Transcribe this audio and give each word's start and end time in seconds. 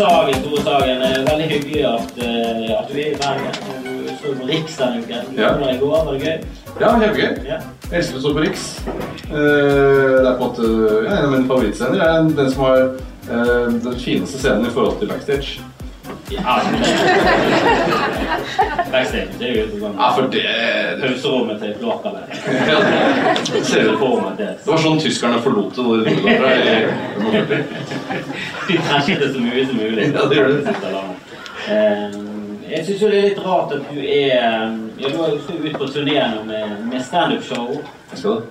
Sagen, 0.00 0.42
Tore 0.42 0.62
Sagen. 0.64 1.00
Det 1.02 1.08
er 1.16 1.26
veldig 1.28 1.46
hyggelig 1.50 1.80
at, 1.84 2.12
eh, 2.24 2.78
at 2.78 2.86
du 2.88 2.94
er 2.98 3.10
i 3.10 3.16
Bergen. 3.20 3.54
Du 3.84 4.14
står 4.20 4.36
på 4.40 4.46
Riks 4.48 4.76
denne 4.78 5.02
uken. 5.02 5.34
Ja. 5.36 5.50
Det 5.60 5.74
går? 5.80 6.04
Var 6.04 6.12
det 6.12 6.20
gøy? 6.22 6.38
Ja, 6.80 6.92
kjempegøy. 7.02 7.34
Ja. 7.48 7.58
Jeg 7.90 7.98
elsker 8.00 8.16
å 8.16 8.22
stå 8.24 8.32
på 8.38 8.44
Riks. 8.46 8.64
Eh, 8.86 9.36
Det 9.36 10.28
er 10.30 10.38
på 10.38 10.46
en 10.46 10.46
måte 10.46 10.70
ja, 11.04 11.18
en 11.18 11.24
av 11.26 11.30
mine 11.34 11.48
favorittscener. 11.50 11.98
Det 11.98 12.06
er 12.06 12.30
den 12.40 12.50
som 12.54 12.64
har 12.64 12.80
eh, 12.80 13.66
den 13.84 14.00
fineste 14.00 14.40
scenen 14.40 14.66
i 14.70 14.72
forhold 14.72 14.98
til 15.02 15.12
backstage. 15.12 15.60
Ja, 16.30 16.62
Det 18.90 19.46
er 19.46 19.54
jo 19.54 19.64
sånn 19.80 19.96
Ja, 19.98 20.08
for 20.14 20.28
det 20.32 20.44
pauserommet 21.00 21.60
til 21.62 21.74
kloakkene. 21.80 22.22
ser 23.66 23.90
ut 23.90 23.98
For 23.98 24.20
meg 24.24 24.34
det. 24.38 24.50
Det 24.64 24.70
var 24.70 24.82
sånn 24.84 25.00
tyskerne 25.02 25.42
forlot 25.44 25.74
det 25.76 25.84
da 25.86 25.92
de 25.98 26.16
dro 26.16 26.22
derfra 26.28 26.50
i 26.54 26.58
45. 27.20 27.64
De 28.68 28.74
trashet 28.88 29.22
det 29.24 29.30
så 29.34 29.44
mye 29.44 29.66
som 29.66 29.76
mulig. 29.82 30.10
Ja, 30.14 30.26
det 30.30 30.36
gjør 30.40 30.48
det. 30.56 32.29
Jeg 32.70 32.84
syns 32.86 33.00
det 33.02 33.08
er 33.10 33.24
litt 33.24 33.38
rart 33.42 33.72
at 33.74 33.88
du 33.90 33.96
er 33.98 34.28
ja, 34.30 35.08
Du 35.10 35.16
har 35.16 35.32
jo 35.32 35.38
ute 35.40 35.56
ut 35.64 35.78
på 35.80 35.88
turné 35.90 36.20
med, 36.46 36.74
med 36.86 37.02
standup-show. 37.02 37.80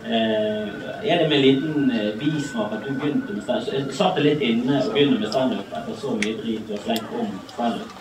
Eh, 0.04 0.66
er 1.04 1.22
det 1.22 1.30
med 1.30 1.38
en 1.38 1.46
liten 1.46 1.92
eh, 1.92 2.10
bismak 2.20 2.74
at 2.76 2.84
du 2.84 2.92
begynte 3.00 3.34
med 3.34 3.46
standup? 3.46 3.94
Satt 3.96 4.20
det 4.20 4.26
litt 4.26 4.44
inne 4.44 4.82
å 4.82 4.92
begynne 4.92 5.22
med 5.22 5.32
standup 5.32 5.72
etter 5.72 5.96
så 6.02 6.18
mye 6.18 6.36
drit 6.42 6.68
du 6.68 6.76
har 6.76 6.84
slengt 6.84 7.16
om 7.16 7.32
standup? 7.54 7.96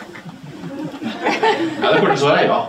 Ja, 1.83 1.93
det 1.93 2.01
korte 2.01 2.17
svaret 2.21 2.43
er 2.43 2.49
ja. 2.49 2.61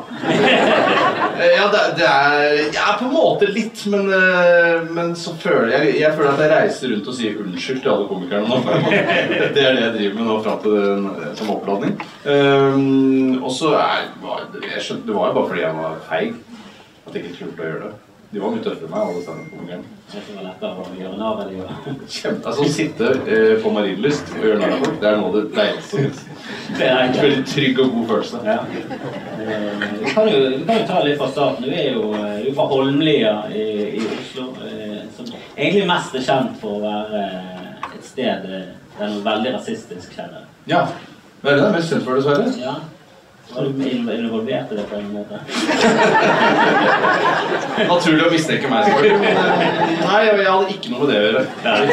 Eh, 1.39 1.53
Ja, 1.55 1.67
det, 1.71 1.81
det 1.97 2.07
er 2.07 2.57
ja, 2.75 2.87
på 2.99 3.07
en 3.07 3.13
måte 3.13 3.47
litt, 3.49 3.81
men, 3.91 4.09
eh, 4.13 4.81
men 4.95 5.13
så 5.17 5.33
føler 5.39 5.71
jeg 5.75 5.95
Jeg 6.01 6.17
føler 6.17 6.31
at 6.33 6.43
jeg 6.43 6.51
reiser 6.53 6.93
rundt 6.93 7.09
og 7.09 7.17
sier 7.19 7.39
unnskyld 7.43 7.81
til 7.83 7.93
alle 7.93 8.09
komikerne 8.09 8.49
nå. 8.49 8.59
Det 9.55 9.63
er 9.63 9.77
det 9.77 9.85
jeg 9.85 9.95
driver 9.95 10.19
med 10.19 10.29
nå 10.29 10.37
fram 10.45 10.61
til 10.65 10.77
den, 10.77 11.07
som 11.39 11.53
oppladning. 11.55 11.95
Um, 12.25 13.39
og 13.43 13.51
så 13.55 13.73
er 13.79 14.11
Det 14.19 15.15
var 15.15 15.31
jo 15.31 15.33
bare 15.39 15.47
fordi 15.47 15.65
jeg 15.65 15.79
var 15.79 15.97
feig 16.09 16.37
at 17.07 17.15
jeg 17.15 17.25
ikke 17.25 17.39
turte 17.39 17.65
å 17.65 17.71
gjøre 17.71 17.87
det. 17.87 18.08
De 18.31 18.37
var 18.39 18.51
mye 18.53 18.61
tøffere 18.61 18.85
enn 18.85 18.91
meg, 18.93 18.99
alle 19.09 19.21
standup-komikerne. 19.25 19.85
Altså 22.45 22.61
Å 22.61 22.67
sitte 22.69 23.07
eh, 23.25 23.55
på 23.63 23.71
Marienlyst 23.73 24.33
og 24.35 24.43
gjøre 24.45 24.59
narr 24.61 24.73
av 24.75 24.83
folk, 24.83 24.99
det 25.01 25.07
er 25.09 25.15
noe 25.17 25.29
av 25.31 25.37
det 25.37 25.43
deiligste 25.55 25.89
som 25.89 25.97
finnes. 26.03 26.19
Det 26.77 26.85
er 26.89 26.99
En 27.07 27.15
veldig 27.17 27.43
trygg 27.49 27.81
og 27.83 27.89
god 27.95 28.05
følelse. 28.11 28.41
Ja. 28.45 28.59
Eh, 29.39 29.71
Vi 30.03 30.13
kan, 30.13 30.29
jo, 30.29 30.37
vi 30.59 30.63
kan 30.67 30.77
jo 30.81 30.85
ta 30.91 30.99
litt 31.07 31.17
fra 31.21 31.29
starten. 31.31 31.65
Du 31.65 31.71
er 31.73 31.89
jo, 31.95 32.03
eh, 32.13 32.35
du 32.43 32.49
er 32.51 32.55
fra 32.59 32.67
Holmlia 32.73 33.33
i, 33.49 33.65
i 33.97 34.05
Oslo. 34.19 34.45
eh, 34.67 35.01
Som 35.17 35.25
egentlig 35.57 35.87
mest 35.89 36.15
er 36.21 36.25
kjent 36.29 36.53
for 36.61 36.77
å 36.77 36.83
være 36.85 37.23
eh, 37.25 37.89
et 37.95 38.05
sted 38.05 38.45
der 38.45 38.69
det 38.99 39.05
er 39.07 39.19
veldig 39.23 39.51
rasistisk 39.55 40.13
kjenner. 40.17 40.43
Ja. 40.67 40.83
Det 41.41 41.49
er 41.53 41.55
det 41.55 41.65
du 41.69 41.75
mest 41.77 41.89
kjent 41.93 42.03
for, 42.05 42.19
dessverre? 42.19 42.49
Ja. 42.59 42.73
Var 43.55 43.63
du 43.65 43.69
inv- 43.89 44.13
involvert 44.19 44.71
i 44.71 44.75
det 44.77 44.83
på 44.89 44.95
en 44.95 45.13
måte? 45.13 45.39
Naturlig 47.89 48.25
å 48.27 48.31
mistenke 48.33 48.67
meg. 48.69 48.83
Men 49.01 49.23
eh, 49.25 49.33
nei, 50.03 50.19
jeg 50.27 50.35
hadde 50.45 50.69
ikke 50.75 50.89
noe 50.93 50.99
med 51.01 51.07
det 51.13 51.17
å 51.17 51.19
gjøre. 51.27 51.41
Ja, 51.65 51.71
det 51.81 51.87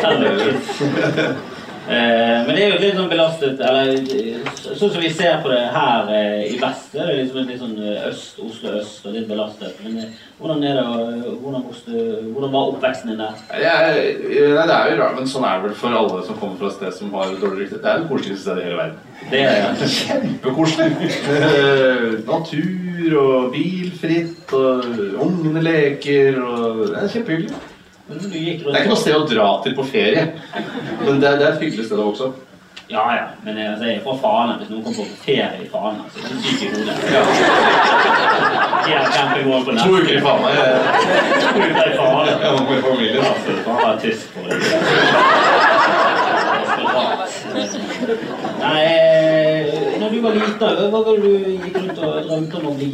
men 1.87 2.51
det 2.57 2.63
er 2.65 2.73
jo 2.73 2.79
litt 2.83 2.97
sånn 2.99 3.11
belastet 3.11 3.61
Eller 3.63 3.93
eh, 3.95 4.47
sånn 4.77 4.91
som 4.91 5.03
vi 5.03 5.11
ser 5.15 5.39
på 5.43 5.51
det 5.53 5.63
her 5.75 6.09
eh, 6.11 6.41
i 6.51 6.57
vest, 6.61 6.89
det 6.93 7.03
er 7.05 7.19
liksom 7.21 7.47
litt 7.47 7.61
sånn 7.61 7.77
eh, 7.79 8.09
øst, 8.09 8.41
Oslo 8.43 8.73
øst 8.81 9.07
og 9.07 9.15
litt 9.15 9.29
belastet. 9.31 9.77
Men 9.85 10.01
eh, 10.03 10.25
hvordan 10.41 10.65
er 10.67 10.81
det 10.81 10.87
hvordan, 10.89 11.67
vokste, 11.69 12.01
hvordan 12.33 12.55
var 12.55 12.73
oppveksten 12.73 13.13
din 13.13 13.23
der? 13.23 13.45
Jeg, 13.63 14.17
nei, 14.57 14.67
det 14.67 14.79
er 14.79 14.91
jo 14.91 14.99
rart, 15.01 15.15
men 15.21 15.31
sånn 15.31 15.47
er 15.47 15.61
det 15.61 15.69
vel 15.69 15.79
for 15.79 16.01
alle 16.01 16.25
som 16.27 16.41
kommer 16.41 16.59
fra 16.61 16.73
et 16.73 16.79
sted 16.81 16.99
som 16.99 17.15
har 17.17 17.37
dårlig 17.37 17.65
rykte. 17.65 17.81
Det 17.85 17.93
er 17.93 18.03
det 18.03 18.11
koseligste 18.11 18.43
stedet 18.43 18.65
i 18.65 18.67
hele 18.67 18.81
verden. 18.83 18.99
Det 19.31 19.45
er 19.47 19.87
Kjempekoselig. 19.97 21.13
Eh, 21.37 22.05
natur 22.27 23.17
og 23.23 23.49
bilfritt, 23.55 24.57
og 24.57 25.25
ungene 25.29 25.63
leker, 25.65 26.43
og 26.43 26.85
det 26.91 27.01
er 27.05 27.15
kjempehyggelig. 27.15 27.65
Det 28.07 28.39
er 28.39 28.83
ikke 28.85 28.91
noe 28.93 28.99
sted 29.01 29.17
å 29.17 29.25
dra 29.27 29.47
til 29.65 29.73
på 29.75 29.85
ferie, 29.89 30.29
men 31.03 31.19
det 31.19 31.33
det 31.41 31.47
er 31.47 31.53
et 31.57 31.63
hyggelig 31.65 31.89
sted 31.89 31.99
også. 31.99 32.33
Ja, 32.89 33.03
ja. 33.17 33.23
Men 33.43 33.57
jeg, 33.59 33.67
altså, 33.73 33.85
jeg 33.85 33.97
er 33.97 34.03
fra 34.05 34.15
Fana. 34.23 34.53
Hvis 34.61 34.69
noen 34.71 34.85
kommer 34.85 34.97
på 35.11 35.17
ferie 35.25 35.59
i 35.65 35.67
Fana, 35.73 36.05
så 36.15 36.17
er 36.23 36.29
det 36.31 36.39
syk 36.45 36.61
i 36.63 36.69
hodet. 36.71 36.95
Ja. 37.11 37.23
På 39.43 39.75
To 39.75 39.91
uker 39.97 40.15
i 40.15 40.21
Fana. 40.23 40.53
Jeg, 40.55 40.67
To 41.43 41.59
uker 41.65 41.87
i 41.91 41.97
Fana. 41.97 42.37
var 42.45 42.63
med 42.71 42.83
familien. 42.87 43.25
Altså, 43.27 43.51
være 43.67 43.99
tysk 44.05 44.25
for 44.37 44.43
det. 44.47 44.57
Nei, 48.61 48.83
eh, 48.85 50.01
når 50.01 50.09
du 50.15 50.21
var 50.23 50.33
liten, 50.39 50.59
hva 50.61 50.89
var 50.95 51.03
det 51.11 51.23
du 51.23 51.31
gikk 51.67 51.77
rundt 51.81 51.99
og 51.99 52.11
drømte 52.29 52.61
om 52.61 52.67
å 52.71 52.77
bli? 52.79 52.93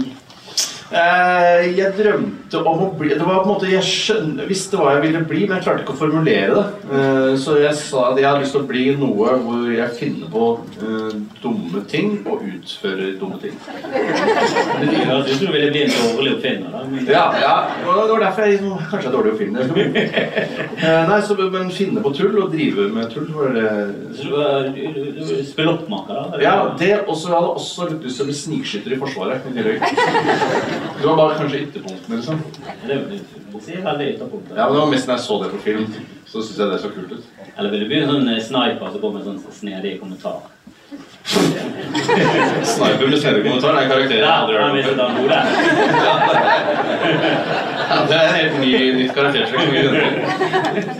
Eh, 0.93 1.71
jeg 1.73 1.95
drømte 1.97 2.61
om 2.69 2.81
å 2.85 2.87
bli 2.99 3.15
Det 3.15 3.25
var 3.25 3.39
på 3.41 3.47
en 3.47 3.53
måte, 3.55 3.69
Jeg 3.71 3.85
skjønner, 3.87 4.45
visste 4.49 4.77
hva 4.77 4.97
jeg 4.97 5.07
ville 5.07 5.23
bli, 5.25 5.47
men 5.47 5.57
jeg 5.57 5.65
klarte 5.65 5.87
ikke 5.87 5.95
å 5.95 6.01
formulere 6.03 6.59
det. 6.59 6.65
Eh, 6.93 7.29
så 7.41 7.57
jeg 7.63 7.73
sa 7.79 8.11
at 8.11 8.21
jeg 8.21 8.29
hadde 8.29 8.43
lyst 8.45 8.53
til 8.57 8.65
å 8.65 8.69
bli 8.69 8.85
noe 9.01 9.37
hvor 9.41 9.71
jeg 9.73 9.97
finner 9.97 10.29
på 10.33 10.49
eh, 10.85 11.15
dumme 11.41 11.83
ting 11.89 12.19
og 12.27 12.45
utfører 12.45 13.15
dumme 13.21 13.41
ting. 13.41 13.57
Det 13.63 15.07
høres 15.09 15.31
ut 15.31 15.39
som 15.39 15.47
du 15.47 15.53
ville 15.55 15.71
bli 15.73 15.87
en 15.87 15.95
dårlig 15.97 16.35
oppfinner. 16.37 16.77
Ja, 17.09 17.25
ja, 17.41 17.55
og 17.87 18.03
Det 18.03 18.13
var 18.13 18.25
derfor 18.27 18.45
jeg 18.45 18.59
liksom, 18.59 18.85
kanskje 18.91 19.09
er 19.13 19.17
dårlig 19.17 19.33
å 19.33 19.41
finne. 19.41 19.69
Eh, 20.83 21.05
nei, 21.07 21.19
så, 21.23 21.37
Men 21.39 21.69
finne 21.71 22.03
på 22.03 22.11
tull 22.17 22.35
og 22.43 22.51
drive 22.51 22.89
med 22.91 23.11
tull 23.13 23.29
var 23.37 23.53
det 23.55 23.69
Så 24.17 24.27
du 24.27 24.33
var 24.35 24.67
spilloppmaker? 25.47 26.41
Ja, 26.43 26.55
det 26.79 26.91
også, 27.07 27.29
jeg 27.29 27.37
hadde 27.37 27.53
også 27.53 27.87
litt 27.91 28.07
lyst 28.09 28.19
til 28.19 28.25
å 28.25 28.31
bli 28.31 28.39
snikskytter 28.41 28.97
i 28.97 28.99
Forsvaret. 28.99 29.47
Det 31.01 31.07
var 31.07 31.17
bare 31.17 31.39
kanskje 31.39 31.61
ytterpunktene, 31.67 32.17
liksom. 32.17 32.43
Sier 33.63 33.85
veldig 33.85 34.09
ytterpunkter. 34.15 34.57
Ja, 34.57 34.67
men 34.67 34.75
det 34.75 34.81
var 34.81 34.91
mest 34.91 35.09
når 35.09 35.19
jeg 35.19 35.25
så 35.27 35.39
det 35.43 35.51
på 35.53 35.63
film. 35.67 35.87
Så 36.27 36.43
syns 36.43 36.59
jeg 36.59 36.71
det 36.71 36.81
så 36.83 36.91
kult 36.95 37.13
ut. 37.13 37.31
Eller 37.57 37.71
vil 37.71 37.85
du 37.85 37.89
bli 37.91 38.01
en 38.01 38.11
sånn 38.13 38.29
eh, 38.33 38.43
sniper 38.43 38.93
som 38.93 39.03
går 39.03 39.15
med 39.17 39.27
en 39.27 39.41
sånn 39.41 39.57
snedig 39.59 39.97
kommentar? 40.01 40.39
Sniper 42.63 43.07
med 43.09 43.19
snedig 43.21 43.43
er 43.47 43.83
en 43.83 43.91
karakter 43.93 44.17
jeg 44.19 44.27
aldri 44.27 44.57
har 44.59 44.63
hørt 44.75 44.99
det 48.09 48.17
er 48.17 48.33
helt 48.37 48.57
ny, 48.61 48.73
nytt 48.97 49.13
karaktertrekk. 49.17 49.73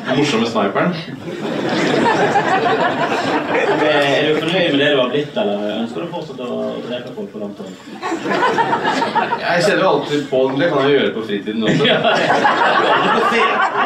Den 0.07 0.17
morsomme 0.19 0.47
sniperen. 0.47 0.93
Eh, 3.83 4.13
Er 4.23 4.29
du 4.29 4.41
fornøyd 4.41 4.71
med 4.73 4.79
det 4.81 4.91
du 4.93 5.01
har 5.01 5.09
blitt, 5.11 5.37
eller 5.43 5.57
ønsker 5.83 6.05
du 6.05 6.07
fortsatt 6.13 6.41
å 6.45 6.49
drepe 6.87 7.15
folk 7.17 7.33
på 7.33 7.41
langt 7.43 7.59
hold? 7.63 7.75
Jeg 9.43 9.65
kjenner 9.67 9.83
jo 9.83 9.89
alltid 9.89 10.21
på 10.31 10.43
den. 10.49 10.61
Det 10.63 10.69
kan 10.73 10.81
jeg 10.87 10.93
gjøre 10.97 11.15
på 11.17 11.25
fritiden 11.29 11.67
også. 11.67 11.83
Nei, 11.83 11.95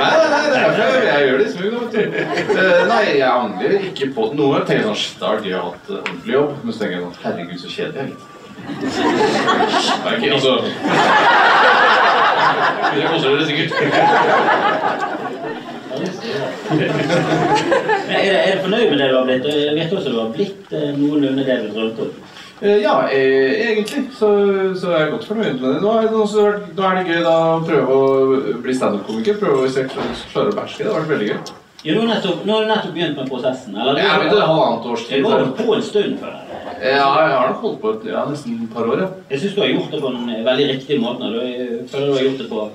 nei, 0.02 0.28
nei, 0.32 0.42
det 0.50 0.58
er 0.58 0.66
derfor 0.66 0.82
jeg, 0.82 1.06
jeg 1.06 1.20
gjør 1.28 1.38
det 1.38 1.46
i 1.46 1.54
smug. 1.54 1.72
Eh, 1.96 2.82
Nei, 2.90 3.04
jeg 3.16 3.30
angrer 3.30 3.72
ikke 3.90 4.06
på 4.16 4.22
noe. 4.36 4.56
Ganger 4.56 4.68
tenker 4.68 4.82
jeg 4.82 4.88
sånn 4.90 5.00
Shit, 5.06 5.16
det 5.20 5.26
har 5.26 5.36
ha 5.56 5.62
hatt 5.70 5.86
ordentlig 6.00 6.34
jobb. 6.34 6.56
Men 6.62 6.72
så 6.72 6.78
tenker 6.82 6.96
jeg 6.96 7.04
sånn 7.04 7.20
Herregud, 7.26 7.60
så 7.60 7.68
kjedelig 7.76 8.16
jeg 8.66 8.72
er 10.06 10.16
ikke, 10.16 10.32
altså 10.32 10.52
Dere 12.96 13.08
koser 13.12 13.28
dere 13.30 13.46
sikkert. 13.46 13.72
Er 18.10 18.56
du 18.56 18.62
fornøyd 18.62 18.90
med 18.90 18.98
det 18.98 19.10
du 19.10 19.16
har 19.16 19.26
blitt? 19.28 19.44
Jeg 19.50 19.74
vet 19.76 19.92
også 19.92 20.12
du 20.14 20.18
har 20.20 20.32
blitt 20.34 20.72
eh, 20.72 20.88
noenlunde 20.96 21.44
det 21.46 21.58
du 21.64 21.68
drømte 21.74 22.06
om. 22.06 22.10
Eh, 22.62 22.78
Ja, 22.82 22.94
eh, 23.12 23.70
egentlig 23.70 24.06
så, 24.18 24.30
så 24.80 24.90
er 24.92 25.04
jeg 25.04 25.12
godt 25.14 25.28
fornøyd 25.28 25.60
med 25.60 25.68
det. 25.74 25.82
Nå 25.82 25.92
er, 25.92 26.08
det, 26.08 26.16
også, 26.24 26.48
nå 26.76 26.88
er 26.88 26.98
det 27.00 27.06
gøy 27.12 27.22
da 27.26 27.36
å 27.52 27.62
prøve 27.66 28.00
å 28.00 28.56
bli 28.64 28.74
standup-komiker. 28.76 29.38
Prøve 29.42 29.66
å 29.66 29.70
se, 29.72 29.86
klare 29.92 30.50
å 30.50 30.56
beherske 30.56 30.82
det. 30.82 30.88
Det 30.88 30.92
har 30.94 31.00
vært 31.02 31.14
veldig 31.16 31.30
gøy. 31.32 31.40
Ja, 31.86 31.94
nå 31.94 32.00
har 32.00 32.06
du 32.06 32.12
nettopp, 32.14 32.46
nå 32.46 32.52
har 32.56 32.64
du 32.64 32.68
nettopp 32.72 32.94
begynt 32.94 33.16
med 33.20 33.28
prosessen. 33.30 33.76
Eller, 33.76 33.98
Jeg 34.00 34.08
har 34.10 34.18
begynt 34.18 34.32
et 34.36 34.48
halvannet 34.48 34.86
års 34.92 35.04
tid. 35.06 35.22
var 35.22 35.30
har 35.30 35.44
holdt 35.44 35.60
på 35.66 35.74
en 35.74 35.82
stund 35.82 36.18
før. 36.18 36.34
Ja, 36.82 36.88
jeg 36.90 37.36
har 37.36 37.48
nok 37.52 37.60
holdt 37.62 37.80
på 37.80 37.92
et, 37.94 38.08
ja, 38.10 38.24
nesten 38.30 38.56
et 38.64 38.74
par 38.74 38.88
år, 38.90 38.98
ja. 39.00 39.06
Jeg 39.30 39.40
syns 39.40 39.54
du 39.54 39.60
har 39.60 39.68
gjort 39.70 39.94
det 39.94 40.00
på 40.02 40.10
en 40.10 40.44
veldig 40.48 40.66
riktig 40.72 40.98
måte. 41.00 41.30
Du, 41.32 41.38
jeg 41.40 41.86
føler 41.92 42.06
du 42.06 42.12
har 42.18 42.26
gjort 42.26 42.42
det 42.42 42.48
på 42.50 42.66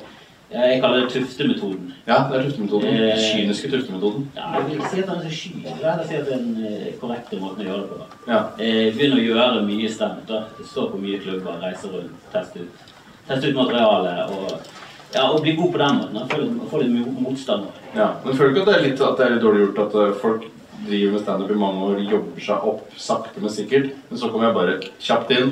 Jeg 0.51 0.81
kaller 0.81 1.03
det 1.03 1.11
tuftemetoden. 1.13 1.93
Ja, 2.07 2.17
det 2.31 2.39
er 2.39 2.43
tuftemetoden. 2.47 2.87
Eh. 2.87 3.19
Kyniske 3.23 3.69
tuftemetoden. 3.71 4.25
Ja, 4.35 4.47
jeg 4.55 4.65
vil 4.65 4.73
ikke 4.79 4.89
si 4.91 4.99
at 4.99 5.07
den 5.07 5.15
er 5.15 5.21
så 5.21 5.35
kynisk. 5.41 5.67
Jeg 5.67 5.77
vil 5.77 5.89
heller 5.91 6.07
si 6.07 6.15
at 6.15 6.25
det 6.25 6.33
er 6.33 6.41
den 6.41 6.65
eh, 6.67 6.89
korrekte 6.99 7.39
måten 7.39 7.61
å 7.63 7.69
gjøre 7.69 7.83
det 7.83 7.89
på. 7.91 8.07
Ja. 8.27 8.41
Eh, 8.59 8.89
Begynn 8.97 9.15
å 9.15 9.23
gjøre 9.23 9.61
mye 9.67 9.91
stemt. 9.91 10.25
da. 10.27 10.41
Stå 10.67 10.89
på 10.91 10.99
mye 10.99 11.19
klubber, 11.23 11.61
reise 11.63 11.87
rundt, 11.93 12.17
teste 12.33 12.65
ut, 12.65 12.83
ut 13.31 13.55
materialet. 13.55 14.35
Og, 14.35 14.80
ja, 15.13 15.27
og 15.27 15.41
bli 15.43 15.55
god 15.57 15.71
på 15.73 15.81
den 15.81 15.99
måten. 15.99 16.17
og 16.21 16.69
Få 16.71 16.81
litt, 16.81 17.05
få 17.05 17.25
motstand. 17.27 17.65
Ja, 17.95 18.13
men 18.23 18.37
føler 18.37 18.53
du 18.53 18.59
ikke 18.59 18.63
at 18.63 18.71
det 18.71 18.77
er 18.77 18.85
litt, 18.87 19.01
det 19.01 19.25
er 19.25 19.33
litt 19.35 19.43
dårlig 19.43 19.65
gjort 19.65 19.81
at 19.85 19.97
eh, 19.99 20.13
folk 20.21 20.45
driver 20.85 21.11
med 21.11 21.21
standup 21.25 21.51
i 21.51 21.59
mange 21.59 21.89
år, 21.89 21.99
jobber 22.11 22.45
seg 22.45 22.69
opp 22.71 22.95
sakte, 22.97 23.41
men 23.41 23.53
sikkert, 23.53 23.91
men 24.09 24.21
så 24.21 24.31
kommer 24.31 24.47
jeg 24.47 24.57
bare 24.57 24.77
kjapt 25.03 25.33
inn, 25.35 25.51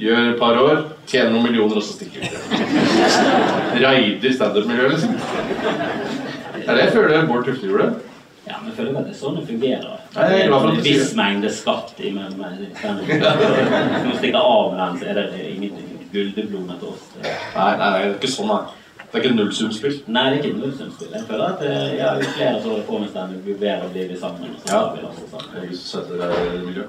gjør 0.00 0.20
et 0.28 0.38
par 0.38 0.60
år, 0.60 0.84
tjener 1.10 1.32
noen 1.34 1.48
millioner, 1.48 1.80
og 1.80 1.84
så 1.84 1.96
stikker 1.96 2.22
jeg. 2.22 2.30
Raider 3.82 4.36
standup-miljøet, 4.36 4.94
liksom. 4.94 5.16
Det 6.54 6.68
er 6.68 6.76
det 6.76 6.84
jeg 6.84 6.94
føler 6.94 7.26
Bård 7.26 7.48
Tufte 7.48 7.66
gjorde. 7.66 7.90
Ja, 8.46 8.56
men 8.60 8.70
jeg 8.70 8.76
føler 8.78 8.98
at 8.98 9.08
det 9.08 9.14
er 9.14 9.18
sånn 9.20 9.36
det 9.38 9.46
fungerer. 9.48 9.96
Nei, 10.14 10.26
jeg 10.26 10.44
er 10.44 10.48
glad 10.50 10.62
for 10.62 10.70
at 10.70 10.74
en 10.74 10.78
du 10.78 10.80
en 10.80 10.86
viss 10.86 11.14
mengde 11.18 11.50
skatt 11.54 12.00
i 12.02 12.10
men, 12.14 12.32
men, 12.38 12.54
Hvis 13.06 14.06
du 14.06 14.18
stikker 14.18 14.40
av 14.40 14.72
med 14.72 14.80
den, 14.80 15.00
så 15.00 15.10
er 15.10 15.20
det 15.20 15.46
ingen 15.52 15.98
gulldiplom 16.10 16.70
etter 16.74 16.90
oss. 16.90 17.04
Nei, 17.20 17.30
nei, 17.54 17.90
det 17.94 18.00
er 18.00 18.14
ikke 18.16 18.32
sånn, 18.32 18.50
nei. 18.50 18.79
Det 19.12 19.18
er 19.18 19.22
ikke 19.24 19.36
nullsumspill. 19.36 19.94
Nei, 20.06 20.24
det 20.30 20.32
er 20.32 20.42
ikke 20.42 20.50
et 20.54 20.58
nullsumspill. 20.62 21.08
Jeg 21.16 21.24
føler 21.28 21.44
at 21.48 21.62
eh, 21.66 21.96
ja, 21.98 22.12
jo 22.14 22.28
flere 22.36 22.60
som 22.62 22.70
holder 22.70 22.84
på 22.86 22.98
med 23.02 23.08
stand, 23.10 23.32
jo 23.46 23.56
bedre 23.60 23.88
blir 23.92 24.08
vi 24.12 24.18
sammen. 24.20 24.52
Og 24.54 24.68
Ja. 24.70 24.80
vi 24.94 25.06
også 25.08 25.24
sammen. 25.30 25.48
Jeg 25.54 25.60
har 25.60 25.68
lyst 25.70 25.82
til 25.82 25.90
sette 25.90 26.12
det 26.20 26.60
i 26.60 26.64
miljø. 26.66 26.84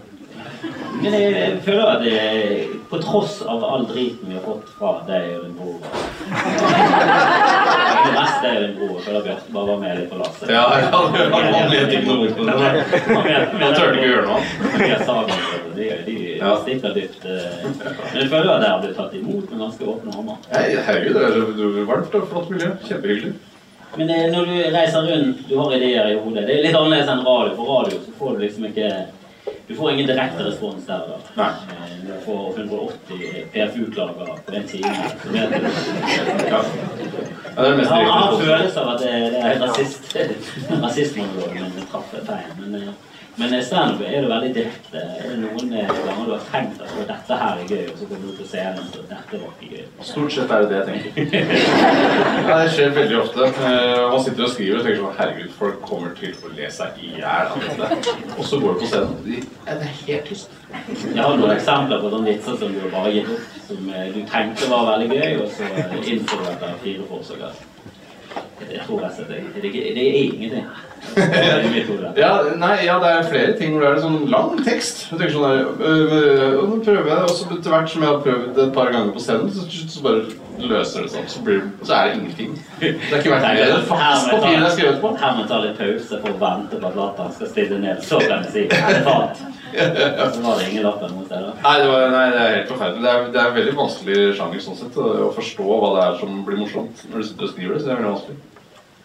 Men 1.02 1.14
jeg, 1.14 1.32
jeg 1.34 1.62
føler 1.66 1.86
at 1.86 2.02
det, 2.06 2.68
på 2.90 2.98
tross 3.02 3.42
av 3.42 3.64
all 3.74 3.86
driten 3.90 4.30
vi 4.30 4.34
har 4.38 4.46
fått 4.46 4.70
fra 4.78 4.94
deg 5.08 5.28
din 5.44 5.56
bror 5.58 5.80
Det 8.02 8.14
meste 8.16 8.48
er 8.50 8.56
jo 8.56 8.62
den 8.66 8.76
gode, 8.80 9.02
for 9.06 9.12
da 9.14 9.36
bare 9.54 9.68
var 9.68 9.78
med 9.82 10.00
litt 10.00 10.10
på 10.12 10.18
lasset. 10.22 10.50
Ja, 10.50 10.64
ja, 10.82 10.88
han 10.92 11.70
vet 11.72 11.94
ikke 11.98 12.08
noe. 12.10 12.26
Han 13.62 13.76
turte 13.76 13.92
ikke 13.92 14.06
å 14.06 14.12
gjøre 14.12 14.26
noe. 14.30 14.40
De, 15.76 15.86
de, 16.06 16.16
de 16.42 16.56
stikker 16.64 16.98
dypt. 16.98 17.24
eh. 17.26 17.62
Men 17.62 18.20
jeg 18.22 18.30
føler 18.34 18.52
at 18.56 18.62
dere 18.64 18.74
har 18.74 18.82
blitt 18.84 18.98
tatt 19.00 19.14
imot 19.20 19.46
med 19.54 19.64
ganske 19.66 19.88
åpne. 19.94 20.36
Nei, 20.52 20.66
herregud, 20.90 21.16
det 21.16 21.70
er 21.70 21.88
varmt 21.94 22.18
og 22.20 22.28
flott 22.34 22.52
miljø. 22.52 22.74
Kjempehyggelig. 22.90 23.34
Men 23.98 24.08
det, 24.08 24.18
når 24.32 24.46
du 24.48 24.58
reiser 24.72 25.08
rundt, 25.08 25.42
du 25.50 25.58
har 25.60 25.74
ideer 25.76 26.14
i 26.14 26.20
hodet. 26.20 26.46
Det 26.48 26.54
er 26.58 26.62
litt 26.68 26.78
annerledes 26.80 27.10
enn 27.12 27.26
radio. 27.28 27.56
På 27.58 27.66
radio 27.68 27.98
så 28.06 28.14
får 28.20 28.38
du 28.38 28.44
liksom 28.46 28.68
ikke 28.70 28.92
Du 29.68 29.76
får 29.76 29.92
ingen 29.92 30.08
direkte 30.08 30.44
respons 30.46 30.86
der. 30.86 31.06
da. 31.08 31.18
Nei. 31.36 31.50
Eh, 31.50 31.88
Du 32.02 32.26
får 32.26 32.58
180 32.60 33.46
PFU-klager 33.54 34.38
på 34.46 34.56
en 34.56 34.68
time. 34.68 34.96
Vet 35.32 35.50
du. 35.50 35.68
Ja. 36.50 36.64
Ja, 37.56 37.62
det 37.64 37.72
er 37.72 37.78
mest 37.78 37.90
har, 37.92 38.02
jeg 38.02 38.12
har 38.12 38.38
følelse 38.40 38.80
av 38.82 38.90
at 38.96 39.00
det, 39.00 39.14
det 39.34 39.40
er 39.44 39.60
rasist, 39.62 40.18
rasismeområdet 40.86 41.62
men 41.76 41.88
traff 41.92 42.14
feil. 42.26 42.94
Men, 43.42 43.56
standup 43.66 44.02
er 44.06 44.22
det 44.22 44.30
veldig 44.30 44.50
direkte. 44.56 45.02
Er 45.02 45.30
det 45.32 45.38
noen 45.42 45.72
eh, 45.74 45.90
ganger 46.06 46.28
du 46.28 46.34
har 46.36 46.44
tenkt 46.52 46.82
at 46.86 46.92
«Å, 46.94 47.06
dette 47.10 47.38
her 47.42 47.62
er 47.64 47.72
gøy, 47.72 47.84
og 47.90 47.96
så 48.02 48.08
kommer 48.12 48.28
du 48.30 48.36
på 48.38 48.46
scenen 48.52 48.82
og 48.84 48.92
så 48.94 49.06
dette 49.10 49.40
var 49.42 49.56
ikke 49.56 49.80
gøy? 49.80 49.88
Stort 50.12 50.36
sett 50.36 50.54
er 50.58 50.66
det 50.66 50.70
det 50.72 50.78
jeg 50.78 51.16
tenker. 51.16 51.56
Ja, 52.52 52.58
det 52.62 52.70
skjer 52.76 52.94
veldig 52.96 53.18
ofte. 53.22 53.48
Eh, 53.50 54.06
Man 54.12 54.24
sitter 54.26 54.46
og 54.48 54.54
skriver 54.54 54.80
og 54.80 54.86
tenker 54.86 55.02
sånn 55.02 55.18
Herregud, 55.20 55.52
folk 55.58 55.82
kommer 55.88 56.14
til 56.20 56.38
å 56.38 56.54
le 56.58 56.70
seg 56.78 57.02
i 57.02 57.12
hjel 57.18 57.52
av 57.56 57.66
dette. 57.66 58.16
Og 58.38 58.46
så 58.48 58.62
går 58.62 58.78
du 58.78 58.84
på 58.86 58.92
scenen. 58.94 59.18
De, 59.26 59.42
Er 59.72 59.82
det 59.82 59.92
helt 60.04 60.30
tyst. 60.30 60.56
Jeg 60.72 61.20
har 61.20 61.36
noen 61.36 61.56
eksempler 61.56 62.02
på 62.04 62.14
sånne 62.14 62.32
vitser 62.32 62.62
som 62.62 62.72
du 62.78 62.86
bare 62.94 63.12
gitt 63.18 63.34
opp. 63.34 63.60
Som 63.68 63.90
eh, 63.92 64.08
du 64.16 64.22
tenkte 64.30 64.70
var 64.72 64.88
veldig 64.94 65.18
gøy, 65.18 65.38
og 65.44 65.52
så 65.58 65.70
innså 66.02 66.42
du 66.42 66.50
etter 66.54 66.82
fire 66.86 67.10
forsøk 67.10 67.46
jeg 68.70 68.82
tror 68.86 69.02
jeg 69.02 69.12
og 69.12 69.28
det, 69.30 69.64
det, 69.64 69.72
det 69.74 70.04
er 70.08 70.18
ingenting. 70.24 70.66
Ja, 72.18 72.32
nei, 72.62 72.76
ja, 72.86 72.98
det 73.02 73.10
er 73.10 73.30
flere 73.30 73.56
ting 73.58 73.74
hvor 73.74 73.84
det 73.86 73.90
er 73.92 74.04
sånn 74.04 74.20
lang 74.32 74.60
tekst. 74.66 75.08
Jeg 75.10 75.20
tenker 75.20 75.34
sånn 75.36 75.48
der, 75.48 75.64
øh, 75.82 76.14
øh, 76.18 76.60
og 76.62 76.70
Nå 76.70 76.78
prøver 76.86 77.10
jeg 77.10 77.18
det, 77.18 77.32
og 77.32 77.56
etter 77.58 77.74
hvert 77.74 77.94
som 77.94 78.06
jeg 78.06 78.12
har 78.12 78.22
prøvd 78.28 78.46
det 78.58 78.66
et 78.68 78.74
par 78.76 78.92
ganger 78.94 79.14
på 79.16 79.24
scenen, 79.24 79.50
så, 79.56 79.66
så 79.96 80.04
bare 80.06 80.22
løser 80.62 81.08
det 81.08 81.14
seg. 81.16 81.30
Så, 81.34 81.42
blir, 81.46 81.64
så 81.82 81.98
er 81.98 82.12
det 82.12 82.20
ingenting. 82.20 82.54
Det 82.80 82.92
er 82.92 83.18
ikke 83.18 83.34
verdt 83.34 83.48
det. 83.58 83.72
Det 83.72 83.82
faktisk 83.90 84.36
papiret 84.36 84.54
jeg 84.54 84.66
har 84.68 84.76
skrevet 84.76 85.02
på. 85.02 85.16
Her 85.24 85.40
må 85.40 85.48
ta 85.50 85.64
litt 85.66 85.82
pause 85.82 86.22
for 86.22 86.36
å 86.36 86.40
vente 86.46 86.82
på 86.84 86.92
at 86.92 87.02
latteren 87.02 87.36
skal 87.40 87.52
stille 87.56 87.82
ned. 87.82 88.06
Så 88.06 88.22
kan 88.28 88.46
jeg 88.46 88.54
si 88.54 88.68
det 88.72 88.82
er 88.82 89.04
var 89.08 89.34
det 89.72 90.70
ingen. 90.72 90.86
Nei, 90.86 91.76
det, 91.82 91.88
var, 91.88 92.06
nei, 92.12 92.28
det 92.34 92.40
er 92.42 92.56
helt 92.56 92.72
forferdelig. 92.72 93.02
Det 93.04 93.12
er, 93.12 93.28
det 93.34 93.42
er 93.42 93.50
en 93.50 93.58
veldig 93.58 93.76
vanskelig 93.80 94.22
sjanger 94.38 94.64
sånn 94.64 94.80
sett, 94.80 94.98
å, 95.02 95.28
forstå 95.36 95.68
hva 95.68 95.92
det 95.96 96.06
er 96.06 96.18
som 96.22 96.40
blir 96.48 96.62
morsomt 96.62 97.04
når 97.10 97.22
du 97.22 97.28
sitter 97.30 97.48
og 97.48 97.54
skriver 97.54 97.76
det. 97.76 97.82
så 97.82 97.90
det 97.90 97.94
er 97.94 98.02
veldig 98.02 98.14
vanskelig. 98.14 98.40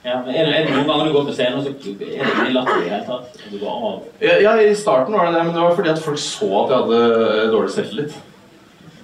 Ja, 0.06 0.20
men 0.22 0.36
er 0.38 0.46
det, 0.46 0.54
er 0.54 0.66
det 0.68 0.74
noen 0.76 0.86
ganger 0.86 1.08
du 1.08 1.14
går 1.16 1.24
på 1.26 1.34
scenen, 1.34 1.58
og 1.58 1.64
så 1.66 1.72
er 1.72 1.98
det 1.98 2.10
ikke 2.14 2.52
latter 2.54 2.76
i 2.76 2.84
det 2.84 2.92
hele 2.92 3.06
tatt? 3.08 3.40
Du 3.50 3.56
går 3.58 3.86
av? 3.88 3.96
Ja, 4.22 4.36
ja, 4.44 4.52
i 4.62 4.76
starten 4.78 5.16
var 5.18 5.26
det 5.26 5.34
det, 5.34 5.44
men 5.48 5.56
det 5.56 5.64
var 5.64 5.74
fordi 5.74 5.90
at 5.90 6.02
folk 6.04 6.20
så 6.22 6.50
at 6.60 6.74
jeg 6.74 6.84
hadde 6.84 7.00
eh, 7.26 7.46
dårlig 7.54 7.72
selvtillit. 7.74 8.18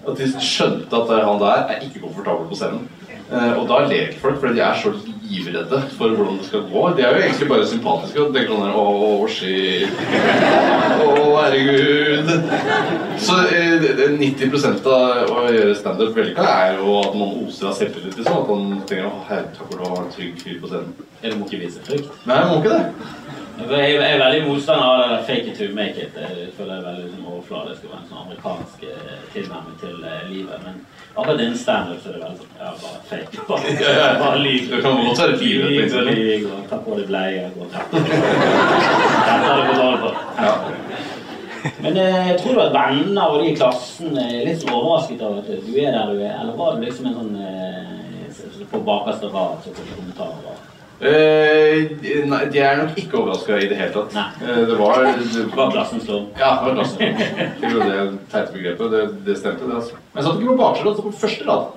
At 0.03 0.19
de 0.19 0.29
skjønte 0.37 1.01
at 1.01 1.11
han 1.27 1.41
der 1.43 1.65
er 1.75 1.83
ikke 1.83 2.05
komfortabel 2.05 2.47
på 2.51 2.59
scenen. 2.61 2.87
Eh, 3.33 3.53
og 3.57 3.67
da 3.71 3.81
ler 3.89 4.15
folk, 4.23 4.39
fordi 4.39 4.61
de 4.61 4.65
er 4.69 4.79
så 4.79 4.95
livredde 5.33 5.79
for 5.97 6.13
hvordan 6.17 6.39
det 6.39 6.47
skal 6.49 6.65
gå. 6.71 6.83
De 6.97 7.03
er 7.03 7.15
jo 7.17 7.23
egentlig 7.23 7.49
bare 7.51 7.67
sympatiske 7.71 8.21
og 8.23 8.35
tenker 8.35 8.53
sånn 8.53 8.65
der 8.67 8.77
Å, 8.83 9.29
shit. 9.33 10.03
Å, 11.03 11.15
herregud. 11.41 12.33
Så 13.23 13.39
eh, 13.49 13.75
det- 13.83 13.97
det- 13.97 14.11
90 14.19 14.87
av 14.87 15.31
å 15.31 15.47
gjøre 15.53 15.75
standup 15.79 16.15
vellykka 16.17 16.45
er 16.45 16.77
jo 16.79 16.99
at 17.01 17.15
man 17.17 17.35
oser 17.47 17.69
av 17.71 17.75
selvtillit. 17.79 18.17
Liksom. 18.17 18.43
At 18.43 18.49
man 18.49 18.83
tenker 18.87 19.09
å, 19.09 19.15
herre, 19.29 19.49
takk 19.57 19.73
for 19.73 19.89
har 19.89 20.05
en 20.05 20.13
trygg 20.13 20.39
fyr 20.43 20.61
på 20.61 20.69
scenen. 20.71 20.93
Eller 21.23 21.37
må 21.37 21.47
ikke 21.47 21.61
vise 21.65 21.81
frykt? 21.87 22.11
Nei, 22.27 22.41
må 22.51 22.61
ikke 22.63 22.77
det. 22.77 22.85
Jeg 23.63 23.95
er 24.01 24.19
veldig 24.19 24.47
motstander 24.49 24.83
av 24.83 25.11
det 25.13 25.27
fake 25.29 25.51
it 25.53 25.59
to 25.59 25.69
make 25.77 25.97
it. 26.01 26.15
Jeg 26.17 26.53
føler 26.57 26.73
det 26.73 26.79
er 26.81 26.89
veldig 26.89 27.11
sånn 27.13 27.27
overfladisk 27.31 27.85
og 27.89 27.97
en 27.99 28.09
sånn 28.09 28.23
amerikansk 28.25 28.83
eh, 28.89 29.19
tilnærming 29.35 29.77
til 29.83 30.05
eh, 30.09 30.23
livet. 30.31 30.65
Men 30.65 30.81
akkurat 31.15 31.39
den 31.39 31.59
standup 31.59 32.07
er 32.07 32.13
det 32.17 32.21
veldig 32.23 32.39
sånn 32.41 32.53
ja, 32.59 32.73
bare 32.83 33.01
fake. 33.11 33.43
Bare, 33.49 34.19
bare 34.21 34.39
lyg. 34.43 34.69
Det 34.71 34.79
kan 34.85 35.01
godt 35.05 35.21
være 35.23 35.37
livet 35.41 35.65
på 35.67 35.71
Lyg 35.73 35.93
og 35.99 36.05
lyg 36.09 36.43
og 36.49 36.59
ta 36.71 36.77
på 36.85 36.91
deg 36.99 37.07
bleie 37.11 37.43
og 37.49 37.53
ta 37.73 37.81
på 37.91 37.97
deg 37.99 38.07
du. 40.03 40.09
Men 41.83 41.99
jeg 41.99 42.39
tror 42.41 42.55
du 42.55 42.61
at 42.63 42.75
venner 42.75 43.25
og 43.27 43.43
de 43.43 43.51
i 43.53 43.57
klassen 43.59 44.17
er 44.19 44.47
litt 44.49 44.65
overrasket 44.67 45.21
av 45.23 45.39
at 45.43 45.51
du 45.51 45.73
er 45.79 45.91
der 45.95 46.11
du 46.11 46.17
er? 46.23 46.35
Eller 46.41 46.55
var 46.59 46.75
det 46.75 46.89
liksom 46.89 47.11
en 47.11 47.19
sånn 47.19 47.35
eh, 47.39 48.67
på 48.73 48.81
bakerste 48.87 49.31
rad 49.33 49.63
så 49.63 49.75
får 49.77 49.85
du 49.87 49.95
kommentarer? 49.99 50.52
Eh, 51.03 51.89
nei, 52.31 52.45
de 52.53 52.59
er 52.63 52.77
nok 52.79 52.99
ikke 53.01 53.19
overraska 53.19 53.57
i 53.59 53.67
det 53.71 53.77
hele 53.81 53.91
tatt. 53.97 54.15
Eh, 54.43 54.61
det 54.71 54.77
var 54.79 55.03
det, 55.35 55.45
var 55.57 55.71
klassen 55.75 56.01
slår. 56.05 56.25
Ja, 56.39 56.51
det 56.61 56.69
var 56.69 56.75
klassen. 56.79 57.17
Det 57.61 57.73
var 57.75 57.91
det 57.91 58.05
teite 58.31 58.53
begrepet. 58.55 58.91
Det, 58.95 59.01
det 59.27 59.39
stemte, 59.41 59.67
det. 59.67 59.75
altså. 59.81 59.99
Men 60.13 60.23
jeg 60.23 60.29
satt 60.29 60.41
ikke 60.41 60.53
på 60.53 60.59
bakre 60.63 60.87
rad, 60.87 60.97
så 61.01 61.07
på 61.09 61.15
første 61.25 61.49
rad. 61.51 61.71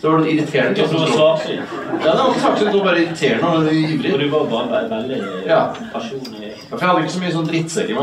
Så 0.00 0.10
var 0.12 0.18
det 0.22 0.32
irriterende. 0.36 0.74
Det 0.76 0.92
var 0.94 1.14
svaksynt. 1.16 1.72
Ja, 2.04 2.10
det 2.12 2.18
var 2.20 2.34
faktisk 2.44 2.66
var 2.76 2.84
bare 2.84 3.00
irriterende 3.02 3.48
og 3.48 3.56
Og 3.66 3.74
ivrig. 3.74 4.12
du 4.20 4.28
var 4.36 4.44
bare 4.52 4.82
veldig 4.90 5.22
Ja. 5.48 5.62
personlig. 5.94 6.52
Ja, 6.52 6.76
For 6.76 6.78
jeg 6.78 6.88
hadde 6.88 7.00
ikke 7.02 7.16
så 7.16 7.22
mye 7.24 7.32
sånn 7.38 7.48
drittsekk 7.50 7.90
i 7.90 7.96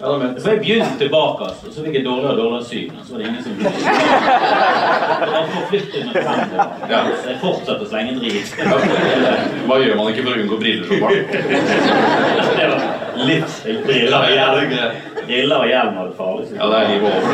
«Øy!» 0.00 0.50
jeg 0.50 0.58
begynte 0.58 1.08
bakerst, 1.08 1.66
og 1.66 1.72
så 1.74 1.84
fikk 1.84 1.94
jeg 1.94 2.04
dårligere 2.04 2.32
og 2.32 2.38
dårligere 2.38 2.64
syn. 2.64 2.90
Og 3.00 3.06
så 3.06 3.12
var 3.12 3.18
det 3.18 3.26
ingen 3.28 3.42
som 3.44 3.52
Det 3.54 3.64
var 5.34 5.46
forflyttet 5.54 6.02
meg 6.06 6.14
fremover. 6.16 6.66
Ja. 6.90 7.00
Så 7.22 7.28
jeg 7.30 7.38
fortsatte 7.44 7.82
å 7.84 7.88
slenge 7.92 8.12
drit. 8.18 8.48
Hva 9.68 9.76
gjør 9.84 9.94
man 10.00 10.06
ikke 10.10 10.24
for 10.26 10.32
å 10.34 10.36
unngå 10.42 10.56
briller 10.64 10.86
som 10.90 10.98
barn? 11.04 11.14
Det 12.58 12.66
var 12.72 12.80
litt 13.30 13.50
Briller 13.86 14.18
og 14.18 14.30
hjelm. 14.34 14.70
Briller 15.24 15.58
og 15.62 15.66
hjelm 15.70 15.92
var 16.00 16.04
det 16.10 16.16
farligste. 16.18 16.54
Ja, 16.58 16.64
det 16.68 16.76
er 16.80 16.86
livet 16.90 17.08
over 17.14 17.24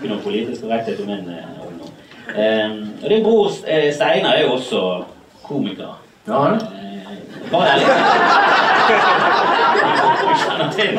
ikke 0.00 0.10
noe 0.10 0.22
politisk 0.24 0.64
korrekthet 0.64 1.00
om 1.00 1.06
min 1.12 1.28
ungdom. 1.28 1.90
Eh, 2.34 2.70
og 3.04 3.08
Din 3.12 3.24
bror 3.24 3.50
eh, 3.66 3.90
Steinar 3.94 4.32
er 4.38 4.42
jo 4.46 4.54
også 4.56 4.80
komiker. 5.44 5.98
Ja? 6.26 6.40
Eh, 6.52 7.10
litt 7.10 7.40
Du 7.40 7.50
Bare 7.50 7.68
ærlig. 7.72 7.86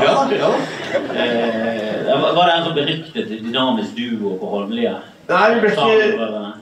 Ja, 0.01 0.28
ja. 0.32 0.50
Eh, 1.16 2.10
Var 2.36 2.46
det 2.48 2.54
en 2.56 2.66
sånn 2.66 2.75
beryktet 2.75 3.30
dynamisk 3.32 3.96
duo 3.96 4.34
på 4.42 4.50
Holmlia? 4.51 4.98
Nei, 5.32 5.54
vi 5.54 5.60
ble 5.63 5.70
ikke 5.72 5.86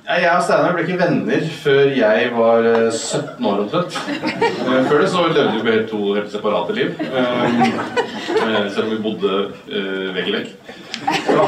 Jeg 0.10 0.25
og 0.30 0.44
Steinar 0.46 0.75
ble 0.75 0.84
ikke 0.84 1.00
venner 1.00 1.46
før 1.63 1.88
jeg 1.96 2.28
var 2.36 2.68
eh, 2.70 2.89
17 2.92 3.48
år 3.50 3.63
omtrent. 3.63 3.98
Eh, 4.12 4.84
Før 4.89 5.01
det 5.01 5.10
så 5.10 5.24
levde 5.30 5.63
vi 5.66 5.78
to 5.89 6.01
helt 6.18 6.32
separate 6.34 6.75
liv. 6.78 6.94
Eh, 7.00 7.58
eh, 8.36 8.70
Selv 8.75 8.86
om 8.86 8.94
vi 8.94 9.01
bodde 9.08 9.39
eh, 9.72 10.10
vegg 10.18 10.30
i 10.30 10.36
vegg. 10.38 10.54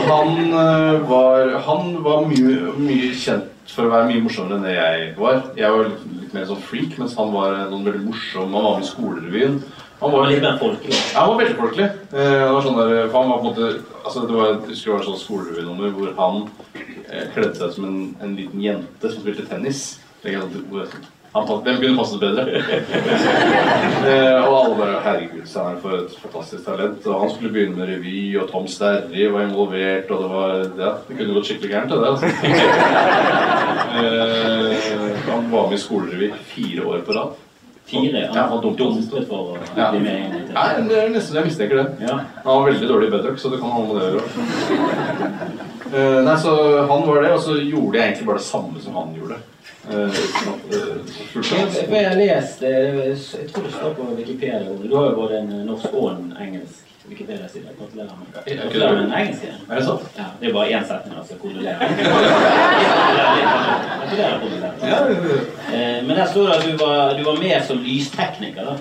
Han 0.07 0.37
eh, 0.47 0.97
var, 1.11 1.53
han 1.67 1.93
var 2.05 2.25
mye, 2.31 2.73
mye 2.79 3.11
kjent 3.19 3.50
for 3.67 3.85
å 3.85 3.91
være 3.91 4.07
mye 4.09 4.23
morsommere 4.25 4.57
enn 4.57 4.65
det 4.65 4.73
jeg 4.75 5.13
var. 5.19 5.43
Jeg 5.55 5.71
var 5.71 5.85
litt, 5.87 6.01
litt 6.21 6.33
mer 6.33 6.45
sånn 6.49 6.63
freak, 6.65 6.97
mens 6.99 7.15
han 7.19 7.31
var 7.33 7.55
noen 7.69 7.85
veldig 7.85 8.03
morsom. 8.07 8.51
Han 8.57 8.65
var 8.65 8.77
med 8.79 8.83
i 8.87 8.89
skolerevyen. 8.89 9.61
Han 10.01 10.11
var 10.15 10.27
litt 10.31 10.41
mer 10.41 10.57
folkelig. 10.57 10.97
ja, 10.97 11.19
han 11.21 11.29
var 11.29 11.39
veldig 11.43 11.57
folkelig. 11.59 11.89
Eh, 12.11 12.45
var 12.51 12.65
sånn 12.65 12.79
der, 12.81 12.93
han 13.13 13.29
var 13.29 13.37
på 13.37 13.39
en 13.39 13.47
måte, 13.51 13.71
altså 14.01 14.25
det 14.25 14.33
var, 14.39 14.47
jeg 14.49 14.61
husker 14.71 14.89
det 14.89 14.93
var 14.95 15.03
et 15.03 15.09
sånt 15.11 15.21
skolerevynummer 15.27 15.93
hvor 15.93 16.13
han 16.17 16.39
eh, 16.73 17.27
kledde 17.35 17.55
seg 17.59 17.75
som 17.77 17.85
en, 17.85 17.99
en 18.25 18.33
liten 18.39 18.63
jente 18.65 19.11
som 19.13 19.21
spilte 19.21 19.45
tennis. 19.51 19.99
Det 20.23 20.33
er 20.33 20.41
helt- 20.41 21.11
hvor- 21.33 21.61
begynner 21.63 21.79
kunne 21.81 21.97
passet 21.97 22.19
bedre? 22.19 22.43
eh, 24.11 24.39
og 24.43 24.55
alle 24.65 24.75
bare 24.75 24.97
Herregud, 25.05 25.45
Steinar, 25.47 25.77
for 25.81 25.89
et 25.95 26.15
fantastisk 26.19 26.65
talent. 26.65 27.05
Og 27.07 27.21
han 27.21 27.29
skulle 27.31 27.53
begynne 27.53 27.77
med 27.77 27.87
revy, 27.87 28.17
og 28.41 28.49
Tom 28.51 28.67
Sterry 28.67 29.27
var 29.31 29.41
involvert, 29.47 30.11
og 30.11 30.17
det 30.23 30.29
var 30.33 30.49
Ja, 30.81 30.91
det 31.07 31.17
kunne 31.17 31.33
gått 31.37 31.47
skikkelig 31.47 31.71
gærent, 31.71 31.89
det 31.91 31.99
der. 32.01 32.11
Altså. 32.11 32.25
eh, 34.01 34.75
han 35.31 35.47
var 35.51 35.69
med 35.69 35.77
i 35.77 35.81
skolerevy 35.85 36.31
fire 36.51 36.85
år 36.85 36.99
på 37.07 37.11
rad. 37.15 37.31
Fire. 37.91 38.19
Ja, 38.33 38.41
Han 38.47 38.51
og 38.57 38.63
dumpet. 38.63 38.85
dumpet 38.85 39.27
for 39.27 39.37
å 39.37 39.57
Ja. 39.77 39.89
bli 39.91 39.99
med 39.99 40.15
inn 40.19 40.35
i 40.35 40.45
til. 40.45 40.53
Nei, 40.53 40.87
det 40.87 40.97
er 41.03 41.09
nesten 41.15 41.35
jeg 41.35 41.45
mistenker 41.49 41.75
det. 41.81 41.87
Ja. 42.07 42.15
Han 42.45 42.51
var 42.61 42.71
veldig 42.71 42.87
dårlig 42.87 43.07
i 43.07 43.11
bedrock, 43.17 43.37
så 43.39 43.49
det 43.51 43.59
kan 43.59 43.69
ha 43.71 43.79
med 43.81 43.95
det 43.95 44.03
å 44.03 44.11
gjøre. 44.15 44.29
Eh, 45.93 46.23
nei, 46.23 46.37
så 46.39 46.81
han 46.87 47.07
var 47.07 47.21
det, 47.21 47.33
og 47.33 47.41
så 47.41 47.57
gjorde 47.59 47.97
jeg 47.97 48.05
egentlig 48.07 48.27
bare 48.27 48.37
det 48.37 48.45
samme 48.45 48.81
som 48.83 48.95
han 48.95 49.15
gjorde. 49.17 49.39
Uh, 49.89 50.13
Jeg, 51.33 51.87
jeg 51.89 52.17
lest 52.17 52.61
Jeg 52.61 53.47
tror 53.49 53.63
det 53.65 53.71
står 53.73 53.93
på 53.97 54.03
Wikipedia. 54.17 54.59
Du 54.83 54.95
har 54.95 55.09
jo 55.09 55.15
både 55.15 55.39
en 55.39 55.49
norsk 55.65 55.93
og 55.93 56.11
en 56.11 56.35
engelsk 56.39 56.85
Wikipedia-side. 57.09 57.65
Gratulerer 57.79 58.91
med 58.91 59.01
den. 59.01 59.13
Er 59.69 59.75
det 59.75 59.85
sant? 59.85 60.01
Ja, 60.17 60.23
det 60.41 60.49
er 60.49 60.53
bare 60.53 60.69
én 60.69 60.87
setning, 60.87 61.17
altså. 61.17 61.33
Kondolerer. 61.41 61.77
Eh, 65.71 66.03
Men 66.03 66.09
der 66.17 66.25
står 66.25 66.41
det 66.47 66.53
at 66.55 66.63
du 66.65 66.77
var, 66.85 67.13
du 67.17 67.23
var 67.23 67.37
med 67.39 67.61
som 67.67 67.77
lystekniker, 67.77 68.65
da. 68.65 68.73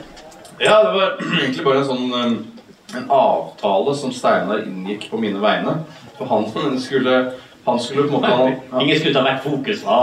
ja, 0.60 0.78
det 0.84 0.92
var 0.92 1.20
egentlig 1.42 1.64
bare 1.64 1.78
en 1.78 1.84
sånn 1.86 2.14
um, 2.14 2.34
en 2.96 3.10
avtale 3.10 3.94
som 3.96 4.12
Steinar 4.12 4.64
inngikk 4.66 5.06
på 5.10 5.20
mine 5.22 5.38
vegne. 5.42 5.76
For 6.20 6.28
han 6.28 6.76
skulle 6.80 7.32
Han 7.64 7.78
skulle 7.80 8.08
på 8.08 8.16
en 8.16 8.22
måte 8.22 8.28
han, 8.36 8.54
Ingen 8.82 8.98
skulle 8.98 9.14
ta 9.14 9.24
vekk 9.24 9.42
fokus 9.44 9.82
fra 9.84 9.98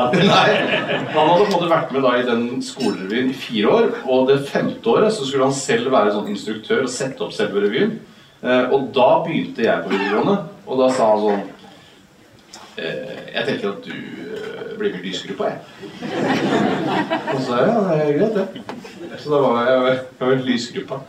Han 1.14 1.30
hadde 1.30 1.40
på 1.40 1.46
en 1.46 1.54
måte 1.54 1.70
vært 1.72 1.94
med 1.94 2.06
da 2.06 2.14
i 2.18 2.26
den 2.26 2.46
skolerevyen 2.66 3.32
i 3.32 3.38
fire 3.38 3.74
år. 3.80 3.90
Og 4.06 4.28
det 4.30 4.40
femte 4.50 4.90
året 4.90 5.14
så 5.14 5.26
skulle 5.26 5.48
han 5.50 5.58
selv 5.58 5.92
være 5.94 6.14
sånn 6.16 6.30
instruktør 6.34 6.86
og 6.86 6.94
sette 6.94 7.26
opp 7.26 7.34
selve 7.36 7.66
revyen. 7.66 7.98
Eh, 8.44 8.74
og 8.74 8.92
da 8.94 9.08
begynte 9.26 9.66
jeg 9.66 9.84
på 9.84 9.90
videregående, 9.90 10.36
og 10.68 10.82
da 10.84 10.90
sa 10.94 11.08
han 11.10 11.24
sånn 11.24 11.40
eh, 12.78 13.24
Jeg 13.34 13.48
tenker 13.48 13.72
at 13.72 13.88
du 13.88 13.96
eh, 13.96 14.76
blir 14.78 14.94
med 14.94 15.00
i 15.02 15.10
lysgruppa, 15.10 15.50
jeg. 15.50 15.60
Og 17.34 17.40
så 17.40 17.48
sa 17.48 17.64
jeg 17.64 17.72
ja, 17.72 17.80
det 17.88 17.98
er 18.04 18.20
greit, 18.20 18.38
det. 18.38 19.18
Så 19.18 19.34
da 19.34 19.42
var 19.42 19.72
jeg, 19.72 19.98
jeg 19.98 20.22
var 20.22 20.36
i 20.36 20.46
lysgruppa. 20.52 21.02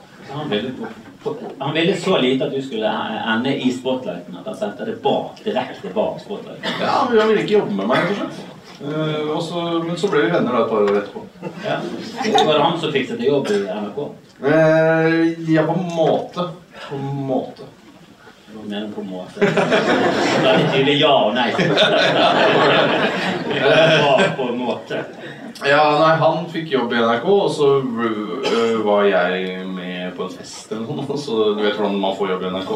Ville, 0.48 0.72
han 1.58 1.74
ville 1.74 1.96
så 1.96 2.18
lite 2.18 2.46
at 2.46 2.52
du 2.52 2.62
skulle 2.62 2.92
ende 3.26 3.56
i 3.56 3.72
spotlighten 3.72 4.36
at 4.38 4.46
han 4.46 4.56
sendte 4.56 4.84
det 4.84 5.00
bak, 5.02 5.40
direkte 5.44 5.90
bak 5.94 6.20
spotlighten. 6.20 6.78
Ja, 6.80 7.08
Han 7.10 7.28
ville 7.28 7.42
ikke 7.42 7.58
jobbe 7.58 7.74
med 7.74 7.90
meg, 7.90 7.98
rett 7.98 8.10
og 8.10 8.16
slett. 8.22 8.54
Uh, 8.78 9.30
og 9.34 9.42
så, 9.42 9.60
men 9.82 9.96
så 9.98 10.06
ble 10.06 10.20
vi 10.22 10.30
venner 10.30 10.54
da 10.54 10.60
et 10.62 10.70
par 10.70 10.84
år 10.86 11.00
etterpå. 11.00 11.24
Ja. 11.64 11.80
Var 12.46 12.52
det 12.52 12.60
han 12.62 12.76
som 12.78 12.92
fikset 12.94 13.18
deg 13.18 13.26
jobb 13.32 13.50
i 13.50 13.58
NRK? 13.66 13.98
Uh, 14.38 15.50
ja, 15.50 15.64
på 15.66 15.74
en 15.74 15.88
måte. 15.96 16.44
På 16.84 16.94
en 16.94 17.24
måte. 17.26 17.66
Hva 18.48 18.62
mener 18.62 18.86
du 18.86 18.94
på 18.94 19.02
en 19.02 19.10
måte? 19.10 19.40
Veldig 20.46 20.68
tydelig 20.72 20.94
ja 21.02 21.10
og 21.26 21.34
nei. 21.36 21.50
Ja, 23.58 24.14
på 24.36 24.46
en 24.52 24.58
måte. 24.60 25.02
Ja, 25.66 25.82
nei, 25.98 26.14
han 26.20 26.46
fikk 26.52 26.70
jobb 26.70 26.92
i 26.94 27.00
NRK, 27.02 27.26
og 27.32 27.50
så 27.50 27.68
øh, 27.82 28.78
var 28.86 29.08
jeg 29.08 29.64
på 30.18 30.26
en 30.26 30.32
fest 30.34 30.72
eller 30.74 30.86
noe, 30.98 31.16
så 31.22 31.32
du 31.56 31.60
vet 31.62 31.76
hvordan 31.78 31.96
man 32.02 32.16
får 32.18 32.26
jobb 32.32 32.42
i 32.42 32.50
NRK. 32.54 32.70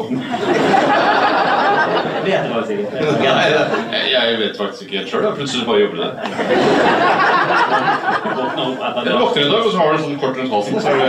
Jeg 2.13 2.23
vet 2.25 2.41
du 2.47 2.49
var 2.53 2.63
sikkert. 2.69 2.91
Nei, 3.19 3.47
jeg, 3.51 4.03
jeg 4.13 4.37
vet 4.41 4.55
faktisk 4.61 4.81
ikke 4.87 4.97
helt 5.01 5.09
sjøl. 5.11 5.23
Jeg 5.27 5.37
plutselig 5.39 5.63
bare 5.67 5.81
jobber 5.83 5.97
der. 6.03 6.11
Jeg 9.03 9.15
våkner 9.19 9.41
en 9.43 9.51
dag, 9.51 9.61
og 9.61 9.71
så 9.71 9.77
har 9.77 9.87
du 9.87 9.95
en 9.97 10.05
sånn 10.07 10.19
kort 10.23 10.35
rundt 10.39 10.53
halsen, 10.53 10.73
er 10.79 10.81
det 10.81 11.07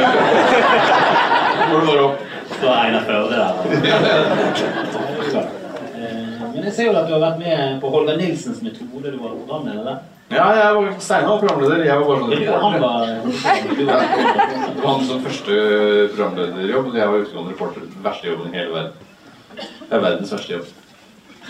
så 1.55 1.71
går 1.71 1.81
du 1.81 1.87
bare 1.87 2.03
opp. 2.09 2.19
Så 2.61 2.67
Einar 2.71 3.03
Førde 3.09 3.37
der. 3.39 3.53
Eh, 5.95 6.43
Men 6.55 6.65
jeg 6.65 6.73
ser 6.73 6.85
jo 6.91 6.97
at 6.99 7.07
du 7.09 7.13
har 7.15 7.23
vært 7.23 7.39
med 7.41 7.81
på 7.83 7.91
Holger 7.95 8.17
Nilsens 8.21 8.61
metode. 8.63 9.13
Du 9.15 9.19
var 9.23 9.61
med, 9.65 9.79
der. 9.87 10.03
Ja, 10.33 10.47
jeg 10.57 10.75
var 10.75 10.87
Steinar 11.05 11.29
var 11.29 11.43
programleder. 11.43 11.85
Jeg 11.85 11.99
var 12.01 12.07
bare 12.09 12.21
sånn 12.21 12.31
var, 12.81 13.03
du 13.77 13.83
Ja. 13.85 13.99
Det 14.75 14.83
var 14.83 14.95
han 14.95 15.05
som 15.07 15.21
første 15.25 15.59
programlederjobb, 16.17 16.87
og 16.89 16.97
jeg 16.97 17.09
var 17.13 17.19
utegående 17.27 17.53
reporter. 17.53 17.85
Verste 18.07 18.31
jobben 18.31 18.55
i 18.55 18.57
hele 18.59 18.73
verden. 18.73 18.93
Det 19.59 19.93
er 19.93 20.01
verdens 20.03 20.33
verste 20.33 20.57
jobb. 20.57 20.73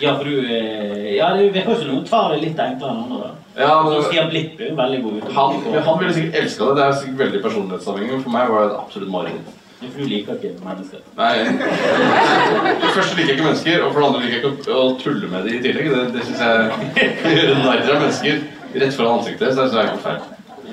Ja, 0.02 0.16
for 0.18 0.24
du 0.26 0.40
eh, 0.42 1.14
Ja, 1.14 1.30
det 1.36 1.52
virker 1.54 1.70
jo 1.70 1.76
som 1.80 1.90
noen 1.92 2.06
tar 2.08 2.32
det 2.34 2.40
litt 2.42 2.58
enklere 2.58 2.90
enn 2.90 3.04
andre. 3.06 3.30
Ja, 3.56 3.68
Så 3.78 3.90
men 3.92 4.02
Stian 4.08 4.30
Blipp 4.32 4.60
er 4.60 4.72
jo 4.72 4.76
veldig 4.80 5.02
god 5.04 5.18
ute. 5.20 5.34
han, 5.36 5.60
han 5.86 5.98
ville 6.00 6.14
sikkert 6.16 6.40
elska 6.42 6.64
det. 6.64 6.74
Det 6.80 6.84
er 6.88 6.96
sikkert 6.98 7.20
veldig 7.22 7.42
personlighetsavhengig, 7.44 8.10
men 8.16 8.24
for 8.24 8.34
meg 8.34 8.50
var 8.50 8.64
det 8.64 8.72
et 8.72 8.80
absolutt 8.80 9.12
mareritt. 9.14 9.52
For 9.84 10.00
du 10.00 10.08
liker 10.08 10.34
ikke 10.40 10.64
mennesker. 10.64 11.00
Nei, 11.18 11.32
For 11.54 12.82
det 12.82 12.92
første 12.96 13.16
liker 13.18 13.30
jeg 13.30 13.38
ikke 13.38 13.46
mennesker, 13.46 13.82
og 13.84 13.92
for 13.92 14.00
det 14.00 14.08
andre 14.08 14.20
liker 14.24 14.34
jeg 14.34 14.52
ikke 14.58 14.76
å 14.82 14.84
tulle 14.98 15.30
med 15.30 15.46
dem 15.46 15.54
i 15.54 15.62
tillegg. 15.62 15.90
Det, 15.94 16.04
det 16.16 16.26
syns 16.26 16.42
jeg 16.42 17.38
gjør 17.38 17.54
narr 17.62 17.84
av 17.94 18.00
mennesker 18.02 18.42
rett 18.80 18.96
foran 18.96 19.18
ansiktet. 19.18 19.54
Så 19.54 19.68
det 19.68 19.82
er 19.82 19.92
helt 19.92 20.02
feil. 20.04 20.22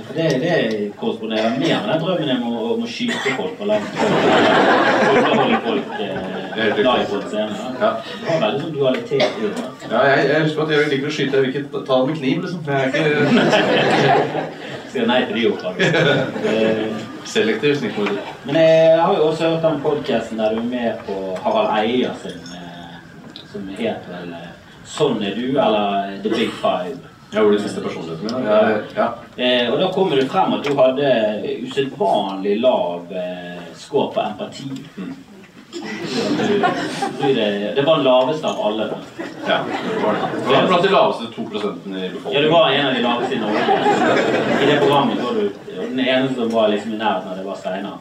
For 0.08 0.14
det, 0.16 0.28
det 0.42 0.92
korresponderer 1.00 1.58
mer 1.60 1.82
med 1.84 1.90
den 1.92 2.02
drømmen 2.04 2.30
om 2.36 2.54
å, 2.56 2.62
om 2.74 2.84
å 2.84 2.90
skyte 2.90 3.34
folk 3.38 3.58
på 3.60 3.68
langt 3.68 4.00
hold. 4.00 4.14
Underholde 5.12 5.60
folk 5.66 5.94
eh, 6.00 6.80
live 6.80 7.06
på 7.10 7.20
en 7.20 7.26
scene. 7.28 7.58
da. 7.58 7.70
Ja. 7.82 7.92
Du 8.22 8.30
har 8.30 8.42
veldig 8.46 8.62
sånn 8.64 8.74
dualitet 8.76 9.38
i 9.40 9.50
det. 9.50 9.66
Ja, 9.92 10.02
jeg, 10.10 10.26
jeg 10.32 10.46
husker 10.48 10.64
at 10.66 10.74
jeg 10.76 10.90
liker 10.94 11.12
å 11.12 11.16
skyte. 11.18 11.38
Jeg 11.38 11.46
vil 11.46 11.54
ikke 11.54 11.84
ta 11.88 12.00
det 12.00 12.10
med 12.10 12.20
kniv, 12.22 12.46
liksom. 12.46 12.62
Jeg 12.68 12.76
er 12.76 12.88
ikke 12.92 14.48
Sier 14.92 15.08
nei 15.08 15.22
til 15.28 15.38
de 15.40 15.46
oppdragene. 15.48 16.16
Selektiv 17.32 17.78
snikkmorder. 17.80 18.34
Men 18.48 18.58
jeg 18.60 18.98
har 19.00 19.16
jo 19.16 19.30
også 19.30 19.54
hørt 19.54 19.64
den 19.64 19.80
podcasten 19.86 20.42
der 20.42 20.56
du 20.56 20.60
er 20.60 20.68
med 20.74 21.06
på 21.08 21.20
Harald 21.46 21.72
Eia 21.78 22.12
sin, 22.24 22.42
eh, 22.58 23.38
som 23.54 23.70
het 23.78 24.12
vel 24.12 24.34
eh, 24.36 24.50
Sånn 24.92 25.22
er 25.24 25.38
du, 25.38 25.46
eller 25.56 26.18
The 26.20 26.34
Big 26.34 26.52
Five. 26.60 27.11
Jeg 27.32 27.44
gjorde 27.44 27.58
det 27.58 27.64
siste 27.64 27.82
personligheten 27.82 28.28
mine. 28.28 28.40
Ja, 28.52 28.78
ja. 28.96 29.08
Eh, 29.38 29.72
og 29.72 29.80
da 29.80 29.92
kommer 29.96 30.20
det 30.20 30.28
frem 30.32 30.54
at 30.58 30.66
du 30.68 30.74
hadde 30.76 31.12
usedvanlig 31.64 32.58
lav 32.60 33.14
eh, 33.16 33.62
score 33.80 34.12
på 34.12 34.20
empati. 34.26 34.68
Mm. 34.98 35.14
Du, 35.72 35.80
du, 37.22 37.34
det, 37.34 37.74
det 37.76 37.82
var 37.82 37.96
den 37.96 38.04
laveste 38.04 38.48
av 38.48 38.60
alle. 38.66 38.90
ja 39.48 39.60
det 39.94 40.04
var 40.04 40.14
det. 40.14 40.20
Det 40.44 40.56
var 40.56 40.68
blant 40.68 40.84
de 40.84 40.90
laveste 40.92 41.30
to 41.36 41.46
prosentene 41.48 42.00
i 42.06 42.12
Ja, 42.34 42.42
du 42.42 42.50
var 42.50 42.70
en 42.70 42.88
av 42.88 42.94
de 42.94 43.02
laveste 43.06 43.36
i 43.36 43.40
Norge. 43.40 43.62
I 44.62 44.66
det 44.66 44.80
programmet 44.82 45.24
var 45.24 45.34
du 45.40 45.50
den 45.82 46.00
eneste 46.00 46.36
som 46.42 46.52
var 46.52 46.68
liksom 46.68 46.94
i 46.94 46.98
nærheten 46.98 47.32
av 47.32 47.38
det, 47.38 47.44
var 47.44 47.56
Steinar. 47.56 47.98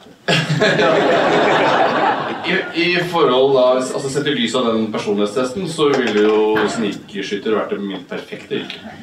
I, 2.50 2.82
I 2.82 2.96
forhold 3.12 3.54
da, 3.54 3.64
altså 3.78 4.10
Sett 4.10 4.26
i 4.26 4.34
lys 4.34 4.54
av 4.58 4.66
den 4.66 4.92
personlighetstesten, 4.92 5.68
så 5.70 5.88
ville 5.94 6.26
jo 6.26 6.68
snikskytter 6.74 7.54
vært 7.54 7.70
det 7.76 7.80
mitt 7.84 8.08
perfekte 8.10 8.54
yrke. 8.64 8.96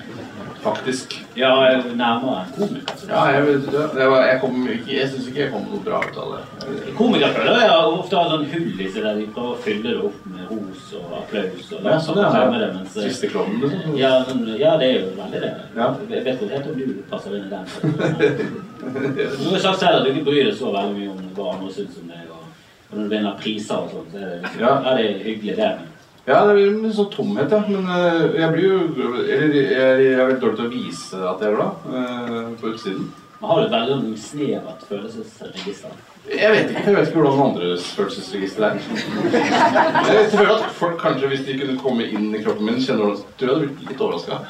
Faktisk. 0.63 1.13
Ja, 1.37 1.49
nærmere 1.95 2.41
en 2.43 2.53
komiker. 2.57 3.01
Ja, 3.07 3.23
jeg, 3.31 4.09
var, 4.09 4.23
jeg, 4.25 4.39
kom 4.41 4.55
ikke, 4.67 4.91
jeg 4.97 5.09
syns 5.11 5.27
ikke 5.29 5.41
jeg 5.43 5.51
kom 5.53 5.67
noe 5.69 5.79
bra 5.85 5.99
ut 6.03 6.17
av 6.23 6.31
det. 6.33 6.77
Komikere 6.97 7.29
føler 7.35 7.61
jeg 7.61 7.91
ofte 7.99 8.17
har 8.17 8.31
sånn 8.33 8.45
hull 8.51 8.81
i 8.83 8.87
seg 8.89 9.05
der 9.05 9.19
de 9.21 9.27
prøver 9.35 9.53
å 9.53 9.59
fylle 9.67 9.83
det 9.91 9.97
opp 10.09 10.25
med 10.33 10.51
ros 10.51 10.87
og 10.97 11.13
applaus. 11.21 11.69
og 11.77 11.85
Ja, 11.87 11.97
sånn, 12.07 12.21
ja. 12.23 12.31
fremme 12.33 12.61
det, 12.63 12.69
mens, 12.75 12.97
Siste 12.97 13.29
klovnen, 13.31 13.61
liksom. 13.63 13.97
ja, 14.01 14.11
sånn, 14.27 14.43
ja, 14.59 14.73
det 14.81 14.87
er 14.89 14.97
jo 15.01 15.11
veldig 15.21 15.43
det. 15.45 15.51
Ja. 15.77 15.89
Jeg 16.15 16.23
vet 16.27 16.41
ikke 16.41 16.53
helt 16.55 16.71
om 16.73 16.81
du 16.81 17.03
passer 17.11 17.37
inn 17.37 17.45
i 17.45 17.53
den. 17.53 18.63
Du 18.87 19.49
har 19.51 19.59
sagt 19.59 19.79
selv 19.81 19.97
at 19.99 20.03
du 20.05 20.11
ikke 20.13 20.25
bryr 20.29 20.45
deg 20.47 20.55
så 20.57 20.69
veldig 20.73 20.95
mye 20.97 21.09
om 21.11 21.21
hva 21.37 21.53
andre 21.55 21.71
syns 21.73 21.95
om 22.01 22.09
deg. 22.11 22.25
Og, 22.31 22.43
og 22.87 22.97
når 22.97 23.03
du 23.07 23.13
vinner 23.15 23.37
priser 23.41 23.77
og 23.83 23.89
sånn, 23.93 24.09
så 24.13 24.19
er 24.21 24.27
det, 24.29 24.37
liksom, 24.43 24.61
Ja. 24.61 24.73
ja. 24.85 24.93
det 24.97 25.05
er 25.07 25.23
hyggelig, 25.25 25.55
det. 25.57 25.71
Ja, 26.27 26.41
det 26.43 26.57
blir 26.57 26.73
en 26.73 26.91
sånn 26.91 27.07
tomhet, 27.13 27.53
ja. 27.55 27.61
Men 27.69 27.85
øh, 27.87 28.35
jeg 28.35 28.49
blir 28.51 28.65
jo 28.67 28.79
Eller 29.23 29.53
jeg, 29.55 29.69
jeg 30.03 30.17
er 30.17 30.25
veldig 30.25 30.41
dårlig 30.41 30.57
til 30.59 30.65
å 30.67 30.73
vise 30.73 31.21
at 31.29 31.39
jeg 31.45 31.53
er 31.53 31.55
glad 31.55 31.87
øh, 31.93 32.49
på 32.59 32.73
utsiden. 32.73 33.07
Man 33.39 33.51
har 33.51 33.61
jo 33.61 33.65
et 33.67 33.73
veldig 33.77 34.19
snevert 34.19 34.83
følelsesregister. 34.89 35.95
Jeg 36.27 36.51
vet 36.51 36.71
ikke 36.73 36.81
jeg 36.89 36.95
vet 36.95 37.07
ikke 37.07 37.21
hvordan 37.21 37.43
andres 37.45 37.85
følelsesregister 37.95 38.65
er. 38.67 38.79
Jeg 40.09 40.25
føler 40.33 40.51
at 40.57 40.65
folk 40.75 40.97
kanskje, 40.99 41.29
hvis 41.31 41.45
de 41.47 41.55
kunne 41.61 41.77
komme 41.79 42.09
inn 42.09 42.27
i 42.35 42.41
kroppen 42.43 42.67
min, 42.67 42.81
kjenner 42.83 43.05
hvordan 43.05 43.23
tror 43.37 43.47
jeg 43.47 43.53
hadde 43.53 43.69
blitt 43.69 43.89
litt 43.93 44.03
overraska. 44.03 44.41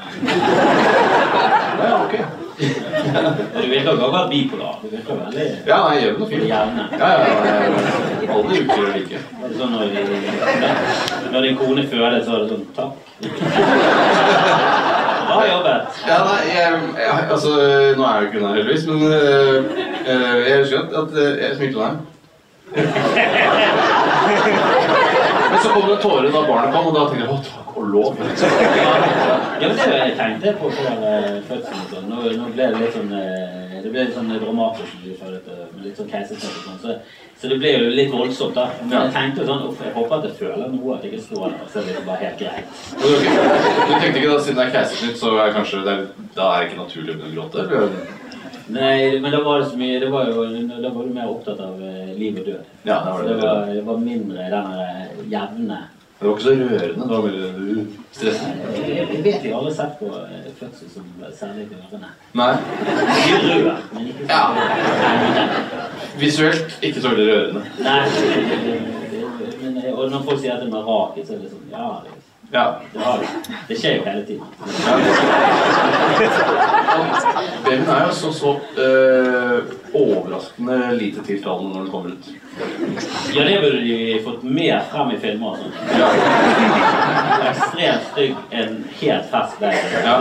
Ja, 1.84 1.93
ok. 2.01 2.17
Du 2.57 3.67
virker 3.69 3.93
ikke 3.93 4.27
bipolar. 4.31 4.79
Du 4.81 4.89
virker 4.96 5.19
veldig 5.25 5.50
Ja, 5.67 5.84
nei, 5.84 6.00
jevn 6.07 6.24
og 6.25 6.31
fin. 6.31 6.48
jevne. 6.50 6.88
Ja, 6.98 7.12
ja, 7.13 7.25
ja, 7.27 8.07
Alle 8.18 8.62
uker 8.64 8.82
er 8.84 8.92
like. 8.96 9.20
Det 9.42 9.52
sånn 9.58 9.72
når, 9.74 9.84
de, 9.94 10.02
når 11.34 11.42
din 11.48 11.58
kone 11.60 11.84
føder, 11.88 12.20
så 12.26 12.32
er 12.34 12.40
det 12.44 12.50
sånn 12.52 12.66
Takk. 12.78 12.94
Bra 15.28 15.40
jobbet. 15.52 15.82
Ja, 16.08 16.18
nei, 16.28 16.42
jeg, 16.54 16.70
jeg, 17.02 17.12
altså, 17.32 17.50
Nå 17.98 18.04
er 18.04 18.14
jeg 18.14 18.22
jo 18.22 18.28
ikke 18.28 18.40
hun 18.40 18.48
her, 18.48 18.56
heldigvis, 18.60 18.84
men 18.88 19.00
øh, 19.08 19.60
jeg 20.48 20.56
husker 20.62 20.80
at, 21.02 21.10
øh, 21.14 21.32
jeg 21.42 21.50
smilte 21.56 21.80
henne. 21.84 22.00
Men 25.58 25.64
så 25.64 25.70
kom 25.70 25.90
det 25.90 26.02
tårer 26.02 26.32
da 26.32 26.42
barnet 26.48 26.74
kom, 26.76 26.88
og 26.88 26.94
da 26.94 27.04
tenkte 27.10 27.24
jeg 27.26 27.34
å, 27.34 27.38
takk 27.46 27.78
og 27.80 27.86
lov. 27.90 28.20
Ja, 29.58 29.70
men 29.70 29.72
det 29.80 29.86
jeg 29.98 30.12
tenkte 30.20 30.52
på 30.60 30.70
eh, 30.70 31.40
fødselen. 31.48 31.80
og 31.82 31.94
Sånn. 31.94 32.12
Nå, 32.12 32.26
nå 32.38 32.50
ble 32.54 32.68
det 32.76 32.82
litt 32.84 32.94
sånn 32.94 33.16
eh, 33.18 33.80
Det 33.82 33.90
ble 33.90 34.04
litt 34.06 34.14
sånn 34.14 34.30
dramatisk 34.36 35.00
med 35.02 35.50
litt 35.82 35.98
sånn 35.98 36.12
keisersnitt 36.12 36.60
og 36.60 36.68
sånn. 36.68 36.78
Så, 36.84 37.24
så 37.42 37.50
det 37.50 37.58
ble 37.64 37.72
jo 37.74 37.90
litt 37.90 38.14
voldsomt, 38.14 38.54
da. 38.54 38.68
Men 38.84 38.94
jeg 39.00 39.16
tenkte 39.18 39.42
jo 39.42 39.48
sånn 39.50 39.66
Uff, 39.72 39.82
jeg 39.82 39.96
håper 39.98 40.20
at 40.20 40.30
jeg 40.30 40.38
føler 40.44 40.70
noe, 40.76 40.94
at 41.00 41.08
jeg 41.08 41.16
ikke 41.16 41.26
står 41.26 41.48
der. 41.48 41.66
Så 41.74 41.86
det 41.88 42.06
bare 42.06 42.22
helt 42.22 42.44
greit. 42.44 42.86
Du, 43.02 43.10
tenkte 43.98 44.14
ikke 44.14 44.30
da, 44.30 44.38
siden 44.38 44.62
det 44.62 44.68
er 44.68 44.74
keisersnitt, 44.78 45.20
så 45.24 45.34
er 45.42 45.58
kanskje 45.58 45.84
det 45.90 45.98
da 46.38 46.52
er 46.54 46.62
det 46.62 46.70
ikke 46.70 46.84
naturlig 46.84 47.18
å 47.18 47.20
begynne 47.24 47.34
å 47.34 47.50
gråte? 47.50 48.17
Nei, 48.68 49.20
men 49.24 49.32
da 49.32 49.40
var 49.44 49.60
det 49.62 49.70
så 49.70 49.78
mye 49.80 50.00
Det 50.00 50.10
var 50.12 50.26
Da 50.28 50.90
var 50.92 51.04
du 51.08 51.14
mer 51.16 51.30
opptatt 51.32 51.60
av 51.64 51.78
eh, 51.84 52.10
liv 52.18 52.40
og 52.42 52.46
død. 52.50 52.66
Ja, 52.84 52.98
det 53.06 53.12
var 53.12 53.22
det. 53.24 53.30
det 53.30 53.38
var, 53.46 53.66
det 53.76 53.84
var 53.88 53.98
mindre 54.02 54.38
den 54.52 54.74
der 54.74 55.14
jevne 55.32 55.78
Det 56.20 56.28
var 56.28 56.34
ikke 56.34 56.44
så 56.44 56.50
rørende. 56.50 57.08
Det 57.08 57.18
var 57.18 57.22
du 57.32 57.86
stressende. 58.18 58.72
Jeg, 58.74 59.08
jeg 59.14 59.24
vet 59.24 59.44
jeg 59.46 59.54
har 59.54 59.60
aldri 59.60 59.74
sett 59.78 59.96
på 60.00 60.10
eh, 60.18 60.48
fødsel 60.60 60.90
som 60.96 61.06
særlig 61.40 61.68
rørende. 61.72 62.10
Nei. 62.34 62.54
Rød, 63.46 63.72
men 63.94 64.08
ikke 64.12 64.26
så 64.26 64.34
Ja. 64.34 64.44
Visuelt 66.20 66.80
ikke 66.82 67.02
så 67.02 67.12
veldig 67.14 67.28
rørende. 67.32 67.62
Nei, 67.86 68.00
men, 69.62 69.78
eh, 69.84 69.92
og 69.94 70.10
når 70.12 70.26
folk 70.26 70.42
sier 70.42 70.56
at 70.58 70.64
det 70.66 70.68
er 70.68 70.74
mirakel, 70.74 71.28
så 71.28 71.38
er 71.38 71.44
det 71.46 71.54
sånn 71.54 71.70
Ja, 71.72 71.92
det, 72.08 72.17
Ja. 72.51 72.82
det, 72.94 73.00
har, 73.00 73.20
det. 73.20 73.27
det 73.68 73.75
skjer 73.80 73.96
jo 73.98 74.04
hele 74.04 74.25
tiden. 74.25 74.46
Babyen 77.63 77.89
er 77.89 78.06
jo 78.06 78.13
så, 78.13 78.32
så 78.34 78.54
øh, 78.84 79.63
overraskende 79.94 80.96
lite 80.96 81.24
tiltalende 81.24 81.74
når 81.74 81.82
den 81.82 81.92
kommer 81.92 82.10
ut. 82.10 82.30
Ja, 83.36 83.44
det 83.44 83.60
burde 83.62 83.82
de 83.82 84.22
fått 84.24 84.44
mer 84.44 84.80
frem 84.92 85.12
i 85.12 85.20
filmer. 85.20 85.60
sånn. 85.60 85.75
Ja. 86.00 86.08
Ekstremt 87.50 88.08
stygg, 88.13 88.39
en 88.51 88.80
helt 89.01 89.30
fersk 89.34 89.60
baby. 89.60 90.01
Ja. 90.08 90.16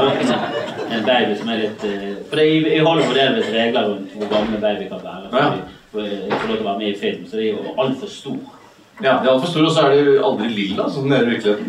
En, 0.90 1.06
baby 1.06 1.38
som 1.38 1.48
er 1.54 1.62
litt 1.62 1.86
eh, 1.86 2.10
For 2.28 2.40
det, 2.40 2.50
jeg 2.74 2.84
holder 2.84 3.08
er 3.14 3.32
det 3.32 3.40
visst 3.40 3.54
regler 3.54 3.88
rundt 3.92 4.18
hvor 4.18 4.30
gammel 4.34 4.60
baby 4.60 4.90
kan 4.90 5.02
være. 5.06 5.30
For 5.30 6.02
de 6.02 6.34
får 6.34 6.42
får 6.42 6.50
lov 6.50 6.56
til 6.56 6.66
å 6.66 6.70
være 6.70 6.78
med 6.82 6.90
i 6.90 7.00
film, 7.00 7.26
så 7.30 7.38
de 7.40 7.48
er 7.48 7.54
jo 7.54 7.76
altfor 7.78 8.10
stor. 8.12 8.55
Ja 9.04 9.12
de 9.20 9.26
er 9.28 9.32
altfor 9.32 9.50
store, 9.50 9.66
og 9.68 9.72
så 9.76 9.80
er 9.86 9.90
de 9.96 10.16
aldri 10.24 10.48
lilla, 10.56 10.86
sånn 10.90 11.10
det 11.12 11.18
er 11.18 11.24
i 11.26 11.30
virkeligheten. 11.34 11.68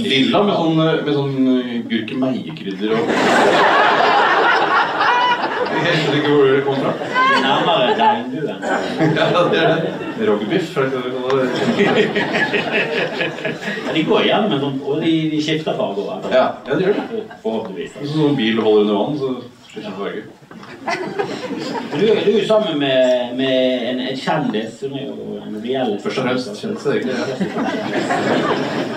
Lilla 0.00 0.42
med 0.46 0.54
sånn, 0.56 0.78
øh, 0.84 0.98
med 1.06 1.14
sånn 1.16 1.34
øh, 1.54 1.70
gurkemeiekrydder 1.90 2.90
og 2.96 3.02
Jeg 5.80 5.94
skjønner 5.96 6.16
ikke 6.18 6.32
hvor 6.34 6.44
det 6.52 6.62
kommer 6.66 6.82
fra. 6.84 6.92
nærmere 7.40 7.84
regnbuen. 7.96 8.58
Ja, 9.16 9.26
det 9.50 9.60
er 9.60 9.68
det. 9.70 9.92
Rogbiff, 10.28 10.74
er 10.76 10.80
det 10.82 10.90
det 10.92 11.00
du 11.04 11.10
kaller 11.16 11.34
det? 11.40 11.50
Ja, 13.86 13.92
de 13.94 14.02
går 14.10 14.20
igjen, 14.26 14.44
men 14.50 14.58
sånn, 14.60 14.76
og 14.84 15.00
de, 15.00 15.12
de 15.32 15.38
skifter 15.42 15.78
farge 15.78 15.98
over. 16.04 16.28
Ja, 16.34 16.44
ja, 16.68 16.72
det 16.76 16.82
gjør 16.84 16.94
det. 16.98 17.22
Forhåpentligvis. 17.42 17.92
Hvis 18.02 18.12
en 18.12 18.20
sånn 18.26 18.36
bil 18.38 18.60
holder 18.60 18.80
under 18.82 18.94
vann, 19.00 19.16
så 19.22 19.28
Du, 22.00 22.06
er 22.06 22.40
jo 22.40 22.46
sammen 22.46 22.78
med, 22.78 23.36
med 23.36 23.90
en, 23.90 24.00
en 24.00 24.16
kjendis. 24.18 24.80
Hun 24.82 24.96
er 24.98 25.04
jo 25.06 25.36
en 25.38 25.60
reell 25.62 25.92
Først 26.02 26.18
og 26.18 26.24
fremst 26.26 26.62
kjendis? 26.62 26.86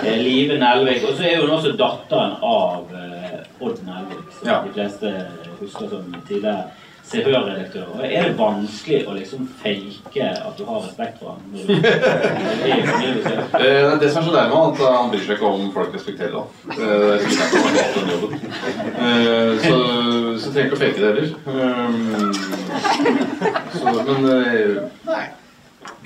Eh, 0.04 0.18
Live 0.20 0.58
Nelvik. 0.60 1.04
Og 1.08 1.14
så 1.16 1.24
er 1.24 1.38
hun 1.40 1.50
også 1.54 1.70
datteren 1.78 2.34
av 2.44 2.90
eh, 2.92 3.38
Odd 3.64 3.78
Nelvik, 3.86 4.26
som 4.36 4.48
Ja. 4.50 4.58
de 4.66 4.72
fleste 4.74 5.12
husker 5.62 5.88
som 5.88 6.10
tidligere 6.28 6.66
Se 7.04 7.20
Hør-redaktør. 7.24 7.84
Og 7.94 8.00
Er 8.04 8.22
det 8.28 8.38
vanskelig 8.38 9.02
å 9.08 9.12
liksom 9.16 9.48
fake 9.60 10.24
at 10.24 10.54
du 10.58 10.64
har 10.64 10.80
respekt 10.86 11.18
for 11.20 11.28
ham? 11.34 11.40
Eh, 13.54 13.98
det 14.00 14.08
som 14.12 14.18
er 14.20 14.26
så 14.26 14.32
deilig 14.34 14.50
med 14.50 14.58
at 14.64 14.78
han 14.96 15.10
bryr 15.12 15.22
seg 15.24 15.34
ikke 15.36 15.46
om 15.50 15.62
folk 15.74 15.90
respekterer 15.94 16.34
ham. 16.34 16.48
Eh. 16.74 17.18
Eh, 19.04 19.50
så, 19.62 19.76
så 20.42 20.48
trenger 20.50 20.66
ikke 20.66 20.76
å 20.76 20.82
fake 20.82 20.98
det 20.98 21.08
heller. 21.08 21.28
Så, 23.74 23.84
men 24.08 24.18
nei. 25.08 25.24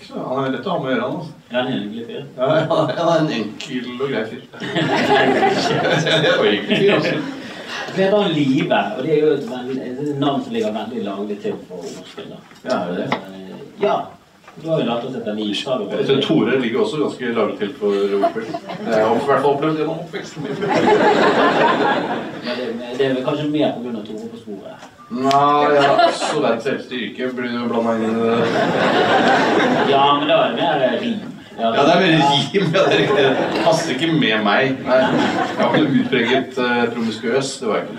Han 0.08 0.44
er 0.44 0.52
lett 0.54 0.66
å 0.66 0.70
ha 0.72 0.78
med 0.80 0.88
å 0.88 0.92
gjøre, 0.92 1.04
han. 1.04 1.14
Altså. 1.18 1.32
Ja, 1.52 1.58
han 1.58 1.68
er 1.68 1.72
en 1.74 1.82
enkel 1.88 2.04
og 2.04 2.04
grei 2.08 2.18
er- 2.58 2.98
han 2.98 3.08
er 3.08 3.18
en 3.18 3.32
enkel 3.38 3.84
og 3.98 4.08
grei 4.08 4.24
fyr. 7.08 7.18
Jeg 7.98 8.10
han 8.22 8.32
Live, 8.32 8.74
og 8.96 9.02
det 9.04 9.10
er 9.14 9.20
jo 9.26 9.32
et, 9.34 9.46
veldig- 9.50 9.82
et 10.10 10.18
navn 10.18 10.44
som 10.44 10.52
ligger 10.52 10.72
veldig 10.72 11.04
laglig 11.04 11.40
til 11.42 11.54
for 11.68 11.74
ordspill. 11.82 12.28
da. 12.30 12.38
Ja, 12.70 12.76
er 12.84 12.86
det 12.92 12.96
det? 12.96 13.08
Eh, 13.14 13.82
Ja. 13.82 13.96
Du 14.62 14.70
har 14.70 14.80
jo 14.80 14.86
lært 14.88 15.04
oss 15.06 15.14
sa 15.54 15.76
du. 15.78 15.84
Jeg 15.96 16.06
tror 16.06 16.20
Tore 16.20 16.60
ligger 16.60 16.80
også 16.80 16.96
ganske 16.98 17.32
laglig 17.34 17.58
til 17.58 17.74
for 17.78 17.86
ordspill. 18.18 18.46
Det 18.46 18.94
har 18.94 19.00
jeg 19.00 19.22
i 19.22 19.26
hvert 19.28 19.42
fall 19.42 19.52
opplevd 19.54 19.76
gjennom 19.78 19.98
oppveksten 20.02 20.42
min. 20.42 20.56
Men 20.58 22.54
det, 22.58 23.06
er 23.06 23.14
vel 23.14 23.24
kanskje 23.24 23.46
mer 23.52 23.72
pga. 23.76 24.02
Tore 24.08 24.28
på 24.32 24.38
sporet. 24.42 24.88
Nei, 25.10 25.74
jeg 25.74 25.82
har 25.86 26.02
også 26.08 26.40
verdens 26.42 26.66
eldste 26.72 26.94
yrke. 26.98 27.30
Blir 27.36 27.54
du 27.54 27.68
blanda 27.70 27.94
inn 27.96 28.04
i 28.04 28.12
det? 28.18 28.36
Ja, 29.92 30.02
men 30.18 30.26
da 30.28 30.34
er 30.42 30.48
det 30.48 30.56
mer 30.58 30.82
eh, 30.88 30.98
rim. 31.04 31.37
Ja, 31.58 31.70
det 31.74 31.92
er 31.94 32.00
mer 32.00 32.10
rim. 32.14 32.66
Ja, 32.74 32.82
det 32.86 32.94
er 32.94 32.98
riktig. 33.02 33.24
Det 33.24 33.62
passer 33.64 33.94
ikke 33.94 34.12
med 34.12 34.44
meg. 34.46 34.76
Nei. 34.86 34.98
Jeg 35.02 35.56
var 35.58 35.74
ikke 35.74 35.84
noe 35.84 36.02
utpreget 36.02 36.60
uh, 36.62 36.84
promiskuøs. 36.94 37.48
Det 37.60 37.66
var 37.68 37.76
jeg 37.76 37.84
ikke. 37.86 37.96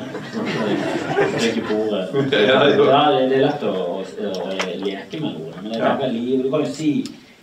Drikke 1.39 1.61
på 1.67 1.73
ordet. 1.83 2.03
Ja, 2.31 2.37
Ja, 2.49 3.11
det, 3.11 3.29
det 3.29 3.35
er 3.37 3.41
lett 3.47 3.63
å, 3.65 3.73
å, 3.99 4.03
å 4.29 4.51
leke 4.85 5.19
med 5.19 5.31
ordet, 5.31 5.63
men 5.63 5.71
jeg 5.73 5.81
er 5.81 5.85
tenker 5.99 6.13
Liv 6.13 6.43
Du 6.43 6.49
kan 6.51 6.59
jo 6.63 6.69
si 6.73 6.91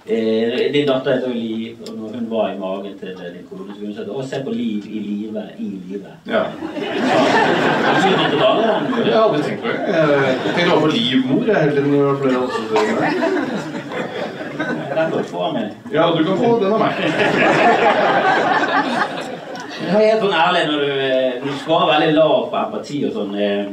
eh, 0.07 0.73
Din 0.73 0.87
datter 0.89 1.17
heter 1.17 1.29
jo 1.29 1.35
Liv, 1.37 1.77
og 1.83 1.93
når 1.99 2.09
hun 2.15 2.27
var 2.31 2.47
i 2.53 2.59
magen 2.61 2.95
til 3.01 3.13
din 3.21 3.47
kone, 3.51 3.75
så 3.75 3.79
kunne 3.81 3.95
hun 3.97 4.11
Å, 4.17 4.27
se 4.31 4.37
på 4.47 4.51
Liv 4.55 4.81
i 4.89 4.99
live, 5.05 5.43
i 5.59 5.71
live. 5.91 6.11
Ja. 6.31 6.43
Betyr 6.57 8.17
du 8.17 8.25
tilbake, 8.33 8.63
den? 8.65 8.83
Det 8.93 9.01
har 9.03 9.11
jeg 9.13 9.23
aldri 9.23 9.41
tenkt 9.49 9.61
på. 9.63 9.69
Jeg 9.69 10.55
tenkte 10.57 10.81
på 10.87 10.93
livmor 10.95 11.43
jeg, 11.51 11.57
hele 11.57 11.73
tiden. 11.77 11.91
når 11.93 11.99
det 11.99 12.07
var 12.07 12.17
flere 12.23 12.39
assosieringer. 12.47 13.11
Den 14.97 15.11
kan 15.11 15.19
du 15.19 15.25
få 15.29 15.41
av 15.45 15.53
meg. 15.53 15.73
Ja, 15.93 16.07
du 16.17 16.25
kan 16.25 16.39
få 16.41 16.59
den 16.61 16.73
av 16.73 16.81
meg. 16.81 16.95
Jeg 19.77 19.93
er 19.93 20.07
helt 20.09 20.23
sånn 20.25 20.33
ærlig 20.35 20.63
når 20.71 20.79
du, 20.81 20.93
eh, 21.05 21.35
du 21.43 21.51
svarer 21.61 21.91
veldig 21.91 22.15
lav 22.17 22.47
på 22.49 22.57
empati 22.63 23.01
og 23.05 23.13
sånn. 23.13 23.35
eh, 23.37 23.67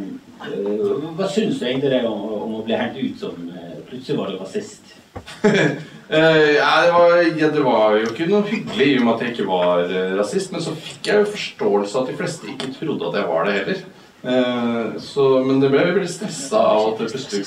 Hva 1.15 1.29
syns 1.31 1.61
du 1.61 1.65
egentlig 1.69 1.93
det 1.93 2.01
om, 2.09 2.19
om 2.41 2.57
å 2.59 2.65
bli 2.67 2.75
hengt 2.75 2.99
ut 2.99 3.23
som 3.23 3.39
eh, 3.55 3.79
Plutselig 3.87 4.19
var 4.19 4.33
du 4.33 4.37
rasist. 4.41 4.93
Uh, 5.13 5.79
ja, 6.59 6.69
det, 6.83 6.91
var, 6.91 7.15
ja, 7.39 7.49
det 7.53 7.63
var 7.63 7.97
jo 7.99 8.07
ikke 8.09 8.27
noe 8.27 8.43
hyggelig 8.49 8.87
i 8.89 8.95
og 8.97 9.03
med 9.05 9.13
at 9.13 9.21
jeg 9.23 9.35
ikke 9.35 9.47
var 9.47 9.83
uh, 9.85 10.15
rasist, 10.17 10.51
men 10.51 10.63
så 10.65 10.73
fikk 10.73 11.07
jeg 11.07 11.21
jo 11.21 11.33
forståelse 11.35 11.93
av 11.99 12.01
at 12.03 12.09
de 12.09 12.19
fleste 12.19 12.49
ikke 12.49 12.71
trodde 12.79 13.11
at 13.11 13.19
jeg 13.19 13.29
var 13.29 13.45
det 13.47 13.57
heller. 13.59 13.83
Uh, 14.23 14.97
så, 15.03 15.27
men 15.45 15.61
det 15.61 15.69
ble 15.71 15.85
veldig 15.91 16.09
stressa 16.09 16.63
av 16.73 16.95
at 16.95 17.03
det 17.03 17.11
plutselig 17.13 17.45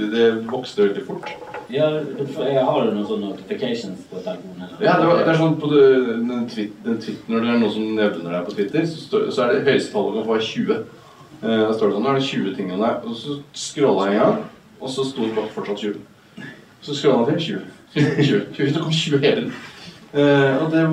det, 0.00 0.08
det 0.16 0.30
vokste 0.48 0.88
veldig 0.88 1.04
fort. 1.10 1.53
Ja, 1.72 1.86
jeg 1.96 2.64
har 2.64 2.88
noen 2.90 3.06
sånne 3.08 3.30
notifications 3.30 4.04
på 4.10 4.20
telefonen? 4.20 4.66
eller? 4.66 4.82
Ja, 4.84 4.96
det, 5.00 5.06
var, 5.08 5.22
det 5.24 5.32
er 5.32 5.38
sånn 5.40 5.56
på 5.60 5.70
det, 5.72 5.84
den 6.04 6.44
den 6.84 6.98
Når 7.30 7.44
det 7.44 7.52
er 7.52 7.62
noen 7.62 7.72
som 7.72 7.86
nevner 7.96 8.36
deg 8.36 8.48
på 8.48 8.56
Twitter, 8.58 8.86
så, 8.90 9.00
står, 9.00 9.28
så 9.32 9.44
er 9.44 9.52
det 9.54 9.70
høyeste 9.70 9.94
tallet 9.94 10.18
kan 10.18 10.28
få 10.28 10.38
20. 10.48 10.82
Eh, 11.44 11.62
da 11.62 11.70
står 11.72 11.90
det 11.90 11.96
sånn, 11.96 12.04
nå 12.04 12.10
er 12.12 12.18
det 12.20 12.26
20 12.28 12.56
ting 12.58 12.72
om 12.74 12.84
deg. 12.84 13.08
Og 13.08 13.16
så 13.20 13.38
scrolla 13.64 14.10
jeg 14.10 14.18
en 14.18 14.24
gang, 14.24 14.42
og 14.80 14.92
så 14.92 15.06
sto 15.08 15.24
det 15.24 15.36
bare 15.38 15.54
fortsatt 15.56 15.86
20. 15.86 16.50
Så 16.84 16.98
scrolla 16.98 17.24
jeg 17.32 17.40
til 17.40 17.46
20. 17.48 17.70
20. 17.94 18.44
20. 18.58 18.74
Det 18.74 18.84
kom 18.84 18.92
20 19.00 19.24
hele 19.24 19.36
tiden. 19.40 19.52
Eh, 20.14 20.62
og 20.62 20.70
det, 20.70 20.84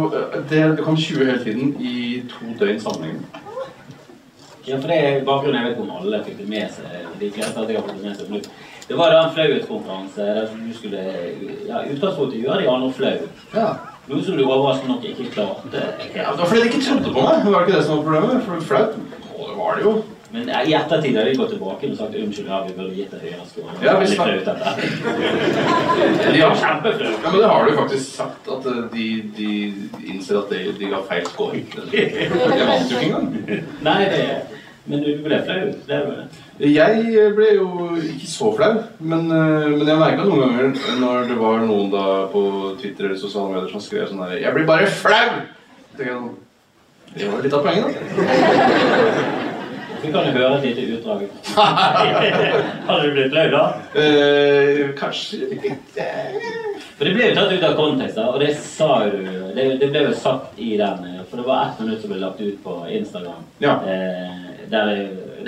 det, 0.50 0.64
det 0.78 0.84
kom 0.86 0.98
20 0.98 1.26
hele 1.26 1.44
tiden 1.44 1.76
i 1.80 2.24
to 2.32 2.56
døgn 2.60 2.80
sammenhengende. 2.82 3.48
Ja, 4.68 4.78
for 4.78 4.88
det 4.88 4.98
er 4.98 5.24
bakgrunnen 5.26 5.58
jeg 5.58 5.72
vet 5.72 5.80
om 5.82 5.96
alle 5.98 6.20
fikk 6.26 6.38
det 6.38 6.50
med 6.50 6.68
seg. 6.74 7.08
De 7.18 7.30
fleste 7.34 7.58
hadde 7.58 7.82
fått 7.82 7.98
det 7.98 8.04
med 8.06 8.46
seg. 8.46 8.52
Det 8.92 8.98
var 9.00 9.14
en 9.16 9.32
flauhetskonferanse 9.36 10.26
der 10.36 10.48
du 10.52 10.72
skulle 10.76 11.02
ja, 11.70 11.80
utgangspunktet 11.94 12.42
gjøre 12.44 12.62
de 12.62 12.70
andre 12.70 12.92
flau. 12.98 13.14
Ja. 13.56 13.68
Noe 14.12 14.24
som 14.26 14.36
du 14.38 14.44
overraskende 14.44 14.96
nok 14.98 15.06
ikke 15.08 15.30
klarte. 15.32 15.84
ja, 16.16 16.26
Det 16.32 16.40
var 16.42 16.48
fordi 16.50 16.62
de 16.66 16.72
ikke 16.74 16.82
trodde 16.90 17.14
på 17.16 17.22
meg. 17.24 17.46
Det 17.46 17.54
var 17.54 17.62
ikke 17.68 17.78
det 17.78 17.86
som 17.86 17.98
var 17.98 18.04
problemet. 18.10 18.44
For 18.50 18.66
flaut 18.72 18.98
det 18.98 19.56
var 19.62 19.78
det 19.80 19.86
jo. 19.86 19.94
Men 20.32 20.48
i 20.50 20.74
ettertid 20.78 21.18
har 21.20 21.26
de 21.28 21.36
gått 21.36 21.50
tilbake 21.52 21.88
og 21.92 21.98
sagt 22.00 22.14
unnskyld, 22.16 22.48
ja, 22.52 22.60
vi 22.68 22.74
burde 22.78 22.94
gitt 22.96 23.12
deg 23.12 23.24
høyere 23.26 23.48
score. 23.50 23.74
Ja, 23.84 23.96
hvis 24.00 24.10
Litt 24.10 24.20
man- 24.20 24.30
dette. 24.30 24.76
De 26.22 26.32
Det 26.34 26.44
var 26.44 26.56
kjempeflaut. 26.62 27.18
ja, 27.24 27.32
men 27.32 27.40
det 27.42 27.50
har 27.50 27.66
du 27.66 27.76
faktisk 27.78 28.16
sagt, 28.16 28.48
at 28.58 28.66
eh, 28.72 28.84
de, 28.94 29.08
de 29.38 29.50
innser 30.14 30.38
at 30.40 30.50
de, 30.54 30.62
de 30.80 30.86
ga 30.94 31.02
feil 31.10 31.26
score. 31.28 31.64
Jeg 31.92 32.68
vant 32.72 32.92
jo 32.92 32.98
ikke 32.98 33.10
engang. 33.10 33.28
Nei, 33.82 34.00
det 34.14 34.24
Men 34.86 35.04
du 35.04 35.12
ble 35.24 35.42
flau. 35.46 35.68
Det 35.88 35.96
er 35.96 36.06
jo 36.08 36.16
det. 36.16 36.28
Jeg 36.62 37.32
ble 37.34 37.48
jo 37.56 37.68
ikke 37.98 38.28
så 38.30 38.52
flau, 38.54 38.76
men, 39.00 39.32
eh, 39.34 39.70
men 39.72 39.88
jeg 39.88 39.98
merka 39.98 40.28
noen 40.28 40.42
ganger 40.44 41.00
når 41.02 41.30
det 41.32 41.38
var 41.40 41.64
noen 41.66 41.90
da 41.90 42.06
på 42.30 42.44
Twitter 42.78 43.08
eller 43.08 43.18
sosiale 43.18 43.56
medier 43.56 43.72
som 43.72 43.82
skrev 43.82 44.10
sånn 44.10 44.22
her 44.22 44.38
'Jeg 44.38 44.54
blir 44.54 44.68
bare 44.68 44.86
flau!' 44.86 45.42
Jeg, 45.98 46.18
Det 47.16 47.28
var 47.28 47.42
litt 47.42 47.54
av 47.54 47.64
poenget, 47.64 47.84
da. 47.86 49.48
Vi 50.02 50.12
kan 50.12 50.26
jo 50.26 50.32
høre 50.34 50.58
et 50.58 50.64
lite 50.66 50.96
utdrag. 50.96 51.28
Hadde 52.88 53.02
du 53.06 53.12
blitt 53.14 53.34
flau 53.34 53.50
da? 53.54 53.66
Eh, 54.02 54.94
kanskje 54.98 55.50
litt 55.52 56.00
For 56.98 57.06
det 57.06 57.14
ble 57.14 57.28
jo 57.28 57.36
tatt 57.36 57.52
ut 57.52 57.66
av 57.68 57.76
kontekst, 57.78 58.16
da, 58.18 58.30
og 58.30 58.40
det 58.40 58.56
sa 58.58 59.10
du 59.10 59.20
det, 59.56 59.68
det 59.82 59.90
ble 59.92 60.06
jo 60.08 60.14
sagt 60.18 60.58
i 60.62 60.78
den 60.80 61.06
eh, 61.10 61.22
For 61.30 61.42
det 61.42 61.46
var 61.46 61.68
ett 61.68 61.84
minutt 61.84 62.02
som 62.02 62.14
ble 62.14 62.22
lagt 62.22 62.42
ut 62.42 62.64
på 62.64 62.78
Instagram. 62.90 63.46
Ja. 63.60 63.78
Eh, 63.86 64.42
der, 64.72 64.90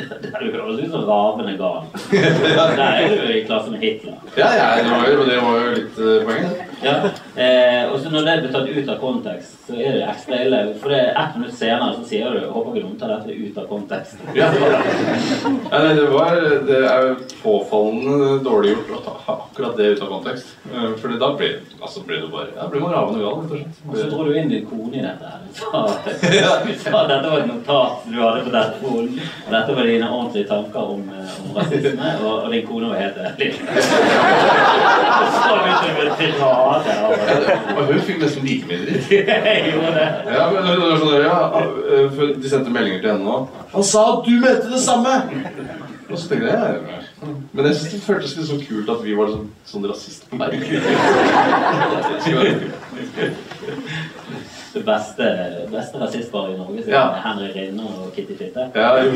der 0.24 0.38
du 0.40 0.52
høres 0.52 0.82
ut 0.84 0.92
som 0.92 1.08
ravende 1.10 1.56
gal. 1.60 1.82
Der 2.78 2.84
er 2.84 3.10
du 3.10 3.34
i 3.34 3.44
klassen 3.46 3.76
Hitler. 3.82 4.20
Ja, 4.38 4.50
ja, 4.58 4.70
det 4.84 4.92
var 4.92 5.10
jo, 5.12 5.26
det 5.30 5.42
var 5.42 5.60
jo 5.60 5.74
litt 5.78 6.00
eh, 6.00 6.24
poenget. 6.28 6.73
Ja. 6.82 6.96
Eh, 7.36 7.92
og 7.92 8.00
så 8.00 8.10
når 8.12 8.26
det 8.26 8.36
blir 8.44 8.52
tatt 8.54 8.68
ut 8.70 8.90
av 8.90 8.98
kontekst, 9.02 9.54
så 9.68 9.74
er 9.78 9.92
det 9.98 10.04
ekstra 10.10 10.40
ille. 10.44 10.60
For 10.82 10.90
det 10.90 11.00
er 11.00 11.20
ett 11.22 11.36
minutt 11.38 11.56
senere 11.58 11.94
så 11.96 12.04
sier 12.08 12.32
du 12.34 12.40
'håper 12.52 12.76
ikke 12.76 12.86
noen 12.88 13.00
tar 13.00 13.08
dette 13.14 13.32
ut 13.32 13.58
av 13.58 13.68
kontekst'. 13.70 14.18
Ja. 14.36 14.50
Nei, 14.52 15.94
det, 15.96 16.08
var, 16.10 16.36
det 16.68 16.80
er 16.90 17.16
påfallende 17.44 18.40
dårlig 18.44 18.74
gjort 18.76 18.90
å 18.98 19.02
ta 19.06 19.14
akkurat 19.34 19.78
det 19.78 19.84
ut 19.94 20.02
av 20.02 20.08
kontekst. 20.08 20.48
Eh, 20.74 20.90
For 21.02 21.08
da 21.20 21.30
blir, 21.38 21.60
altså 21.82 22.00
blir 22.08 22.22
det 22.22 22.32
bare 22.32 22.48
Ja, 22.58 22.68
blir 22.68 22.82
man 22.82 22.92
ravende 22.94 23.20
gal, 23.24 23.42
rett 23.52 23.52
og 23.86 23.94
Og 23.94 23.98
så 23.98 24.10
dro 24.10 24.24
du 24.24 24.34
inn 24.38 24.50
din 24.50 24.66
kone 24.66 24.96
i 24.98 25.02
dette. 25.02 25.26
her. 25.26 25.40
Du 25.54 26.74
sa, 26.80 27.04
at 27.04 27.10
dette 27.10 27.30
var 27.30 27.40
et 27.40 27.48
notat 27.48 27.92
du 28.12 28.18
hadde 28.22 28.44
på 28.44 28.52
telefonen. 28.52 29.20
Og 29.48 29.52
dette 29.52 29.76
var 29.76 29.84
dine 29.84 30.10
ordentlige 30.10 30.48
tanker 30.48 30.80
om, 30.96 31.04
eh, 31.10 31.34
om 31.44 31.56
rasisme, 31.58 32.10
og, 32.26 32.44
og 32.44 32.52
din 32.52 32.68
kone 32.68 32.90
var 32.90 32.96
helt 32.96 33.18
ærlig. 33.18 33.54
Så 35.44 35.54
det. 36.86 37.58
Og 37.78 37.82
hun 37.92 38.02
fikk 38.08 38.20
nesten 38.24 38.44
like 38.48 38.66
mye 38.70 38.80
dritt. 38.84 39.12
Ja, 40.34 40.50
men 40.54 40.68
det 40.68 40.76
var 40.82 40.98
sånn 41.02 41.16
ja, 41.24 41.38
eh, 41.98 42.22
De 42.42 42.50
sendte 42.52 42.74
meldinger 42.74 43.02
til 43.04 43.12
henne 43.14 43.26
nå. 43.28 43.38
Han 43.74 43.84
sa 43.88 44.06
at 44.18 44.28
du 44.28 44.34
mente 44.44 44.70
det 44.74 44.82
samme! 44.84 45.16
Og 46.10 46.20
så 46.20 46.28
tenkte 46.30 46.48
jeg 46.52 46.58
ja. 46.60 47.00
Men 47.54 47.66
jeg 47.70 47.76
synes 47.76 47.94
det 47.94 48.02
føltes 48.04 48.34
litt 48.38 48.50
så 48.50 48.58
kult 48.68 48.90
at 48.92 49.04
vi 49.06 49.14
var 49.18 49.30
sånn, 49.32 49.48
sånn 49.70 49.86
rasistpar. 49.88 50.52
Det 54.74 54.82
beste, 54.86 55.26
beste 55.70 56.00
rasistparet 56.02 56.56
i 56.56 56.58
Norge, 56.58 56.82
siden 56.82 56.94
Ja. 56.94 57.04
Henry 57.24 57.50
Rinne 57.56 57.84
og 57.86 58.14
Kitty 58.16 58.36
Fitte. 58.38 58.68
Ja, 58.76 58.96
jo, 59.04 59.12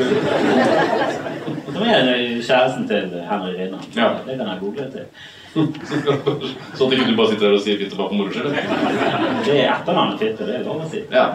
Som 1.73 1.81
er 1.83 2.41
kjæresten 2.41 2.87
til 2.87 3.09
Henry 3.29 3.53
Rinne. 3.57 3.79
Ja. 3.95 4.09
Det 4.27 4.37
kan 4.37 4.47
jeg 4.47 4.57
google 4.61 4.91
til. 4.91 5.05
Sånn 5.53 6.87
at 6.87 6.93
ikke 6.93 7.07
du 7.07 7.15
bare 7.17 7.31
sitter 7.31 7.45
der 7.47 7.55
og 7.55 7.63
sier 7.63 7.79
fitte 7.79 7.97
bare 7.97 8.09
for 8.11 8.17
moro 8.19 8.31
skyld? 8.33 8.51
Det 9.47 9.55
er 9.55 9.71
etternavnet 9.71 10.21
Fitte, 10.21 10.47
det 10.47 10.55
er 10.59 10.63
lov 10.67 10.83
å 10.83 10.89
si. 10.91 11.01
Ja. 11.13 11.25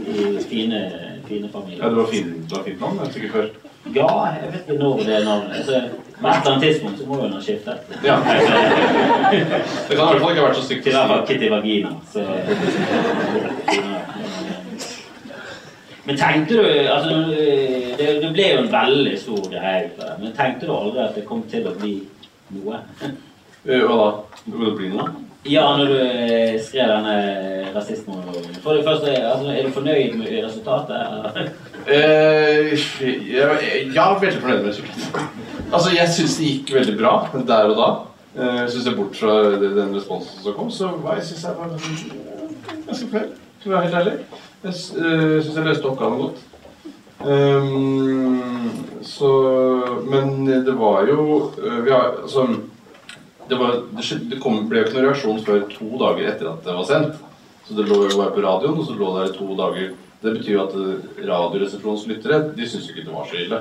I 0.00 0.44
fine, 0.50 0.80
fine 1.28 1.46
ja, 1.46 1.52
familier. 1.54 1.82
det 1.84 1.96
var 1.96 2.08
fint, 2.10 2.38
det 2.50 2.62
fint 2.66 2.80
navn, 2.84 3.02
jeg 3.06 3.28
er 3.28 3.34
før. 3.34 3.50
Ja, 3.94 4.08
jeg 4.36 4.52
vet 4.52 4.60
ikke 4.60 4.78
når 4.82 5.02
det 5.06 5.14
er 5.16 5.24
navnet. 5.24 5.56
Altså, 5.56 5.72
på 6.20 6.28
et 6.28 6.34
eller 6.34 6.50
annet 6.52 6.64
tidspunkt 6.66 6.98
så 7.00 7.06
må 7.08 7.14
jo 7.16 7.28
den 7.30 7.42
skifte. 7.42 7.76
Ja. 8.04 8.16
Det 8.20 9.96
kan 9.96 10.04
i 10.04 10.10
hvert 10.10 10.20
fall 10.20 10.32
ikke 10.34 10.42
ha 10.42 10.48
vært 10.48 10.58
så 10.60 10.66
stygt. 10.66 10.82
Til 10.84 10.92
i 10.92 10.96
hvert 10.98 11.12
fall 11.14 11.26
Kitty 11.30 11.48
Vagina. 11.48 11.90
Så. 12.12 12.20
Men 16.04 16.16
tenkte 16.18 16.54
du 16.58 16.68
altså, 16.90 17.16
det, 17.98 18.06
det 18.22 18.30
ble 18.34 18.46
jo 18.50 18.60
en 18.64 18.70
veldig 18.72 19.16
stor 19.20 19.42
greie 19.48 19.86
ut 19.86 19.98
av 20.00 20.06
det. 20.06 20.16
Men 20.24 20.36
tenkte 20.36 20.68
du 20.68 20.72
aldri 20.76 21.02
at 21.06 21.16
det 21.16 21.26
kom 21.28 21.42
til 21.48 21.68
å 21.70 21.74
bli 21.80 21.96
noe? 22.56 22.80
Eh, 23.66 23.82
Hva 23.84 23.96
da? 23.96 24.12
Vil 24.46 24.70
det 24.70 24.76
bli 24.78 24.90
noe? 24.94 25.10
Ja, 25.48 25.64
når 25.76 25.88
du 25.88 25.96
eh, 26.00 26.56
skrev 26.60 26.88
denne 26.88 27.72
rasismemonologen. 27.74 28.56
For 28.64 28.76
det 28.76 28.84
første, 28.84 29.12
altså, 29.16 29.52
er 29.52 29.66
du 29.66 29.72
fornøyd 29.72 30.16
med 30.20 30.32
resultatet? 30.44 30.96
eller? 30.96 31.50
Eh, 31.86 32.72
jeg, 33.00 33.20
jeg 33.32 33.96
er 33.96 34.20
veldig 34.20 34.40
fornøyd 34.40 34.62
med 34.62 34.70
resultatet. 34.70 35.22
Altså, 35.70 35.92
jeg 35.96 36.12
syns 36.16 36.36
det 36.40 36.50
gikk 36.50 36.74
veldig 36.76 36.96
bra 37.00 37.14
der 37.52 37.72
og 37.72 37.76
da. 37.80 37.90
Eh, 38.36 38.64
synes 38.70 38.86
jeg 38.86 38.96
Bort 38.96 39.16
fra 39.16 39.36
den 39.60 39.96
responsen 39.96 40.44
som 40.44 40.56
kom, 40.56 40.70
så 40.70 40.92
var 41.02 41.18
jeg 41.18 41.30
synes 41.30 41.44
jeg 41.44 41.56
var 41.58 41.72
eh, 41.76 42.84
ganske 42.86 43.08
fornøyd. 43.08 43.34
For 43.60 43.70
å 43.70 43.74
være 43.76 43.88
helt 43.88 43.98
ærlig. 44.00 44.16
Jeg 44.64 44.72
eh, 44.72 45.36
syns 45.44 45.56
jeg 45.56 45.68
løste 45.68 45.90
oppgaven 45.90 46.24
godt. 46.24 46.46
Um, 47.20 48.70
så 49.04 49.28
Men 50.08 50.46
det 50.48 50.72
var 50.78 51.04
jo 51.04 51.50
eh, 51.60 51.82
Vi 51.84 51.90
har 51.92 52.14
altså 52.22 52.46
det, 53.50 53.58
var, 53.58 53.80
det, 54.30 54.38
kom, 54.42 54.62
ble 54.70 54.80
jo 54.80 54.86
ikke 54.86 54.96
noen 54.96 55.08
reaksjon 55.08 55.42
før 55.46 55.66
to 55.72 55.90
dager 56.00 56.30
etter 56.30 56.52
at 56.52 56.62
det 56.66 56.76
var 56.76 56.86
sendt. 56.88 57.18
Så 57.66 57.76
det 57.76 57.86
lå 57.86 58.00
jo 58.06 58.16
bare 58.18 58.34
på 58.34 58.44
radioen, 58.44 58.78
og 58.78 58.86
så 58.86 58.96
lå 58.98 59.10
det 59.14 59.26
der 59.26 59.34
i 59.34 59.38
to 59.38 59.58
dager. 59.58 59.90
Det 60.20 60.32
betyr 60.36 60.54
jo 60.54 60.64
at 60.64 60.74
eh, 60.76 61.26
Radioresepsjonens 61.28 62.08
lyttere 62.10 62.40
de 62.56 62.66
syntes 62.68 62.88
jo 62.88 62.96
ikke 62.96 63.06
det 63.08 63.14
var 63.14 63.28
så 63.30 63.38
ille. 63.40 63.60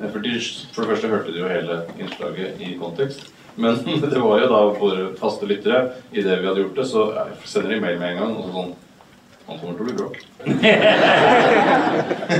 Eh, 0.00 0.10
For, 0.10 0.20
de, 0.22 0.34
for 0.74 0.82
det 0.82 0.90
første 0.92 1.10
hørte 1.12 1.34
de 1.34 1.42
jo 1.42 1.50
hele 1.50 1.78
innslaget 1.96 2.62
i 2.62 2.74
kontekst. 2.80 3.30
Men 3.56 3.78
det 4.02 4.20
var 4.20 4.42
jo 4.42 4.50
da 4.52 4.62
våre 4.80 5.06
faste 5.20 5.48
lyttere. 5.48 5.82
I 6.12 6.24
det 6.24 6.40
vi 6.40 6.50
hadde 6.50 6.64
gjort 6.64 6.80
det, 6.80 6.88
så 6.90 7.06
eh, 7.12 7.32
sender 7.44 7.74
de 7.74 7.80
mail 7.84 8.00
med 8.02 8.14
en 8.14 8.20
gang. 8.22 8.36
og 8.40 8.52
sånn 8.52 8.74
Han 9.46 9.58
kommer 9.60 9.74
til 9.78 9.82
å 9.82 9.86
bli 9.86 9.94
bråk. 9.94 10.16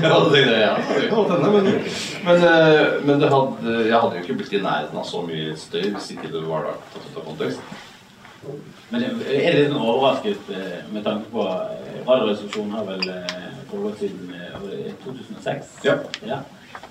ja, 0.06 0.16
jeg, 0.34 1.10
men, 1.52 1.66
men, 2.26 2.42
eh, 2.42 2.86
men 3.06 3.20
det 3.22 3.28
hadde, 3.30 3.74
jeg 3.86 4.00
hadde 4.00 4.16
jo 4.16 4.22
ikke 4.24 4.38
blitt 4.40 4.56
i 4.58 4.62
nærheten 4.64 4.98
av 4.98 5.06
så 5.06 5.20
mye 5.26 5.52
støy 5.60 5.84
hvis 5.94 6.08
ikke 6.16 6.32
det 6.32 6.42
var 6.48 6.66
tatt 6.92 7.06
ut 7.06 7.20
av 7.20 7.28
kontekst. 7.28 7.60
Men 8.90 9.02
er 9.02 9.10
det 9.22 9.54
litt 9.60 9.70
sånn 9.72 9.82
overrasket 9.82 10.50
eh, 10.54 10.80
med 10.94 11.06
tanke 11.06 11.30
på 11.32 11.46
eh, 11.46 12.02
Radioresepsjonen 12.06 12.74
har 12.76 12.84
vel 12.90 13.02
eh, 13.10 13.46
foregått 13.70 14.02
siden 14.02 14.34
eh, 14.34 14.92
2006? 15.06 15.72
Ja. 15.86 15.96
ja. 16.26 16.38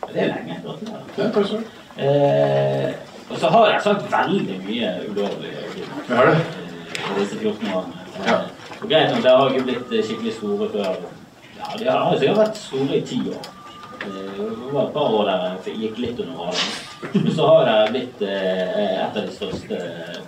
Det 0.10 0.20
er 0.26 0.32
lenge. 0.34 0.58
Gratulerer. 0.66 1.06
Ja, 1.20 1.30
takk 1.36 1.48
skal 1.48 1.62
du. 1.62 1.66
Eh, 1.96 2.90
og 3.32 3.40
så 3.42 3.50
har 3.54 3.70
jeg 3.72 3.84
sagt 3.86 4.12
veldig 4.12 4.58
mye 4.68 4.90
ulovlig 5.10 5.54
Vi 5.76 6.14
har 6.14 6.28
det. 6.30 6.36
eh, 6.40 7.16
disse 7.20 7.40
14 7.40 7.72
årene. 7.72 8.04
Eh, 8.16 8.30
Ja. 8.32 8.38
Og 8.86 8.92
greit 8.92 9.10
nok, 9.10 9.24
der 9.24 9.38
har 9.38 9.50
ikke 9.50 9.64
blitt 9.66 9.94
eh, 9.98 10.04
skikkelig 10.06 10.32
store 10.36 10.66
før 10.70 10.84
Ja, 10.86 11.70
de 11.80 11.86
har 11.90 12.04
altså, 12.06 12.34
vært 12.38 12.58
store 12.62 12.98
i 13.00 13.02
ti 13.02 13.16
år. 13.32 13.48
Eh, 14.06 14.36
Det 14.38 14.74
var 14.74 14.82
et 14.84 14.92
par 14.94 15.14
år 15.18 15.24
der 15.26 15.46
jeg 15.66 15.78
gikk 15.80 16.02
litt 16.04 16.20
under 16.22 16.36
radaren. 16.38 17.16
Men 17.16 17.32
så 17.34 17.48
har 17.48 17.64
det 17.66 17.94
blitt 17.96 18.22
eh, 18.22 18.76
et 18.78 19.18
av 19.18 19.18
de 19.18 19.32
største 19.34 19.80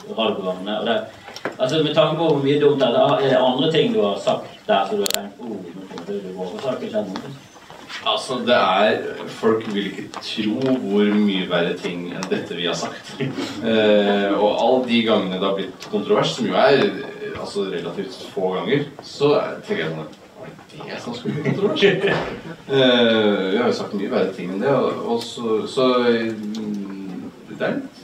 radioprogrammene. 0.10 0.80
Og 0.80 0.88
det, 0.90 0.96
altså 1.60 1.84
Med 1.84 1.94
tanke 1.94 2.18
på 2.18 2.30
hvor 2.32 2.42
mye 2.48 2.62
dumt 2.64 2.82
det 2.82 2.88
er, 2.88 3.14
er 3.20 3.30
det 3.30 3.42
andre 3.52 3.70
ting 3.76 3.94
du 3.94 4.00
har 4.02 4.18
sagt 4.26 4.56
der 4.66 4.88
som 4.90 4.98
du 4.98 5.06
har 5.06 5.14
tenkt 5.14 5.38
oh, 5.38 5.54
nå 5.54 5.86
kommer 5.92 6.08
det 6.08 6.08
til 6.08 6.32
å 6.32 6.40
gå, 6.40 6.48
over 6.48 7.12
noe? 7.12 7.36
Altså, 8.08 8.40
det 8.48 8.56
er 8.56 9.28
Folk 9.38 9.68
vil 9.74 9.92
ikke 9.92 10.24
tro 10.24 10.74
hvor 10.82 11.14
mye 11.14 11.46
verre 11.52 11.76
ting 11.78 12.10
enn 12.10 12.26
dette 12.32 12.58
vi 12.58 12.66
har 12.66 12.80
sagt. 12.80 13.14
Eh, 13.68 14.34
og 14.38 14.50
alle 14.62 14.82
de 14.88 14.98
gangene 15.06 15.38
det 15.38 15.46
har 15.46 15.56
blitt 15.58 15.88
kontrovers, 15.92 16.34
som 16.38 16.46
jo 16.50 16.58
er 16.58 16.84
altså, 17.40 17.68
relativt 17.72 18.18
få 18.34 18.54
ganger, 18.56 18.88
så 19.04 19.34
er- 19.42 19.60
tenker 19.68 19.84
jeg 19.84 19.92
sånn 19.92 20.16
Var 20.38 20.50
det 20.72 20.90
det 20.92 21.02
som 21.02 21.14
skulle 21.18 21.34
bli 21.36 21.44
kontrovers? 21.44 21.84
eh, 21.84 23.52
vi 23.52 23.58
har 23.58 23.68
jo 23.68 23.74
sagt 23.74 23.94
mye 23.98 24.12
verre 24.12 24.34
ting 24.34 24.52
enn 24.54 24.62
det, 24.62 24.74
og, 24.74 25.06
og 25.16 25.24
så, 25.24 25.62
så 25.68 25.88
mm, 26.04 27.32
Det 27.50 27.62
er 27.62 27.80
litt 27.80 28.04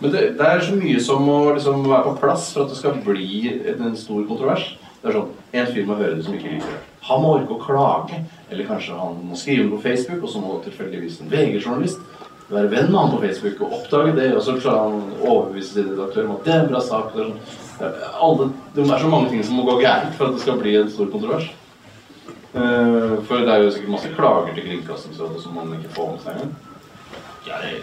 men 0.00 0.12
det, 0.12 0.22
det 0.36 0.44
er 0.46 0.60
så 0.60 0.74
mye 0.76 1.00
som 1.00 1.22
må 1.24 1.36
liksom 1.54 1.86
være 1.88 2.10
på 2.10 2.18
plass 2.20 2.50
for 2.52 2.66
at 2.66 2.72
det 2.72 2.76
skal 2.80 2.98
bli 3.04 3.54
en, 3.72 3.94
stor 3.96 4.26
kontrovers. 4.28 4.74
Det 5.00 5.08
er 5.08 5.16
sånn, 5.16 5.30
En 5.56 5.70
fyr 5.72 5.86
må 5.88 5.96
høre 5.96 6.18
det 6.18 6.26
som 6.26 6.34
ikke 6.36 6.50
liker 6.52 6.74
det. 6.74 6.80
Han 7.08 7.22
må 7.22 7.30
orke 7.38 7.54
å 7.56 7.62
klage. 7.62 8.18
Eller 8.50 8.68
kanskje 8.68 8.98
han 8.98 9.16
må 9.24 9.38
skrive 9.38 9.70
på 9.72 9.80
Facebook, 9.86 10.20
og 10.26 10.32
så 10.32 10.42
må 10.42 10.58
tilfeldigvis 10.66 11.22
en 11.22 11.30
VG-journalist 11.32 12.02
være 12.50 12.68
venn 12.70 12.90
med 12.92 13.00
han 13.00 13.14
på 13.14 13.22
Facebook 13.24 13.62
og 13.64 13.72
oppdage 13.80 14.12
det, 14.18 14.28
og 14.36 14.42
så 14.44 14.54
klarer 14.60 14.84
han 14.84 15.00
å 15.16 15.30
overbevise 15.32 15.72
sin 15.72 15.88
redaktør 15.90 16.28
om 16.28 16.36
at 16.36 16.44
det 16.44 16.52
er 16.54 16.60
en 16.60 16.68
bra 16.74 16.82
sak. 16.84 17.08
Det 17.14 17.24
er, 17.24 17.32
sånn, 17.32 17.64
alle, 17.80 18.50
det 18.74 18.84
er 18.84 18.98
så 18.98 19.08
mange 19.12 19.30
ting 19.30 19.44
som 19.44 19.58
må 19.58 19.64
gå 19.68 19.78
gærent 19.80 20.14
for 20.16 20.28
at 20.28 20.36
det 20.36 20.42
skal 20.44 20.58
bli 20.60 20.76
en 20.76 20.90
stor 20.90 21.10
kontrovers. 21.12 21.48
Uh, 22.56 23.20
for 23.28 23.44
det 23.44 23.52
er 23.52 23.64
jo 23.64 23.70
sikkert 23.70 23.92
masse 23.92 24.12
klager 24.16 24.54
til 24.54 24.64
Kringkastingsrådet 24.64 25.42
som 25.42 25.58
man 25.58 25.74
ikke 25.76 25.92
får 25.96 26.12
med 26.12 26.20
seg 26.24 26.32
engang. 26.32 26.54
Ja, 27.46 27.58
det 27.62 27.68
er 27.72 27.80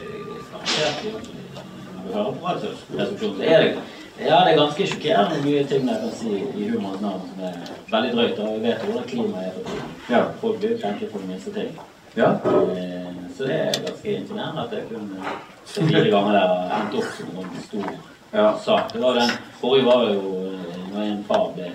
på 3.19 3.25
er 3.41 3.75
ja, 4.19 4.39
det 4.45 4.51
er 4.53 4.58
ganske 4.60 4.88
sjokkerende 4.88 5.39
mye 5.41 5.63
ting 5.65 5.88
jeg 5.89 6.01
kan 6.01 6.12
si 6.13 6.34
i 6.38 6.67
humorens 6.69 7.01
navn 7.01 7.23
som 7.29 7.39
er 7.47 7.56
veldig 7.89 8.12
drøyt. 8.13 8.39
Og 8.39 8.51
jeg 8.51 8.62
vet 8.62 8.84
hvordan 8.86 9.08
klimaet 9.10 9.47
er 9.47 9.56
for 9.56 9.69
tiden. 9.69 9.93
Ja. 10.10 10.19
Folk 10.41 10.60
blir 10.60 10.75
krenket 10.82 11.12
for 11.12 11.23
de 11.23 11.29
minste 11.32 11.53
ting. 11.53 11.71
Ja. 12.17 12.29
Eh, 12.29 13.10
Så 13.38 13.43
det 13.43 13.53
er 13.53 13.79
ganske 13.86 14.15
imponerende 14.15 14.63
at 14.63 14.73
jeg 14.73 14.84
kun 14.89 15.08
eh, 15.17 15.29
fire 15.65 16.10
ganger 16.10 16.32
der 16.32 16.75
endt 16.77 16.97
opp 16.99 17.08
som 17.17 17.32
en 17.32 17.39
sånn 17.39 17.63
stor 17.63 17.95
Ja. 18.34 18.54
sak. 18.65 18.93
Det 18.93 19.02
var 19.02 19.17
den 19.19 19.30
forrige 19.62 19.86
var 19.86 20.08
jo 20.10 20.38
eh, 20.50 20.78
når 20.93 21.04
en 21.08 21.26
far 21.28 21.52
ble 21.56 21.72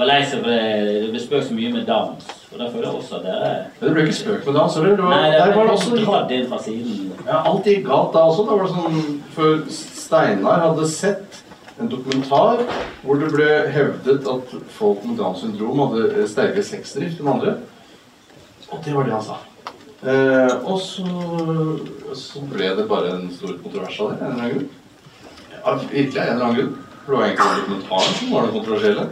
var 0.00 0.08
lei 0.08 0.20
seg 0.24 0.40
for 0.40 0.48
det, 0.48 0.60
det 1.02 1.08
ble 1.12 1.20
spøkt 1.20 1.48
så 1.50 1.56
mye 1.56 1.72
med 1.74 1.84
dans. 1.88 2.30
Og 2.50 2.56
da 2.58 2.68
føler 2.70 2.86
jeg 2.88 3.00
også 3.00 3.18
at 3.18 3.26
dere 3.26 3.50
det 3.80 3.92
ble 3.94 4.06
ikke 4.06 4.16
spøkt 4.16 4.48
med 4.48 4.56
dans, 4.56 4.78
eller? 4.80 4.96
Det 4.96 5.04
var, 5.04 5.12
Nei, 5.14 5.32
det 5.34 5.42
var, 5.42 5.58
var 5.58 5.72
også 5.74 5.98
dratt 5.98 6.32
inn 6.34 6.48
fra 6.50 6.60
siden. 6.64 7.12
Ja, 7.26 7.42
alt 7.50 7.68
gikk 7.68 7.84
galt 7.86 8.16
da 8.16 8.24
også. 8.30 8.46
Da 8.48 8.56
var 8.56 8.66
det 8.66 8.78
sånn, 8.78 9.20
for 9.36 9.60
Steinar 9.76 10.64
hadde 10.64 10.88
sett 10.90 11.40
en 11.80 11.92
dokumentar 11.92 12.64
hvor 13.04 13.20
det 13.20 13.30
ble 13.32 13.50
hevdet 13.72 14.26
at 14.28 14.56
folk 14.76 15.04
med 15.06 15.20
Downs 15.20 15.44
syndrom 15.44 15.84
hadde 15.84 16.26
sterkere 16.32 16.64
sexdrift 16.66 17.20
enn 17.22 17.30
andre. 17.36 17.54
Og 18.70 18.82
det 18.84 18.96
var 18.96 19.08
det 19.08 19.16
han 19.18 19.24
sa. 19.30 19.38
Eh, 20.00 20.52
og 20.64 20.78
så, 20.80 21.06
så 22.16 22.42
ble 22.48 22.72
det 22.78 22.88
bare 22.88 23.16
en 23.18 23.26
stor 23.36 23.56
kontrovers 23.60 24.00
av 24.00 24.12
det. 24.14 24.20
En 24.20 24.30
eller 24.30 24.36
annen 24.38 24.54
grunn. 24.56 24.68
Ja, 25.64 25.78
virkelig 25.90 26.22
en 26.22 26.32
eller 26.34 26.44
annen 26.44 26.56
grunn. 26.60 26.78
For 27.04 27.12
det 27.12 27.18
var 27.18 27.26
egentlig 27.26 27.60
dokumentaren 27.60 28.16
som 28.18 28.32
var 28.34 28.46
det 28.46 28.56
kontroversielle. 28.58 29.06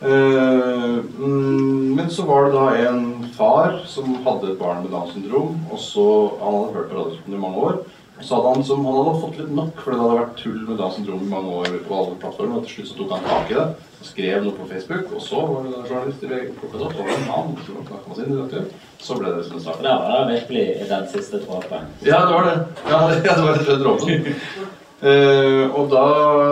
Eh, 0.00 0.98
mm, 1.18 1.94
men 1.96 2.10
så 2.10 2.22
var 2.22 2.44
det 2.44 2.52
da 2.52 2.90
en 2.90 3.28
far 3.36 3.78
som 3.86 4.16
hadde 4.24 4.52
et 4.52 4.58
barn 4.58 4.82
med 4.82 4.90
Downs 4.92 5.14
syndrom, 5.14 5.58
og 5.70 5.78
så 5.80 6.06
Han 6.40 6.54
hadde 6.54 6.74
hørt 6.74 6.90
på 6.90 6.98
radioen 6.98 7.38
i 7.38 7.44
mange 7.46 7.56
år. 7.56 7.78
Så 8.20 8.34
hadde 8.34 8.54
han, 8.54 8.64
som, 8.64 8.84
han 8.86 8.94
hadde 8.94 9.20
fått 9.20 9.38
litt 9.38 9.54
nok, 9.54 9.80
for 9.80 9.90
det 9.90 10.02
hadde 10.02 10.18
vært 10.18 10.36
tull 10.42 10.60
med 10.68 10.78
Downs 10.78 10.98
syndrom 10.98 11.24
i 11.24 11.30
mange 11.32 11.56
år 11.62 11.80
på 11.88 11.96
alle 11.98 12.20
plattformer. 12.20 12.60
Og 12.60 12.68
til 12.68 12.76
slutt 12.76 12.90
så 12.92 12.98
tok 13.00 13.16
han 13.16 13.26
tak 13.30 13.50
i 13.50 13.58
det 13.58 13.66
og 14.04 14.06
skrev 14.10 14.44
noe 14.44 14.54
på 14.58 14.68
Facebook. 14.70 15.10
Og 15.16 15.24
så 15.24 15.40
var 15.48 15.64
det 15.64 15.74
da 15.74 15.82
journalister 15.88 16.30
VG 16.30 16.52
plukket 16.60 16.84
opp. 16.84 16.94
Og 16.94 17.00
det 17.00 17.08
var 17.08 17.16
en 17.16 17.28
mann 17.32 17.58
så, 17.64 18.14
sin 18.20 18.30
redaktør. 18.30 18.70
Så 19.00 19.18
ble 19.18 19.32
det 19.32 19.42
liksom 19.42 19.58
en 19.58 19.66
For 19.66 19.88
det 19.88 19.98
var 20.04 20.14
det 20.14 20.36
virkelig 20.36 20.88
den 20.92 21.10
siste 21.16 21.42
dråpen. 21.46 21.92
Ja, 22.06 22.22
det 22.28 22.32
var 22.36 22.48
det. 22.50 22.56
Ja, 22.92 23.02
det, 23.08 23.20
ja, 23.28 23.36
det 23.36 23.44
var 23.48 23.54
rett 23.58 24.80
Eh, 25.04 25.66
og 25.76 25.90
da 25.92 26.04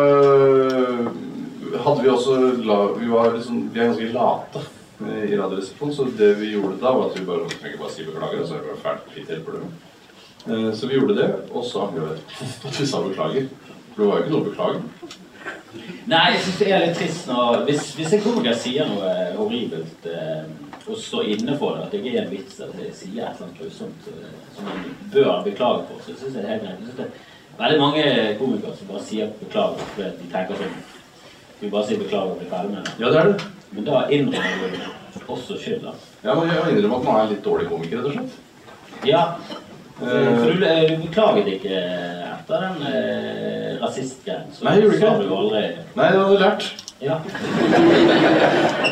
eh, 0.05 1.07
hadde 1.81 2.03
vi 2.03 2.11
også 2.12 2.35
vi, 2.99 3.07
var 3.09 3.31
liksom, 3.33 3.62
vi 3.73 3.81
er 3.81 3.88
ganske 3.88 4.09
late 4.12 4.61
eh, 5.07 5.23
i 5.31 5.38
Radioresepsjonen, 5.41 5.95
så 5.97 6.05
det 6.19 6.35
vi 6.43 6.51
gjorde 6.53 6.77
da, 6.83 6.93
var 6.93 7.09
at 7.09 7.17
vi 7.17 7.25
bare 7.31 7.49
trenger 7.55 7.81
bare 7.81 7.95
si 7.95 8.05
beklager, 8.05 8.43
og 8.43 8.51
så 8.51 8.59
er 8.59 8.67
det 8.67 8.77
ferdig 8.83 9.15
fint 9.17 9.33
hjelper 9.33 9.57
det. 9.57 9.73
Så 10.77 10.88
vi 10.91 10.99
gjorde 10.99 11.17
det, 11.17 11.31
og 11.55 11.65
så 11.65 11.87
angrer 11.87 12.12
vi 12.12 12.47
at 12.69 12.81
vi 12.81 12.91
sa 12.91 13.01
beklager. 13.07 13.49
For 13.95 14.03
det 14.03 14.09
var 14.11 14.19
jo 14.19 14.23
ikke 14.25 14.35
noe 14.35 14.43
å 14.43 14.49
beklage. 14.51 15.17
Nei, 16.11 16.23
jeg 16.35 16.45
syns 16.45 16.59
det 16.59 16.69
er 16.69 16.83
litt 16.83 16.99
trist 16.99 17.29
når 17.31 17.62
Hvis, 17.69 17.87
hvis 17.97 18.15
en 18.17 18.23
komiker 18.25 18.57
sier 18.59 18.88
noe 18.91 19.12
horribelt 19.38 20.09
eh, 20.11 20.49
og 20.83 20.99
står 20.99 21.31
inne 21.38 21.55
for 21.57 21.79
det, 21.79 21.87
at 21.87 21.95
det 21.95 22.03
ikke 22.03 22.17
er 22.19 22.25
en 22.27 22.33
vits 22.35 22.61
at 22.61 22.75
jeg 22.77 22.97
sier 22.99 23.23
et 23.23 23.38
eller 23.38 23.47
annet 23.47 23.61
grusomt 23.62 24.09
som 24.57 24.67
man 24.67 24.88
bør 25.15 25.45
beklage 25.47 25.87
for, 25.88 26.03
så 26.03 26.17
syns 26.19 26.35
jeg 26.35 26.43
det 26.43 26.51
er 26.51 26.59
helt 26.59 26.99
greit. 26.99 27.23
Jeg 27.53 27.61
veldig 27.61 27.81
mange 27.81 28.05
komikere 28.41 28.75
som 28.79 28.88
bare 28.88 29.03
sier 29.07 29.29
beklager 29.41 29.85
fordi 29.95 30.09
de 30.23 30.29
tenker 30.33 30.57
sånn 30.59 30.77
Du 31.61 31.67
bare 31.71 31.85
sier 31.87 31.99
beklager 32.01 32.33
og 32.33 32.38
blir 32.41 32.49
ferdig 32.51 32.71
med 32.75 32.85
det. 32.87 32.95
Ja, 32.99 33.11
det 33.12 33.19
er 33.21 33.29
det. 33.33 33.51
Men 33.73 33.85
da 33.87 34.01
innrømmer 34.11 34.73
du 34.73 35.29
også 35.33 35.59
skyld. 35.62 35.85
Ja, 36.25 36.35
men 36.35 36.49
jeg 36.51 36.59
må 36.65 36.71
innrømme 36.73 36.97
at 36.99 37.05
man 37.07 37.21
er 37.23 37.29
litt 37.31 37.45
dårlig 37.45 37.69
komiker, 37.71 38.01
rett 38.01 38.09
og 38.09 38.17
slett. 38.17 38.33
Ja. 39.07 39.23
Eh, 40.03 40.09
For 40.09 40.51
du, 40.51 40.65
du 40.65 40.97
beklaget 41.05 41.47
ikke 41.55 41.77
etter 42.33 42.65
den 42.67 42.83
eh, 42.91 43.77
rasistgreien. 43.83 44.49
Nei, 44.65 44.75
jeg 44.75 44.83
gjorde 44.83 44.99
ikke 44.99 45.12
det. 45.23 45.37
aldri 45.38 45.62
Nei, 46.01 46.09
det 46.09 46.19
hadde 46.19 46.33
du 46.33 46.43
lært. 46.43 46.67
Ja. 47.03 47.17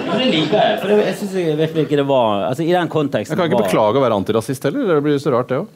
Men 0.07 0.17
det 0.19 0.29
liker 0.31 0.57
jeg. 0.59 0.79
For 0.83 0.91
det, 0.91 0.97
jeg 1.09 1.17
syns 1.21 1.35
virkelig 1.61 1.85
ikke 1.87 1.99
det 2.01 2.07
var 2.09 2.47
Altså, 2.49 2.65
I 2.67 2.73
den 2.75 2.89
konteksten 2.91 3.35
Jeg 3.35 3.39
kan 3.39 3.51
ikke 3.51 3.61
var- 3.61 3.69
beklage 3.69 4.01
å 4.01 4.05
være 4.07 4.19
antirasist 4.23 4.67
heller. 4.67 4.87
Det 4.95 5.03
blir 5.05 5.19
så 5.23 5.35
rart, 5.35 5.49
det 5.53 5.61
òg. 5.61 5.69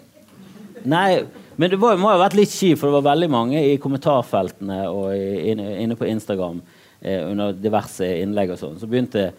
Nei, 0.85 1.11
men 1.57 1.73
det 1.73 1.81
var, 1.81 1.99
må 2.01 2.11
ha 2.11 2.21
vært 2.21 2.37
litt 2.39 2.53
kjipt, 2.53 2.81
for 2.81 2.91
det 2.91 2.99
var 3.01 3.11
veldig 3.13 3.31
mange 3.33 3.65
i 3.73 3.75
kommentarfeltene 3.83 4.85
og 4.91 5.15
inne, 5.15 5.97
på 5.99 6.09
Instagram 6.11 6.63
eh, 7.01 7.25
under 7.29 7.57
diverse 7.57 8.09
innlegg 8.23 8.55
og 8.55 8.61
sånn, 8.61 8.79
så 8.81 8.91
begynte 8.91 9.33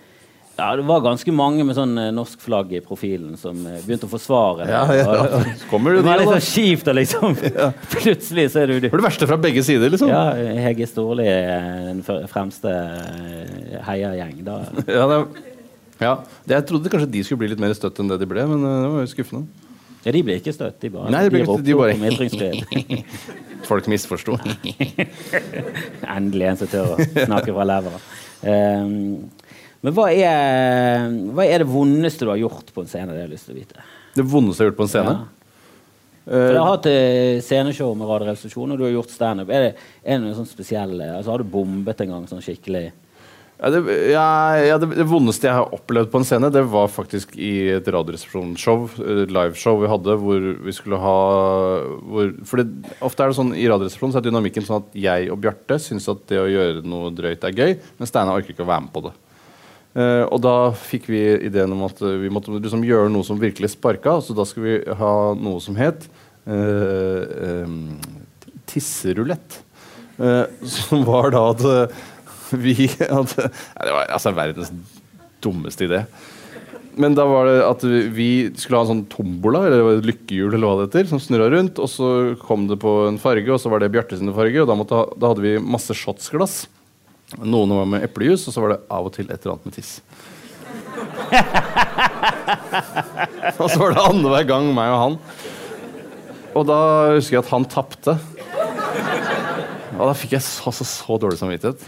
ja, 0.56 0.70
Det 0.80 0.86
var 0.88 1.02
ganske 1.04 1.32
mange 1.36 1.66
med 1.68 1.76
sånn 1.76 1.98
eh, 2.00 2.14
norsk 2.16 2.40
flagg 2.40 2.70
i 2.78 2.80
profilen 2.84 3.34
som 3.40 3.58
eh, 3.68 3.82
begynte 3.84 4.08
å 4.08 4.12
forsvare 4.14 4.64
det. 4.64 4.72
Ja, 4.72 4.84
ja, 4.96 5.42
så 5.60 5.68
kommer 5.72 5.92
det 5.92 6.04
det 6.04 6.08
var 6.08 6.22
litt 6.22 6.32
sånn 6.32 6.46
kjipt 6.48 6.92
og 6.92 6.96
liksom 6.96 7.36
Plutselig 7.98 8.46
så 8.54 8.64
er 8.64 8.72
du 8.72 8.88
For 8.88 9.02
det 9.02 9.08
verste 9.10 9.28
fra 9.28 9.40
begge 9.42 9.66
sider, 9.68 9.92
liksom. 9.92 10.14
Ja, 10.14 10.30
Hege 10.68 10.88
Storli 10.88 11.28
er 11.28 11.90
den 11.90 12.00
fremste 12.32 12.72
eh, 12.72 13.76
heiagjeng. 13.90 14.40
Ja, 14.88 15.10
det, 15.12 15.20
ja. 16.00 16.16
Jeg 16.48 16.66
trodde 16.68 16.92
kanskje 16.92 17.12
de 17.12 17.24
skulle 17.24 17.44
bli 17.44 17.52
litt 17.54 17.62
mer 17.62 17.76
støtt 17.76 18.00
enn 18.02 18.10
det 18.12 18.20
de 18.22 18.28
ble, 18.30 18.48
men 18.50 18.64
eh, 18.64 18.82
det 18.86 18.92
var 18.94 19.04
jo 19.04 19.12
skuffende. 19.12 19.65
Ja, 20.06 20.12
de 20.14 20.22
blir 20.22 20.38
ikke 20.38 20.54
støtt, 20.54 20.78
de 20.84 20.90
bare 20.94 21.10
Nei, 21.10 21.24
de 21.34 21.40
ikke- 21.42 21.64
de 21.66 21.76
bare- 21.80 21.96
om 21.98 22.04
ytringsfrihet. 22.06 23.06
Folk 23.70 23.88
misforsto. 23.90 24.36
Endelig 26.16 26.48
en 26.52 26.60
som 26.60 26.70
tør 26.70 26.92
å 26.96 27.08
snakke 27.26 27.54
fra 27.56 27.66
levra. 27.68 28.02
Um, 28.46 28.92
men 29.86 29.94
hva 29.94 30.08
er, 30.14 31.08
hva 31.36 31.46
er 31.46 31.62
det 31.64 31.70
vondeste 31.70 32.26
du 32.26 32.32
har 32.32 32.40
gjort 32.42 32.70
på 32.74 32.84
en 32.84 32.90
scene? 32.90 33.12
Det 33.14 33.20
har 33.22 33.28
jeg 33.28 33.34
lyst 33.36 33.50
til 33.50 33.56
å 33.56 33.60
vite. 33.60 33.86
Det 34.16 34.26
vondeste 34.32 34.62
jeg 34.64 34.66
har 34.68 34.72
gjort 34.72 34.80
på 34.84 34.88
en 34.88 34.94
scene? 34.94 35.16
Ja. 35.16 35.32
For 36.26 36.42
jeg 36.42 36.56
Eh, 36.56 36.58
har 36.58 36.72
hatt 36.72 36.88
eh, 36.90 37.36
sceneshow 37.46 37.92
med 37.94 38.08
Radioresepsjonen, 38.10 38.72
og 38.74 38.80
du 38.82 38.84
har 38.88 38.94
gjort 38.96 39.12
standup. 39.14 39.50
Er 39.54 39.62
det, 39.62 39.74
er 40.02 40.16
det 40.18 40.24
noe 40.24 40.34
sånn 40.34 40.48
spesielle 40.50 41.06
altså, 41.20 41.30
Har 41.36 41.44
du 41.44 41.52
bombet 41.54 42.00
en 42.02 42.10
gang 42.16 42.24
sånn 42.32 42.42
skikkelig? 42.42 42.88
Ja, 43.56 43.70
det, 43.72 43.82
ja, 44.12 44.78
det, 44.82 44.90
det 44.98 45.08
vondeste 45.08 45.48
jeg 45.48 45.56
har 45.56 45.76
opplevd 45.76 46.10
på 46.12 46.20
en 46.20 46.26
scene, 46.28 46.52
det 46.52 46.66
var 46.68 46.90
faktisk 46.92 47.38
i 47.40 47.72
et 47.78 47.88
radioresepsjonsshow, 47.88 48.88
eh, 49.00 49.22
liveshow 49.32 49.80
vi 49.80 49.92
hadde, 49.92 50.18
hvor 50.20 50.48
vi 50.66 50.76
skulle 50.76 51.00
ha 51.00 51.20
hvor, 52.04 52.34
For 52.48 52.60
det, 52.60 52.96
ofte 53.00 53.24
er 53.24 53.32
det 53.32 53.40
sånn 53.40 53.54
i 53.56 53.68
Radioresepsjonen 53.72 54.16
så 54.16 54.20
er 54.20 54.28
dynamikken 54.28 54.68
sånn 54.68 54.84
at 54.84 54.98
jeg 55.00 55.30
og 55.32 55.40
Bjarte 55.46 55.80
syns 55.80 56.10
at 56.12 56.26
det 56.32 56.42
å 56.42 56.50
gjøre 56.52 56.84
noe 56.84 57.14
drøyt 57.16 57.48
er 57.48 57.56
gøy, 57.56 57.78
men 57.96 58.12
Steinar 58.12 58.42
orker 58.42 58.52
ikke 58.52 58.68
å 58.68 58.74
være 58.74 58.88
med 58.88 58.94
på 58.96 59.08
det. 59.08 59.16
Uh, 59.96 60.28
og 60.28 60.42
da 60.44 60.56
fikk 60.76 61.06
vi 61.08 61.22
ideen 61.48 61.72
om 61.72 61.86
at 61.88 62.02
eh, 62.04 62.18
vi 62.20 62.32
måtte 62.34 62.52
liksom 62.52 62.82
gjøre 62.84 63.08
noe 63.14 63.24
som 63.24 63.40
virkelig 63.40 63.72
sparka. 63.78 64.18
Så 64.20 64.36
da 64.36 64.44
skulle 64.44 64.74
vi 64.74 64.96
ha 65.00 65.12
noe 65.40 65.62
som 65.64 65.78
het 65.80 66.10
uh, 66.52 67.72
tisserulett. 68.68 69.62
Uh, 70.20 70.44
som 70.76 71.08
var 71.08 71.32
da 71.32 71.46
at 71.54 71.64
vi 72.66 72.76
hadde 73.00 73.48
Det 73.50 73.94
var 73.96 74.06
altså 74.14 74.32
verdens 74.36 74.72
dummeste 75.44 75.84
idé. 75.88 76.00
Men 76.96 77.16
da 77.18 77.26
var 77.28 77.44
det 77.50 77.58
at 77.66 77.82
vi- 78.16 78.52
skulle 78.56 78.78
ha 78.80 78.84
en 78.86 78.92
sånn 78.94 79.10
tombola, 79.12 79.66
eller 79.68 80.02
lykkehjul, 80.06 80.54
eller 80.56 80.68
hva 80.68 80.76
det 80.80 80.86
heter, 80.88 81.06
som 81.10 81.20
snurra 81.20 81.50
rundt. 81.52 81.80
Og 81.84 81.90
så 81.92 82.08
kom 82.40 82.68
det 82.70 82.78
på 82.80 82.92
en 83.10 83.20
farge, 83.20 83.52
og 83.52 83.60
så 83.60 83.70
var 83.70 83.80
det 83.84 83.92
Bjarte 83.92 84.16
sine 84.18 84.34
farger. 84.36 84.62
Og 84.64 84.70
da, 84.72 84.76
måtte, 84.80 85.02
da 85.20 85.28
hadde 85.34 85.44
vi 85.44 85.58
masse 85.60 85.94
shotsglass. 85.98 86.56
Noen 87.42 87.70
var 87.76 87.86
med 87.90 88.04
eplejus, 88.08 88.48
og 88.48 88.54
så 88.56 88.62
var 88.64 88.70
det 88.76 88.80
av 88.96 89.06
og 89.10 89.14
til 89.18 89.28
et 89.28 89.40
eller 89.44 89.54
annet 89.58 89.68
med 89.68 89.76
tiss. 89.76 89.92
og 93.60 93.68
så 93.70 93.78
var 93.82 93.90
det 93.92 94.00
annenhver 94.06 94.44
gang 94.48 94.70
meg 94.78 94.90
og 94.94 95.00
han. 95.02 95.18
Og 96.56 96.64
da 96.70 96.78
husker 97.18 97.36
jeg 97.38 97.44
at 97.44 97.52
han 97.52 97.66
tapte. 97.68 98.14
Og 99.96 100.04
da 100.08 100.14
fikk 100.16 100.32
jeg 100.38 100.44
så, 100.48 100.72
så, 100.76 100.86
så 100.88 101.18
dårlig 101.20 101.40
samvittighet. 101.42 101.82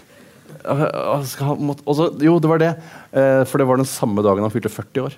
Og- 0.68 0.96
og 1.18 1.26
skal 1.30 1.52
han 1.54 1.58
måtte- 1.70 1.84
og 1.88 2.22
jo, 2.22 2.38
det 2.44 2.50
var 2.52 2.62
det. 2.62 2.72
Eh, 3.14 3.44
for 3.48 3.58
det 3.62 3.68
var 3.68 3.78
den 3.80 3.86
samme 3.90 4.24
dagen 4.26 4.44
han 4.46 4.52
fylte 4.54 4.70
40 4.74 5.06
år. 5.08 5.14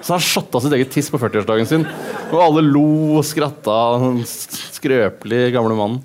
Så 0.00 0.14
han 0.16 0.20
shotta 0.24 0.60
sitt 0.64 0.72
eget 0.72 0.90
tiss 0.90 1.10
på 1.12 1.18
40-årsdagen 1.20 1.66
sin. 1.68 1.84
Og 2.32 2.40
alle 2.40 2.62
lo 2.64 3.18
og 3.18 3.24
skratta. 3.28 3.76
Den 4.00 4.22
skrøpelige 4.24 5.52
gamle 5.52 5.76
mannen. 5.76 6.00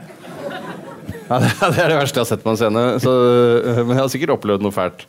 Ja, 1.29 1.39
det, 1.41 1.49
det 1.57 1.79
er 1.81 1.89
det 1.89 1.97
verste 1.97 2.19
jeg 2.19 2.25
har 2.25 2.29
sett 2.29 2.43
på 2.43 2.51
en 2.51 2.59
scene. 2.59 2.83
Så, 3.01 3.09
øh, 3.09 3.79
men 3.85 3.95
jeg 3.95 4.03
har 4.03 4.11
sikkert 4.13 4.35
opplevd 4.35 4.61
noe 4.65 4.75
fælt 4.75 5.05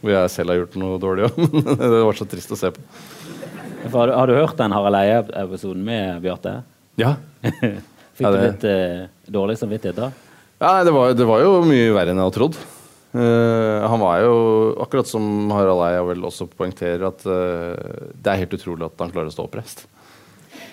hvor 0.00 0.14
jeg 0.14 0.30
selv 0.32 0.48
har 0.54 0.62
gjort 0.62 0.76
noe 0.80 0.96
dårlig 0.98 1.26
òg. 1.28 1.36
det 1.82 2.00
var 2.06 2.16
så 2.16 2.26
trist 2.26 2.50
å 2.54 2.58
se 2.58 2.70
på. 2.72 2.80
Har 3.92 4.08
du, 4.08 4.14
har 4.16 4.26
du 4.30 4.34
hørt 4.34 4.56
den 4.58 4.72
Harald 4.72 4.96
Eie-episoden 4.96 5.84
med 5.84 6.22
Bjarte? 6.24 6.56
Ja, 7.00 7.14
Fikk 8.16 8.26
du 8.26 8.38
litt 8.40 8.64
eh, 8.68 9.04
dårlig 9.32 9.56
samvittighet 9.60 9.96
da? 10.00 10.08
Ja 10.60 10.74
det, 10.86 10.92
var, 10.94 11.14
det 11.16 11.26
var 11.28 11.44
jo 11.44 11.56
mye 11.66 11.94
verre 11.96 12.12
enn 12.12 12.20
jeg 12.20 12.28
hadde 12.28 12.38
trodd. 12.38 12.60
Uh, 13.10 13.82
han 13.90 13.98
var 13.98 14.20
jo, 14.22 14.34
akkurat 14.84 15.08
som 15.10 15.24
Harald 15.50 15.82
Eia 15.88 16.04
vel 16.06 16.28
også 16.28 16.46
poengterer, 16.52 17.08
at 17.08 17.24
uh, 17.26 18.12
det 18.14 18.30
er 18.30 18.44
helt 18.44 18.54
utrolig 18.54 18.86
at 18.86 19.02
han 19.02 19.10
klarer 19.10 19.32
å 19.32 19.34
stå 19.34 19.48
oppreist. 19.48 19.88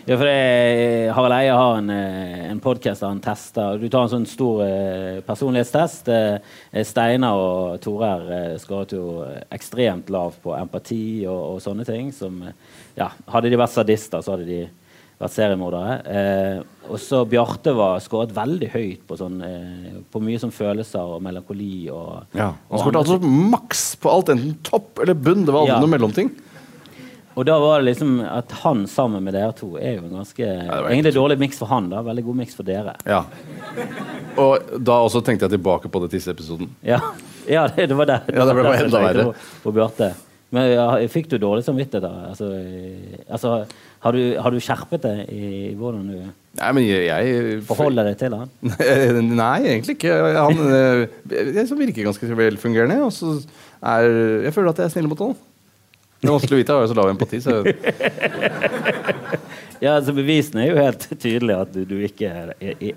Ja, 0.08 0.16
for 0.16 0.24
det, 0.24 1.12
Harald 1.12 1.36
Eia 1.36 1.56
har 1.60 1.78
en, 1.82 1.90
eh, 1.92 2.46
en 2.48 2.62
podkast 2.64 3.02
der 3.04 3.10
han 3.10 3.20
tester 3.20 3.76
Du 3.76 3.90
tar 3.92 4.06
en 4.06 4.14
sånn 4.14 4.28
stor 4.30 4.62
eh, 4.64 5.18
personlighetstest. 5.28 6.08
Eh, 6.08 6.84
Steinar 6.88 7.36
og 7.36 7.82
Tore 7.84 8.08
her 8.08 8.30
eh, 8.38 8.54
skåret 8.56 8.96
jo 8.96 9.26
ekstremt 9.52 10.08
lavt 10.08 10.40
på 10.46 10.56
empati 10.56 11.26
og, 11.28 11.58
og 11.58 11.60
sånne 11.66 11.84
ting. 11.84 12.14
Som, 12.16 12.40
eh, 12.48 12.56
ja, 12.96 13.10
hadde 13.28 13.52
de 13.52 13.60
vært 13.60 13.76
sadister, 13.76 14.24
så 14.24 14.38
hadde 14.38 14.48
de 14.48 14.62
vært 15.18 15.34
seriemordere. 15.34 15.94
Eh, 16.06 16.58
og 16.88 17.00
så 17.02 17.24
Bjarte 17.28 17.74
var 17.76 18.02
skåret 18.04 18.34
veldig 18.36 18.70
høyt 18.74 19.06
på, 19.10 19.18
sånn, 19.20 19.40
eh, 19.44 19.96
på 20.14 20.22
mye 20.24 20.40
som 20.42 20.54
følelser 20.54 21.16
og 21.18 21.24
melankoli. 21.26 21.90
Og, 21.94 22.28
ja, 22.38 22.52
Han 22.70 22.84
skåret 22.84 23.02
altså 23.02 23.20
maks 23.22 23.96
på 24.02 24.12
alt, 24.14 24.30
enten 24.36 24.58
topp 24.64 25.02
eller 25.04 25.18
bunn. 25.18 25.46
Det 25.46 25.54
var 25.56 25.66
aldri 25.66 25.76
Ja. 25.76 25.80
noe 25.82 25.96
mellomting. 25.98 26.32
Og 27.38 27.46
da 27.46 27.60
var 27.62 27.82
det 27.82 27.94
liksom 27.94 28.18
at 28.26 28.52
han 28.64 28.88
sammen 28.88 29.22
med 29.24 29.36
dere 29.36 29.54
to 29.54 29.76
er 29.78 30.00
jo 30.00 30.06
en 30.08 30.16
ganske 30.18 30.42
ja, 30.42 30.78
Egentlig 30.90 31.14
dårlig 31.14 31.38
miks 31.38 31.60
for 31.60 31.70
han, 31.70 31.90
da. 31.92 32.02
Veldig 32.02 32.24
god 32.26 32.36
miks 32.36 32.56
for 32.58 32.64
dere. 32.64 32.96
Ja. 33.06 33.26
Og 34.42 34.58
da 34.82 34.96
også 35.06 35.22
tenkte 35.24 35.46
jeg 35.46 35.60
tilbake 35.60 35.90
på 35.90 36.02
det 36.02 36.10
tisseepisoden. 36.16 36.72
Ja, 36.82 36.98
ja 37.48 37.68
det, 37.68 37.90
det 37.90 37.98
var 37.98 38.10
det. 38.10 38.22
Ja, 38.34 38.46
det 38.46 38.56
ble 38.58 38.64
bare 38.64 38.86
enda 38.88 39.04
verre. 39.04 39.28
På, 39.30 39.36
på 39.68 39.76
Bjarte. 39.78 40.16
Men 40.50 40.70
ja, 40.72 40.88
fikk 41.12 41.28
du 41.30 41.38
dårlig 41.38 41.66
samvittighet 41.68 42.06
da? 42.08 42.30
Altså, 42.32 42.50
eh, 42.56 43.20
altså, 43.28 43.54
har, 44.04 44.14
du, 44.14 44.38
har 44.42 44.54
du 44.54 44.60
skjerpet 44.62 45.06
deg 45.06 45.32
i 45.34 45.48
hvordan 45.78 46.12
du 46.12 46.20
Nei, 46.58 46.70
men 46.74 46.86
jeg, 46.88 47.04
jeg 47.06 47.58
forholder 47.68 48.08
deg 48.10 48.16
til 48.18 48.34
han? 48.34 48.50
Nei, 49.44 49.58
egentlig 49.62 49.94
ikke. 49.94 50.16
Han 50.40 50.62
eh, 50.74 51.04
jeg 51.30 51.68
virker 51.70 52.08
ganske 52.08 52.30
velfungerende. 52.40 52.98
Og 53.06 53.14
så 53.14 53.36
er 53.86 54.08
Jeg 54.48 54.56
føler 54.56 54.72
at 54.72 54.82
jeg 54.82 54.90
er 54.90 54.96
snill 54.96 55.12
mot 55.12 55.22
han. 55.22 55.36
Det 56.18 56.26
er 56.26 56.34
vanskelig 56.34 56.58
å 56.58 56.62
vite. 56.64 56.74
Jeg 56.74 56.80
har 56.80 56.88
jo 56.88 56.90
så 56.90 56.98
lav 56.98 57.12
empati. 57.14 57.44
Så 57.46 57.60
Ja, 59.78 59.94
altså 60.00 60.14
Bevisene 60.18 60.64
er 60.64 60.72
jo 60.72 60.80
helt 60.82 61.04
tydelige 61.22 61.58
at 61.62 61.74
du, 61.74 61.84
du, 61.86 61.98
ikke, 62.08 62.32
er, 62.32 62.54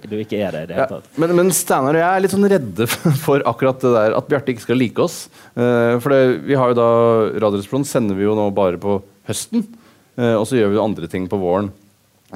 du 0.08 0.14
ikke 0.16 0.38
er 0.40 0.54
det 0.54 0.62
i 0.62 0.68
det 0.70 0.78
hele 0.78 0.86
tatt. 0.94 1.10
Men, 1.20 1.34
men 1.36 1.52
Steinar 1.52 1.98
og 1.98 2.00
jeg 2.00 2.08
er 2.08 2.24
litt 2.24 2.32
sånn 2.32 2.48
redde 2.48 2.86
for 3.26 3.44
akkurat 3.48 3.82
det 3.84 3.92
der 3.96 4.16
at 4.16 4.30
Bjarte 4.30 4.54
ikke 4.54 4.64
skal 4.64 4.80
like 4.80 5.04
oss. 5.04 5.18
Uh, 5.52 6.00
for 6.00 6.14
det, 6.14 6.22
vi 6.48 6.56
har 6.56 6.72
jo 6.72 6.78
da 6.80 6.88
Radioresepsjonen 7.36 7.84
sender 7.88 8.16
vi 8.16 8.24
jo 8.24 8.36
nå 8.38 8.48
bare 8.56 8.80
på 8.80 8.96
høsten. 9.28 9.66
Eh, 10.20 10.36
og 10.36 10.44
så 10.46 10.60
gjør 10.60 10.74
vi 10.74 10.84
andre 10.84 11.08
ting 11.10 11.26
på 11.30 11.40
våren. 11.40 11.72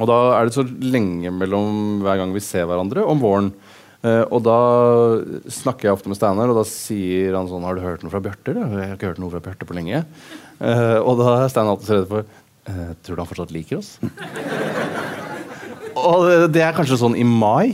Og 0.01 0.09
da 0.11 0.19
er 0.35 0.49
det 0.49 0.57
så 0.57 0.65
lenge 0.65 1.31
mellom 1.31 2.01
hver 2.03 2.19
gang 2.19 2.35
vi 2.35 2.43
ser 2.43 2.67
hverandre 2.67 3.05
om 3.07 3.21
våren. 3.23 3.53
Uh, 4.05 4.21
og 4.29 4.43
da 4.45 4.59
snakker 5.49 5.89
jeg 5.89 5.97
ofte 5.97 6.11
med 6.13 6.19
Steinar, 6.19 6.51
og 6.53 6.59
da 6.59 6.67
sier 6.69 7.33
han 7.39 7.47
sånn 7.49 7.65
Har 7.65 7.79
du 7.79 7.81
hørt 7.81 8.03
noe 8.05 8.13
fra 8.13 8.21
Bjarte? 8.21 8.53
Jeg 8.53 8.89
har 8.91 8.99
ikke 8.99 9.15
hørt 9.15 9.21
noe 9.23 9.33
fra 9.33 9.41
Bjarte 9.47 9.69
på 9.69 9.77
lenge. 9.79 10.03
Uh, 10.59 10.99
og 11.01 11.23
da 11.23 11.31
er 11.39 11.53
Steinar 11.53 11.73
alltid 11.73 11.89
så 11.89 11.97
redd 11.97 12.11
for 12.11 12.27
uh, 12.29 12.91
Tror 13.01 13.17
du 13.17 13.23
han 13.23 13.31
fortsatt 13.31 13.55
liker 13.55 13.81
oss? 13.81 13.95
og 16.11 16.29
det, 16.53 16.61
er 16.61 16.77
kanskje 16.77 17.01
sånn 17.01 17.17
i 17.17 17.25
mai. 17.25 17.73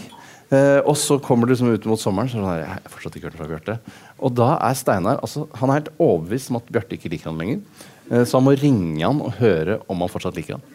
Og 0.50 0.96
så 0.98 1.14
kommer 1.22 1.46
det 1.46 1.54
liksom 1.54 1.70
ut 1.70 1.84
mot 1.86 2.00
sommeren, 2.02 2.26
så 2.26 2.34
er 2.34 2.40
det 2.40 2.46
sånn, 2.46 2.56
jeg 2.58 2.70
har 2.70 2.92
fortsatt 2.92 3.16
ikke 3.16 3.28
hørt 3.28 3.36
noe 3.36 3.42
fra 3.42 3.50
Bjarte. 3.50 3.98
Og 4.18 4.32
da 4.34 4.48
er 4.66 4.78
Steinar 4.78 5.20
altså, 5.22 5.44
han 5.58 5.70
er 5.70 5.78
helt 5.78 5.92
overbevist 5.94 6.50
om 6.50 6.58
at 6.58 6.72
Bjarte 6.74 6.98
ikke 6.98 7.10
liker 7.12 7.30
han 7.30 7.38
lenger. 7.42 7.86
Eh, 8.10 8.24
så 8.26 8.38
han 8.40 8.46
må 8.48 8.56
ringe 8.58 9.00
han 9.06 9.20
og 9.22 9.36
høre 9.40 9.80
om 9.90 10.02
han 10.04 10.10
fortsatt 10.12 10.36
liker 10.38 10.58
han. 10.58 10.66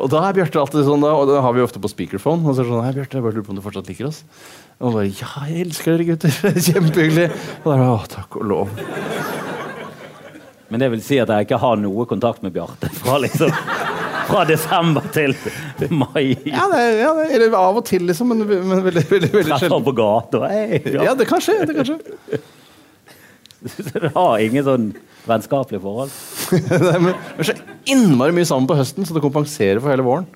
Og 0.00 0.08
da 0.08 0.22
er 0.24 0.32
Bjarte 0.38 0.56
alltid 0.62 0.86
sånn, 0.86 1.02
da, 1.04 1.10
og 1.12 1.26
det 1.28 1.40
har 1.44 1.52
vi 1.52 1.60
ofte 1.60 1.80
på 1.82 1.90
speakerphone. 1.92 2.40
Og 2.48 2.54
så 2.56 2.62
er 2.62 2.68
det 2.68 2.72
sånn, 2.72 2.84
Hei, 2.86 2.92
Bjarte, 2.96 3.18
jeg 3.18 3.24
bare 3.26 3.36
lurer 3.36 3.44
på 3.44 3.52
om 3.52 3.58
du 3.58 3.64
fortsatt 3.66 3.90
liker 3.90 4.06
oss. 4.08 4.22
Og 4.80 4.86
han 4.88 4.94
bare 4.96 5.10
Ja, 5.12 5.32
jeg 5.50 5.66
elsker 5.66 5.98
dere, 5.98 6.06
gutter. 6.08 6.32
Kjempehyggelig. 6.70 7.26
Og 7.60 7.66
da 7.68 7.74
er 7.76 7.82
det 7.84 7.90
å, 7.92 7.98
takk 8.14 8.38
og 8.40 8.46
lov. 8.48 8.72
Men 10.70 10.80
det 10.84 10.88
vil 10.92 11.02
si 11.02 11.18
at 11.20 11.28
jeg 11.34 11.48
ikke 11.48 11.58
har 11.60 11.76
noe 11.82 12.06
kontakt 12.08 12.44
med 12.46 12.54
Bjarte 12.54 12.88
fra, 12.94 13.16
liksom, 13.20 13.50
fra 14.30 14.44
desember 14.48 15.08
til 15.12 15.34
mai. 15.90 16.36
Ja, 16.46 16.64
det, 16.70 16.78
er- 16.80 16.98
ja, 17.02 17.10
det, 17.18 17.24
er- 17.26 17.34
eller 17.40 17.56
av 17.58 17.80
og 17.82 17.84
til, 17.90 18.06
liksom, 18.08 18.30
men, 18.32 18.46
men 18.46 18.84
veldig, 18.86 19.02
veldig, 19.10 19.30
veldig 19.34 19.48
Treffer 19.50 19.66
sjelden. 19.66 19.86
på 19.90 19.94
gata. 19.98 20.44
Hey, 20.48 20.80
Ja, 20.94 21.16
det 21.18 21.26
kan 21.28 21.42
skje. 21.44 21.58
Det 21.68 21.76
kan 21.76 21.90
skje. 21.90 22.00
Du 23.92 24.06
har 24.14 24.38
ingen 24.40 24.64
sånn 24.64 24.86
vennskapelige 25.28 25.82
forhold. 25.82 26.14
Nei, 26.86 26.94
Vi 27.10 27.44
er 27.44 27.50
så 27.50 27.56
innmari 27.90 28.34
mye 28.36 28.48
sammen 28.48 28.68
på 28.70 28.78
høsten, 28.78 29.06
så 29.08 29.16
det 29.16 29.24
kompenserer 29.24 29.82
for 29.82 29.92
hele 29.92 30.06
våren. 30.06 30.28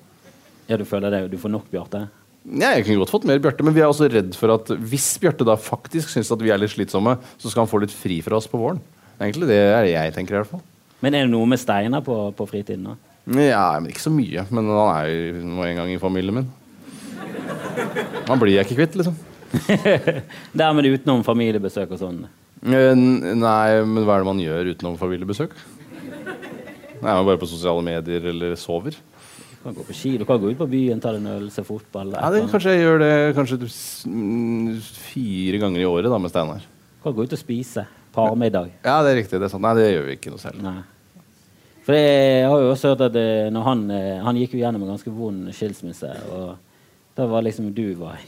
Ja, 0.69 0.77
du 0.81 0.85
føler 0.89 1.13
det, 1.13 1.25
du 1.33 1.37
får 1.41 1.53
nok 1.53 1.67
Bjarte? 1.73 2.05
Ja, 2.45 2.75
jeg 2.75 2.85
kunne 2.85 3.01
godt 3.01 3.13
fått 3.13 3.25
mer 3.29 3.41
Bjarte, 3.41 3.65
men 3.65 3.73
vi 3.73 3.81
er 3.81 3.89
også 3.89 4.09
redd 4.11 4.35
for 4.37 4.53
at 4.53 4.69
hvis 4.91 5.07
Bjarte 5.21 5.47
da 5.47 5.57
faktisk 5.57 6.11
syns 6.13 6.29
at 6.33 6.41
vi 6.41 6.53
er 6.53 6.61
litt 6.61 6.73
slitsomme, 6.73 7.17
så 7.41 7.49
skal 7.49 7.65
han 7.65 7.71
få 7.71 7.81
litt 7.81 7.93
fri 7.93 8.19
fra 8.25 8.37
oss 8.37 8.49
på 8.49 8.61
våren. 8.61 8.81
Egentlig 9.17 9.49
det 9.49 9.59
er 9.63 9.85
det 9.85 9.93
jeg 9.95 10.15
tenker 10.17 10.35
i 10.35 10.41
hvert 10.41 10.51
fall. 10.51 10.63
Men 11.01 11.17
er 11.17 11.25
det 11.25 11.33
noe 11.33 11.47
med 11.49 11.61
Steinar 11.61 12.03
på, 12.05 12.17
på 12.37 12.47
fritiden? 12.49 12.91
da? 12.91 12.95
Ja, 13.41 13.65
men 13.79 13.89
ikke 13.89 14.03
så 14.03 14.13
mye. 14.13 14.45
Men 14.53 14.69
han 14.69 14.91
er 14.93 15.09
jo 15.09 15.45
nå 15.49 15.65
en 15.65 15.79
gang 15.81 15.91
i 15.93 16.01
familien 16.01 16.37
min. 16.39 16.49
Han 18.29 18.41
blir 18.41 18.55
jeg 18.55 18.67
ikke 18.67 18.79
kvitt, 18.83 18.97
liksom. 19.01 19.17
Dermed 20.59 20.87
utenom 20.89 21.23
familiebesøk 21.25 21.93
og 21.95 22.01
sånn. 22.01 22.25
Eh, 22.65 22.93
Nei, 22.97 23.81
men 23.85 24.05
hva 24.05 24.15
er 24.15 24.23
det 24.23 24.29
man 24.29 24.41
gjør 24.41 24.71
utenom 24.73 24.95
familiebesøk? 24.97 25.53
Nei, 26.25 27.11
man 27.11 27.19
er 27.19 27.27
bare 27.27 27.41
på 27.41 27.49
sosiale 27.49 27.83
medier 27.85 28.31
eller 28.31 28.55
sover. 28.57 28.95
Du 28.95 29.67
kan 29.67 29.75
gå 29.77 29.85
på 29.85 29.97
ski, 29.97 30.15
du 30.21 30.25
kan 30.25 30.41
gå 30.41 30.51
ut 30.53 30.59
på 30.61 30.67
byen, 30.69 31.01
ta 31.01 31.13
en 31.17 31.27
øl, 31.29 31.45
se 31.53 31.63
fotball. 31.65 32.15
Ja, 32.17 32.31
det, 32.33 32.43
kanskje 32.51 32.73
jeg 32.73 32.85
gjør 32.85 32.99
det 33.01 33.13
kanskje 33.37 33.59
mm, 33.65 34.73
fire 35.11 35.61
ganger 35.61 35.81
i 35.81 35.87
året 35.89 36.09
da 36.13 36.19
med 36.21 36.33
Steinar. 36.33 36.65
Du 36.65 37.05
kan 37.05 37.15
gå 37.17 37.25
ut 37.25 37.37
og 37.37 37.41
spise. 37.41 37.85
Parmiddag. 38.15 38.69
Ja, 38.85 39.01
det 39.03 39.11
er 39.11 39.17
riktig. 39.19 39.39
det 39.41 39.49
er 39.49 39.51
sant. 39.51 39.65
Nei, 39.65 39.73
det 39.77 39.89
gjør 39.89 40.05
vi 40.07 40.17
ikke 40.17 40.31
noe 40.33 40.41
selv. 40.41 40.61
Nei. 40.63 40.77
For 41.85 41.93
jeg 41.97 42.45
har 42.49 42.61
jo 42.63 42.69
også 42.71 42.93
hørt 42.93 43.03
at 43.09 43.17
eh, 43.19 43.57
han, 43.67 43.81
eh, 43.93 44.21
han 44.25 44.39
gikk 44.39 44.55
jo 44.55 44.61
gjennom 44.63 44.85
en 44.85 44.93
ganske 44.95 45.11
vond 45.13 45.51
skilsmisse, 45.53 46.09
og 46.33 46.55
da 47.17 47.27
var 47.29 47.45
liksom 47.45 47.67
du 47.75 47.91
var 47.99 48.23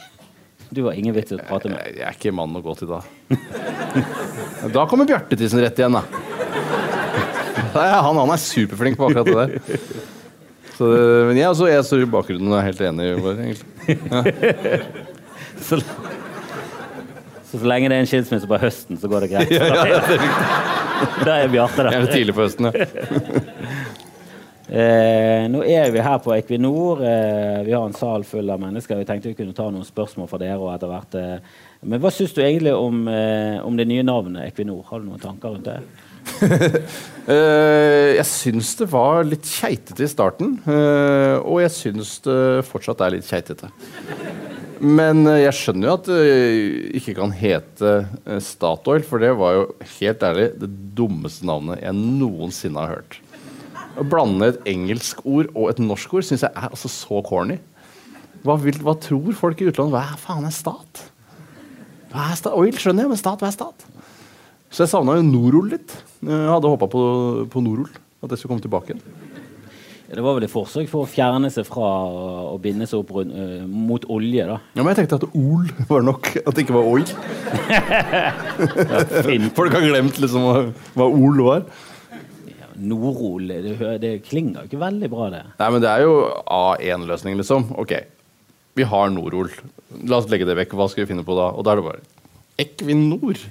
Du 0.69 0.81
var 0.83 0.97
ingen 0.99 1.15
vits 1.15 1.31
å 1.31 1.39
prate 1.39 1.69
med. 1.71 1.79
Jeg 1.85 1.95
jeg 2.01 2.07
er 2.09 2.17
ikke 2.17 2.33
mannen 2.35 2.59
å 2.59 2.63
gå 2.65 2.73
til 2.79 2.89
da. 2.91 3.01
Da 4.73 4.83
kommer 4.89 5.07
Bjarte 5.07 5.37
til 5.37 5.49
sin 5.51 5.61
rett 5.63 5.77
igjen, 5.79 5.95
da. 5.95 6.01
Da 7.73 7.85
han, 8.03 8.17
han 8.17 8.31
er 8.33 8.41
superflink 8.41 8.97
på 8.99 9.07
akkurat 9.07 9.27
det 9.27 9.35
der. 9.37 9.49
Så, 10.77 10.89
men 11.29 11.37
jeg, 11.39 11.49
også, 11.49 11.69
jeg 11.71 11.85
står 11.87 12.03
i 12.03 12.09
bakgrunnen 12.11 12.51
og 12.51 12.59
er 12.59 12.67
helt 12.67 12.81
enig. 12.85 13.05
bare. 13.23 14.81
Så, 15.61 15.79
så, 15.79 17.57
så 17.57 17.61
lenge 17.65 17.89
det 17.89 17.97
er 17.97 18.03
en 18.03 18.09
skilsmisse 18.09 18.49
på 18.49 18.59
høsten, 18.61 18.99
så 19.01 19.09
går 19.11 19.25
det 19.25 19.31
greit. 19.33 19.51
Da 21.21 21.35
er 21.43 21.51
Bjarte 21.53 21.83
der. 21.85 21.93
er 21.93 22.07
tidlig 22.09 22.33
på 22.33 22.41
høsten. 22.41 22.71
Ja. 22.73 22.85
Eh, 24.67 25.45
nå 25.47 25.61
er 25.63 25.93
vi 25.95 26.01
her 26.03 26.17
på 26.19 26.33
Equinor. 26.35 26.99
Eh, 26.99 27.61
vi 27.63 27.71
har 27.71 27.85
en 27.87 27.95
sal 27.95 28.25
full 28.27 28.49
av 28.51 28.59
mennesker. 28.59 28.99
Vi 28.99 29.07
tenkte 29.07 29.31
vi 29.31 29.37
kunne 29.39 29.55
ta 29.55 29.69
noen 29.71 29.87
spørsmål 29.87 30.27
fra 30.27 30.39
dere. 30.41 30.73
etter 30.73 30.91
hvert. 30.91 31.15
Eh. 31.15 31.39
Men 31.87 32.01
hva 32.01 32.11
syns 32.11 32.33
du 32.35 32.41
egentlig 32.43 32.73
om, 32.75 33.07
eh, 33.07 33.63
om 33.63 33.77
det 33.77 33.87
nye 33.87 34.03
navnet 34.03 34.51
Equinor? 34.51 34.83
Har 34.89 34.99
du 34.99 35.05
noen 35.05 35.23
tanker 35.23 35.55
rundt 35.55 35.69
det? 35.71 35.79
Eh, 37.27 38.15
jeg 38.15 38.23
syns 38.23 38.69
det 38.79 38.85
var 38.87 39.25
litt 39.27 39.43
keitete 39.43 40.05
i 40.05 40.07
starten. 40.07 40.53
eh, 40.63 41.35
og 41.43 41.59
jeg 41.59 41.73
syns 41.75 42.21
det 42.23 42.63
fortsatt 42.63 43.01
er 43.03 43.17
litt 43.17 43.27
keitete. 43.27 43.67
Men 44.79 45.25
jeg 45.25 45.51
skjønner 45.51 45.89
jo 45.89 45.95
at 45.97 46.07
det 46.07 46.95
ikke 47.01 47.17
kan 47.17 47.33
hete 47.35 48.07
Statoil, 48.39 49.03
for 49.03 49.19
det 49.19 49.33
var 49.35 49.57
jo 49.57 49.65
helt 49.99 50.23
ærlig 50.23 50.47
det 50.61 50.71
dummeste 50.95 51.43
navnet 51.43 51.83
jeg 51.83 51.99
noensinne 51.99 52.79
har 52.79 52.95
hørt. 52.95 53.19
Å 53.97 54.05
blande 54.05 54.51
et 54.51 54.59
engelsk 54.69 55.23
ord 55.25 55.49
og 55.55 55.71
et 55.71 55.79
norsk 55.81 56.13
ord 56.19 56.25
syns 56.27 56.43
jeg 56.45 56.51
er 56.53 56.69
altså 56.69 56.89
så 56.91 57.21
corny. 57.25 57.57
Hva, 58.45 58.55
vil, 58.61 58.77
hva 58.85 58.93
tror 59.01 59.33
folk 59.35 59.61
i 59.63 59.69
utlandet? 59.71 59.97
Hva 59.97 60.19
faen 60.21 60.45
er 60.45 60.53
stat? 60.53 61.01
Hva 62.13 62.27
er 62.31 62.37
stat? 62.39 62.53
Oil 62.55 62.75
skjønner 62.77 63.07
jeg, 63.07 63.11
men 63.15 63.19
stat, 63.19 63.41
hva 63.41 63.49
er 63.49 63.55
stat? 63.57 63.87
Så 64.69 64.83
jeg 64.85 64.91
savna 64.91 65.15
jo 65.17 65.23
Norol 65.25 65.71
litt. 65.73 65.95
Jeg 66.21 66.51
hadde 66.51 66.69
håpa 66.69 66.87
på, 66.91 67.01
på 67.51 67.63
Norol. 67.65 67.89
At 68.21 68.29
det 68.31 68.37
skulle 68.39 68.53
komme 68.55 68.63
tilbake 68.63 68.93
igjen. 68.93 69.03
Det 70.07 70.23
var 70.23 70.37
vel 70.37 70.45
et 70.47 70.51
forsøk 70.53 70.87
for 70.87 71.03
å 71.03 71.09
fjerne 71.11 71.49
seg 71.51 71.65
fra 71.67 71.83
å- 72.07 72.55
binde 72.63 72.85
seg 72.87 73.01
opp 73.01 73.09
rundt, 73.11 73.33
uh, 73.35 73.65
mot 73.67 74.05
olje, 74.13 74.45
da. 74.47 74.55
Ja, 74.77 74.83
Men 74.85 74.93
jeg 74.95 75.01
tenkte 75.01 75.17
at 75.19 75.35
Ol 75.35 75.67
var 75.89 76.05
nok. 76.07 76.29
At 76.45 76.55
det 76.55 76.63
ikke 76.63 76.77
var 76.77 76.87
oil. 76.87 77.03
Folk 79.57 79.75
har 79.75 79.83
glemt 79.83 80.19
liksom 80.21 80.45
hva, 80.47 80.61
hva 80.95 81.07
Ol 81.11 81.43
var. 81.43 81.65
Norol 82.77 83.49
det, 83.49 83.77
det 84.03 84.11
klinger 84.27 84.67
ikke 84.67 84.81
veldig 84.81 85.09
bra, 85.11 85.29
det. 85.33 85.43
Nei, 85.59 85.71
men 85.73 85.83
det 85.83 85.89
er 85.91 86.05
jo 86.05 86.13
A1-løsning, 86.45 87.37
liksom. 87.39 87.71
Ok, 87.81 87.95
vi 88.77 88.85
har 88.87 89.09
Norol. 89.13 89.49
La 90.05 90.19
oss 90.19 90.29
legge 90.31 90.47
det 90.47 90.57
vekk. 90.59 90.75
Hva 90.77 90.89
skal 90.91 91.05
vi 91.05 91.11
finne 91.13 91.25
på 91.27 91.37
da? 91.37 91.49
Og 91.57 91.65
da 91.65 91.73
er 91.73 91.81
det 91.81 91.87
bare 91.87 92.03
Equinor. 92.61 93.41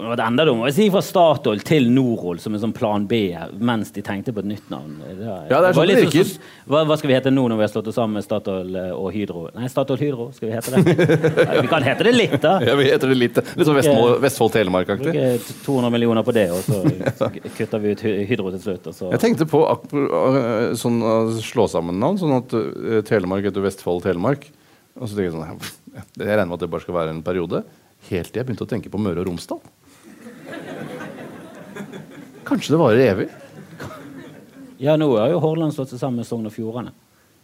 Det 0.00 0.24
enda 0.24 0.44
dummere 0.48 0.70
å 0.70 0.74
si 0.74 0.86
fra 0.92 1.02
Statoil 1.04 1.60
til 1.66 1.88
Norol 1.92 2.40
som 2.42 2.54
en 2.56 2.62
sånn 2.62 2.72
plan 2.76 3.04
B, 3.08 3.20
mens 3.60 3.92
de 3.94 4.02
tenkte 4.04 4.32
på 4.34 4.42
et 4.42 4.48
nytt 4.50 4.70
navn. 4.72 4.96
Det, 5.04 5.26
Ja, 5.50 5.60
det 5.60 5.70
er 5.70 5.76
sånn 5.76 5.90
det 5.90 5.96
virker. 6.00 6.28
Så, 6.28 6.52
hva, 6.70 6.82
hva 6.88 6.96
skal 7.00 7.10
vi 7.10 7.16
hete 7.16 7.32
nå 7.32 7.44
når 7.50 7.60
vi 7.60 7.66
har 7.66 7.72
slått 7.72 7.90
oss 7.92 7.98
sammen 7.98 8.18
med 8.18 8.26
Statoil 8.26 8.78
eh, 8.80 8.92
og 8.96 9.10
Hydro? 9.14 9.46
Nei, 9.56 9.70
Statoil 9.72 10.00
Hydro, 10.02 10.28
skal 10.36 10.50
vi 10.50 10.54
hete 10.56 10.74
det? 10.76 11.08
Ja, 11.50 11.60
vi 11.60 11.70
kan 11.70 11.84
hete 11.86 12.06
det 12.06 12.14
litt, 12.14 12.36
da. 12.42 12.54
Ja, 12.64 12.76
vi 12.78 12.86
heter 12.88 13.10
det 13.10 13.18
litt 13.18 13.40
Litt 13.40 13.66
sånn 13.66 13.78
Vestfold, 13.78 14.14
Vestfold-Telemark-aktig. 14.24 15.10
Bruke 15.10 15.58
200 15.66 15.94
millioner 15.96 16.26
på 16.26 16.34
det, 16.36 16.46
og 16.54 16.64
så 16.64 17.30
kutter 17.58 17.82
vi 17.82 17.94
ut 17.96 18.06
Hydro 18.30 18.54
til 18.56 18.62
slutt. 18.64 18.88
Jeg 19.10 19.22
tenkte 19.22 19.48
på 19.50 19.64
øh, 19.66 20.72
sånn 20.78 21.02
slå 21.44 21.66
sammen 21.70 22.00
navn, 22.00 22.20
sånn 22.20 22.38
at 22.38 22.54
uh, 22.56 23.00
Telemark 23.08 23.48
heter 23.48 23.64
Vestfold-Telemark. 23.64 24.48
Og 25.00 25.08
så 25.08 25.16
tenker 25.16 25.30
jeg 25.30 25.36
sånn 25.36 26.00
Jeg 26.18 26.26
regner 26.28 26.48
med 26.50 26.58
at 26.58 26.64
det 26.64 26.70
bare 26.72 26.84
skal 26.84 26.96
være 26.96 27.14
en 27.14 27.22
periode. 27.26 27.62
Helt 28.08 28.32
til 28.32 28.40
jeg 28.40 28.48
begynte 28.48 28.66
å 28.66 28.70
tenke 28.70 28.92
på 28.92 29.00
Møre 29.00 29.22
og 29.22 29.28
Romsdal. 29.28 29.60
Kanskje 32.50 32.74
det 32.74 32.80
varer 32.80 33.04
evig? 33.12 33.28
Ja, 34.80 34.96
nå 34.98 35.10
har 35.18 35.30
jo 35.30 35.38
Hordaland 35.42 35.74
slått 35.76 35.92
seg 35.92 36.00
sammen 36.00 36.22
med 36.22 36.26
Sogn 36.26 36.48
og 36.48 36.54
Fjordane. 36.54 36.90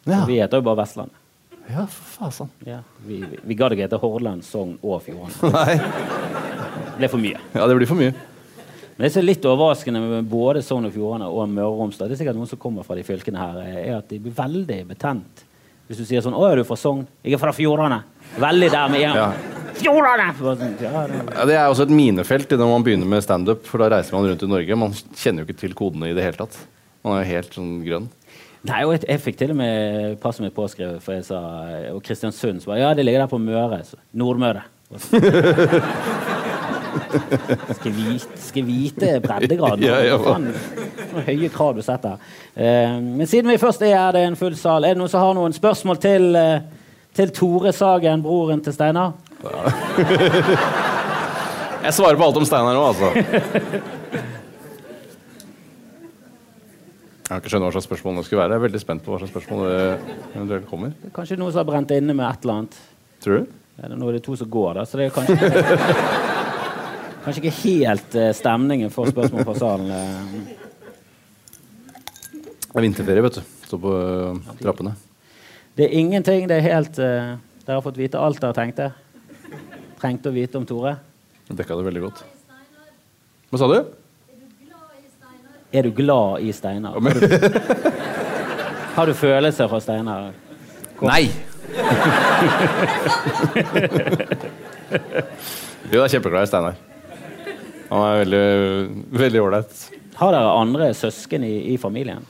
Ja, 0.07 0.25
Vi 0.27 0.39
heter 0.41 0.59
jo 0.59 0.65
bare 0.67 0.81
Vestlandet. 0.83 1.15
ja 1.71 1.85
for 1.91 2.31
faen. 2.31 2.51
Ja, 2.67 2.79
vi, 3.07 3.21
vi, 3.23 3.39
vi 3.43 3.55
gadd 3.59 3.75
ikke 3.77 3.87
hete 3.87 3.99
Hordaland, 4.03 4.43
Sogn 4.47 4.77
og 4.83 5.03
Fjordane. 5.05 5.51
Nei. 5.57 5.77
Det 5.77 6.99
ble 7.03 7.11
for 7.13 7.23
mye. 7.23 7.41
Ja, 7.55 7.67
det 7.69 7.77
blir 7.77 7.91
for 7.91 8.01
mye. 8.01 8.15
Men 8.97 9.05
det 9.05 9.11
som 9.13 9.21
er 9.21 9.27
litt 9.29 9.45
overraskende 9.45 10.01
med 10.01 10.31
både 10.31 10.63
Sogn 10.65 10.89
og 10.89 10.95
Fjordane 10.95 11.29
og 11.29 11.51
Møre 11.53 11.69
og 11.69 11.83
Romsdal, 11.83 12.09
det 12.09 12.17
er 12.17 12.23
sikkert 12.25 12.39
noen 12.39 12.49
som 12.49 12.59
kommer 12.63 12.87
fra 12.87 12.97
de 12.97 13.05
fylkene 13.05 13.39
her, 13.43 13.59
er 13.77 13.99
at 13.99 14.09
de 14.09 14.19
blir 14.25 14.33
veldig 14.39 14.79
betent. 14.95 15.43
Hvis 15.87 16.01
du 16.01 16.05
sier 16.09 16.25
sånn 16.25 16.35
'Å, 16.35 16.47
er 16.51 16.57
du 16.57 16.65
fra 16.65 16.75
Sogn?' 16.81 17.05
'Jeg 17.23 17.35
er 17.37 17.39
fra 17.39 17.53
Fjordane'. 17.55 18.03
Veldig 18.41 18.71
der 18.73 18.89
med 18.89 19.03
en 19.03 19.13
sånn, 19.13 19.35
Ja, 19.37 19.56
det, 19.81 20.69
Ja, 20.85 21.47
det 21.47 21.57
er 21.57 21.67
også 21.67 21.87
et 21.87 21.95
minefelt 21.95 22.51
når 22.51 22.71
man 22.71 22.87
begynner 22.87 23.09
med 23.11 23.25
standup, 23.25 23.67
for 23.69 23.83
da 23.83 23.91
reiser 23.97 24.17
man 24.17 24.29
rundt 24.31 24.45
i 24.45 24.51
Norge. 24.51 24.79
Man 24.79 24.95
kjenner 25.15 25.43
jo 25.43 25.49
ikke 25.49 25.61
til 25.65 25.77
kodene 25.79 26.11
i 26.11 26.17
det 26.17 26.25
hele 26.25 26.41
tatt. 26.41 26.57
Man 27.07 27.17
er 27.17 27.25
jo 27.25 27.33
helt 27.35 27.59
sånn 27.59 27.75
grønn. 27.87 28.09
Nei, 28.67 28.81
og 28.83 28.97
jeg 28.99 29.23
fikk 29.23 29.37
til 29.39 29.53
og 29.55 29.59
med 29.61 30.17
passet 30.23 30.43
mitt 30.43 30.57
påskrevet, 30.57 30.99
for 31.05 31.15
jeg 31.15 31.27
sa 31.29 31.39
Og 31.93 32.01
Kristiansund 32.03 32.65
så 32.65 32.73
bare 32.73 32.81
Ja, 32.81 32.95
det 32.99 33.05
ligger 33.07 33.23
der 33.23 33.31
på 33.31 33.39
Møre. 33.39 33.79
Nordmøre. 34.13 34.65
Skal 37.77 37.93
vite, 37.93 38.39
skal 38.41 38.65
vite 38.65 39.11
breddegraden. 39.21 39.85
Ja, 39.85 39.99
ja? 40.05 40.17
Høye 41.27 41.51
krav 41.53 41.77
du 41.77 41.83
setter. 41.85 42.17
Uh, 42.57 42.97
men 43.03 43.29
siden 43.29 43.51
vi 43.53 43.59
først 43.61 43.85
er 43.85 43.95
her, 43.95 44.15
det 44.17 44.25
er 44.25 44.33
en 44.33 44.39
full 44.39 44.57
sal, 44.59 44.85
er 44.85 44.97
det 44.97 45.01
noen 45.01 45.13
som 45.13 45.25
har 45.25 45.37
noen 45.37 45.55
spørsmål 45.57 46.01
til, 46.03 46.29
uh, 46.37 46.97
til 47.17 47.33
Tore 47.37 47.73
Sagen, 47.77 48.25
broren 48.25 48.63
til 48.65 48.77
Steinar? 48.77 49.15
Jeg 51.87 51.93
svarer 51.95 52.17
på 52.19 52.25
alt 52.27 52.39
om 52.41 52.47
Steinar 52.49 52.75
nå, 52.75 52.83
altså. 52.89 53.09
Jeg 57.27 57.35
har 57.35 57.41
ikke 57.43 57.51
skjønt 57.53 57.67
hva 57.67 57.73
slags 57.75 57.87
spørsmål 57.89 58.13
det 58.21 58.25
skulle 58.27 58.43
være. 58.43 58.53
Jeg 58.55 58.61
er 58.61 58.67
veldig 58.69 58.81
spent 58.83 59.03
på 59.05 59.11
hva 59.13 59.19
slags 59.21 59.33
spørsmål 59.35 59.59
det 59.67 59.79
eventuelt 60.39 60.67
kommer. 60.71 60.91
Kanskje 61.15 61.39
noen 61.41 61.53
som 61.55 61.61
har 61.63 61.69
brent 61.69 61.91
inne 61.95 62.13
med 62.15 62.27
et 62.29 62.41
eller 62.47 62.55
annet. 62.61 62.75
Tror 63.23 63.35
du? 63.39 63.43
Ja, 63.77 63.85
nå 63.93 64.05
er 64.09 64.13
det 64.17 64.25
to 64.25 64.33
som 64.39 64.49
går, 64.51 64.71
da, 64.79 64.83
så 64.89 64.95
det 65.01 65.05
er 65.09 65.15
kanskje 65.15 65.37
Kanskje 67.27 67.41
ikke 67.43 67.59
helt 67.65 68.11
eh, 68.15 68.31
stemningen 68.39 68.91
for 68.95 69.05
spørsmål 69.11 69.43
fra 69.49 69.55
salen. 69.59 69.89
eh. 69.91 70.27
Det 72.63 72.79
er 72.79 72.85
vinterferie, 72.87 73.23
vet 73.25 73.39
du. 73.41 73.43
Står 73.67 73.79
på 73.83 73.91
øh, 73.99 74.39
trappene. 74.63 74.93
Det 75.77 75.83
er 75.89 75.93
ingenting. 75.99 76.41
Det 76.47 76.57
er 76.61 76.65
helt 76.69 76.95
eh, 77.03 77.35
Dere 77.67 77.77
har 77.81 77.83
fått 77.83 77.99
vite 77.99 78.21
alt 78.23 78.39
dere 78.45 78.55
tenkte. 78.55 78.87
Trengte 80.01 80.29
å 80.29 80.35
vite 80.35 80.59
om 80.61 80.67
Tore. 80.69 80.97
Dekka 81.49 81.77
det 81.79 81.87
veldig 81.87 82.03
godt. 82.05 82.25
Hva 83.51 83.59
sa 83.61 83.67
du? 83.71 83.79
Er 85.77 85.83
du 85.87 85.91
glad 85.95 86.41
i 86.45 86.53
Steinar? 86.55 86.93
Har 86.97 87.01
du, 87.01 87.21
har 88.97 89.07
du 89.09 89.15
følelser 89.17 89.69
for 89.71 89.81
Steinar? 89.85 90.33
Nei! 91.05 91.25
jo, 95.91 95.99
jeg 95.99 96.05
er 96.05 96.13
kjempeglad 96.15 96.47
i 96.47 96.51
Steinar. 96.51 96.75
Han 97.91 98.01
er 98.03 98.23
veldig 98.25 98.47
veldig 99.21 99.41
ålreit. 99.43 99.73
Har 100.17 100.33
dere 100.35 100.57
andre 100.63 100.91
søsken 100.97 101.45
i, 101.47 101.75
i 101.75 101.77
familien? 101.81 102.23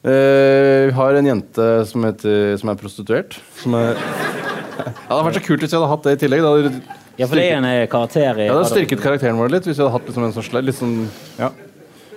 Eh, 0.00 0.88
vi 0.88 0.92
har 0.96 1.16
en 1.16 1.26
jente 1.28 1.66
som, 1.88 2.04
heter, 2.08 2.56
som 2.60 2.68
er 2.72 2.78
prostituert. 2.80 3.36
Som 3.60 3.74
er 3.76 3.92
ja, 3.92 4.84
Det 4.86 5.10
hadde 5.10 5.24
vært 5.26 5.38
så 5.40 5.44
kult 5.44 5.60
hvis 5.64 5.72
vi 5.72 5.76
hadde 5.76 5.90
hatt 5.90 6.06
det 6.06 6.14
i 6.16 6.20
tillegg. 6.22 6.44
Da 6.44 6.52
hadde, 6.54 6.70
Ja, 7.20 7.26
for 7.28 7.36
det 7.36 7.50
er 7.50 7.58
en 7.58 7.68
eh, 7.68 7.84
karakter 7.90 8.38
i 8.40 8.46
ja, 8.46 8.54
det 8.54 8.56
hadde 8.62 8.72
styrket 8.72 9.02
karakteren 9.04 9.36
vår 9.36 9.52
litt. 9.52 9.66
Hvis 9.68 9.76
vi 9.76 9.84
hadde 9.84 9.92
hatt 9.92 10.06
liksom 10.08 10.24
en 10.24 10.32
sånn 10.32 10.72
sånn, 10.78 10.96
ja. 11.36 11.50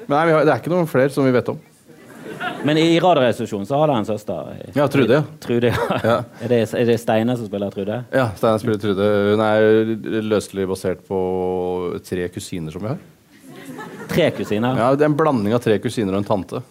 Men 0.08 0.16
nei, 0.16 0.26
har, 0.32 0.46
det 0.48 0.54
er 0.54 0.62
ikke 0.62 0.72
noen 0.72 0.88
flere 0.88 1.12
som 1.12 1.28
vi 1.28 1.34
vet 1.36 1.50
om. 1.52 1.60
Men 2.64 2.80
i 2.80 3.00
Radioresepsjonen 3.04 3.68
så 3.68 3.82
har 3.82 3.92
de 3.92 3.98
en 4.00 4.08
søster. 4.08 4.54
Ja, 4.78 4.86
Trude. 4.88 5.20
Trude, 5.44 5.74
ja. 5.74 5.98
Ja. 6.04 6.16
Er, 6.40 6.52
det, 6.54 6.60
er 6.80 6.88
det 6.88 6.96
Steine 7.02 7.36
som 7.36 7.50
spiller 7.50 7.74
Trude? 7.74 7.98
Ja, 8.16 8.30
Steine 8.40 8.62
spiller 8.62 8.80
Trude. 8.80 9.08
Hun 9.34 9.44
er 9.44 10.24
løselig 10.24 10.68
basert 10.72 11.04
på 11.08 11.20
tre 12.08 12.30
kusiner 12.32 12.72
som 12.72 12.86
vi 12.86 12.94
har. 12.94 13.02
Tre 14.14 14.30
kusiner? 14.38 14.80
Ja, 14.80 14.94
Det 14.96 15.04
er 15.04 15.12
en 15.12 15.20
blanding 15.20 15.56
av 15.56 15.64
tre 15.64 15.76
kusiner 15.84 16.16
og 16.16 16.24
en 16.24 16.30
tante. 16.32 16.64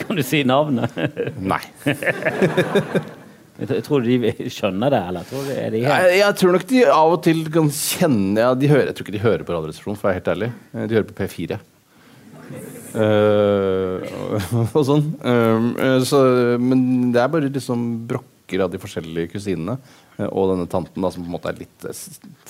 Kan 0.00 0.16
du 0.16 0.22
si 0.24 0.44
navnet? 0.48 1.00
Nei. 1.40 1.62
Jeg 3.60 3.82
tror 3.84 4.04
de 4.04 4.30
skjønner 4.54 4.92
det, 4.94 5.00
eller 5.10 5.26
tror 5.28 5.48
de, 5.48 5.56
er 5.58 5.74
de 5.74 5.82
Jeg, 5.82 6.12
jeg 6.20 6.36
tror 6.40 6.54
nok 6.56 6.68
de 6.70 6.84
av 6.86 7.16
og 7.16 7.20
til 7.26 7.42
kan 7.52 7.68
kjenne 7.74 8.46
ja, 8.46 8.54
de 8.56 8.70
hører, 8.70 8.88
Jeg 8.88 8.96
tror 8.96 9.08
ikke 9.08 9.16
de 9.16 9.26
hører 9.26 9.44
på 9.44 9.56
Radioresepsjonen, 9.56 9.98
for 10.00 10.08
å 10.08 10.10
være 10.10 10.20
helt 10.20 10.32
ærlig. 10.34 10.50
Eh, 10.72 10.86
De 10.86 10.98
hører 10.98 11.10
på 11.10 11.18
P4. 11.18 11.60
Uh, 12.90 14.02
og, 14.74 14.80
sånn. 14.86 15.04
Eh, 15.22 15.98
så, 16.08 16.22
men 16.58 17.12
det 17.14 17.22
er 17.22 17.30
bare 17.30 17.50
liksom 17.52 17.84
brokker 18.10 18.64
av 18.64 18.72
de 18.72 18.80
forskjellige 18.82 19.36
kusinene. 19.36 19.76
og 20.26 20.50
denne 20.50 20.66
tanten, 20.66 20.98
da, 21.04 21.12
som 21.12 21.22
på 21.22 21.30
en 21.30 21.36
måte 21.36 21.52
er 21.52 21.60
litt 21.60 21.86
eh, 21.86 22.00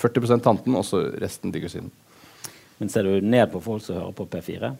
40% 0.00 0.46
tanten, 0.46 0.78
og 0.78 0.86
så 0.86 1.02
resten 1.20 1.52
de 1.52 1.60
kusinene. 1.66 1.92
Men 2.80 2.88
ser 2.88 3.04
du 3.04 3.20
ned 3.20 3.50
på 3.52 3.60
folk 3.60 3.84
som 3.84 3.98
hører 3.98 4.16
på 4.16 4.24
P4? 4.32 4.72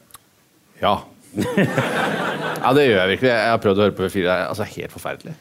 Ja. 0.81 0.95
ja, 1.45 2.73
det 2.73 2.87
gjør 2.87 2.97
jeg 3.03 3.11
virkelig. 3.13 3.31
Jeg 3.35 3.53
har 3.53 3.61
prøvd 3.63 3.83
å 3.83 3.85
høre 3.85 3.97
på 3.99 4.07
P4. 4.07 4.23
Det 4.25 4.33
er 4.33 4.47
altså, 4.49 4.69
helt 4.79 4.95
forferdelig. 4.95 5.37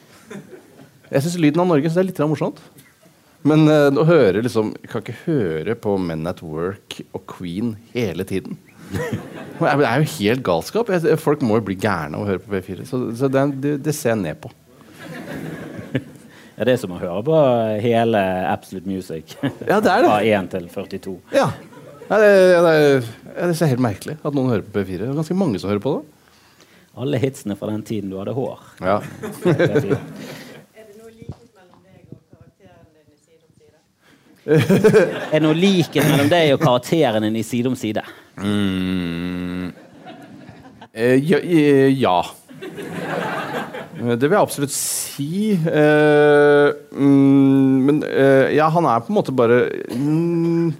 Jeg 1.10 1.24
syns 1.24 1.38
lyden 1.42 1.62
av 1.62 1.68
Norge 1.70 1.90
så 1.90 1.98
det 1.98 2.04
er 2.04 2.10
litt 2.12 2.22
morsomt. 2.30 2.62
Men 3.46 3.64
uh, 3.70 3.88
å 3.96 4.04
høre 4.04 4.42
liksom 4.44 4.74
Jeg 4.82 4.90
kan 4.92 5.00
ikke 5.00 5.22
høre 5.22 5.72
på 5.80 5.94
Men 5.96 6.28
at 6.28 6.42
Work 6.44 6.98
og 7.16 7.22
Queen 7.30 7.72
hele 7.94 8.26
tiden. 8.28 8.58
Det 8.90 9.68
er 9.68 10.02
jo 10.02 10.10
helt 10.18 10.42
galskap. 10.44 10.90
Folk 11.22 11.42
må 11.46 11.58
jo 11.60 11.66
bli 11.70 11.76
gærne 11.80 12.18
av 12.18 12.24
å 12.24 12.28
høre 12.30 12.42
på 12.42 12.52
P4. 12.56 12.84
Så, 12.88 13.00
så 13.16 13.28
det, 13.32 13.46
det, 13.62 13.74
det 13.84 13.94
ser 13.96 14.14
jeg 14.14 14.22
ned 14.24 14.40
på. 14.42 14.50
Ja, 16.60 16.66
det 16.68 16.74
er 16.74 16.80
som 16.82 16.92
å 16.92 16.98
høre 17.00 17.22
på 17.24 17.36
hele 17.80 18.20
Absolute 18.50 18.84
Music. 18.84 19.32
Ja, 19.64 19.78
det 19.80 19.88
er 19.88 20.02
det. 20.04 20.08
Fra 20.10 20.18
1 20.20 20.48
til 20.52 20.66
42. 20.68 21.14
Ja. 21.32 21.46
Ja, 22.10 22.18
det, 22.20 22.30
det, 22.66 22.72
det 23.38 23.54
er 23.54 23.70
helt 23.70 23.84
merkelig 23.84 24.16
at 24.18 24.34
noen 24.36 24.50
hører 24.50 24.66
på 24.66 24.82
P4. 24.82 24.98
Det 24.98 25.06
er 25.06 25.16
ganske 25.16 25.36
mange 25.40 25.60
som 25.62 25.70
hører 25.70 25.80
på 25.80 25.94
det. 25.94 26.02
Alle 27.00 27.20
hitsene 27.22 27.56
fra 27.56 27.70
den 27.70 27.80
tiden 27.86 28.10
du 28.12 28.18
hadde 28.20 28.34
hår. 28.36 28.60
Ja. 28.82 28.98
P4. 29.46 29.96
Er 30.74 30.84
det 30.84 30.98
noe 30.98 31.14
likhet 31.14 31.48
mellom 31.54 31.80
deg 31.86 32.10
og 32.12 32.20
karakteren 32.34 32.84
din 32.92 33.08
i 33.08 33.16
Side 33.22 33.40
om 33.46 33.52
side? 33.54 33.78
Er 35.34 35.42
noe 35.44 35.56
likhet 35.56 36.06
mellom 36.06 36.30
deg 36.30 36.54
og 36.54 36.62
karakteren 36.62 37.26
din 37.26 37.38
i 37.40 37.44
Side 37.46 37.68
om 37.70 37.76
side? 37.78 38.02
Mm. 38.40 39.70
Eh, 40.92 41.16
ja, 41.22 41.38
eh, 41.38 41.90
ja. 42.00 42.18
Eh, 44.00 44.14
Det 44.16 44.26
vil 44.26 44.36
jeg 44.36 44.40
absolutt 44.40 44.74
si. 44.74 45.52
Eh, 45.52 46.68
mm, 46.96 47.76
men 47.86 48.02
eh, 48.08 48.56
ja, 48.56 48.70
han 48.72 48.88
er 48.88 49.04
på 49.04 49.12
en 49.12 49.18
måte 49.20 49.34
bare 49.36 49.62
mm, 49.92 50.72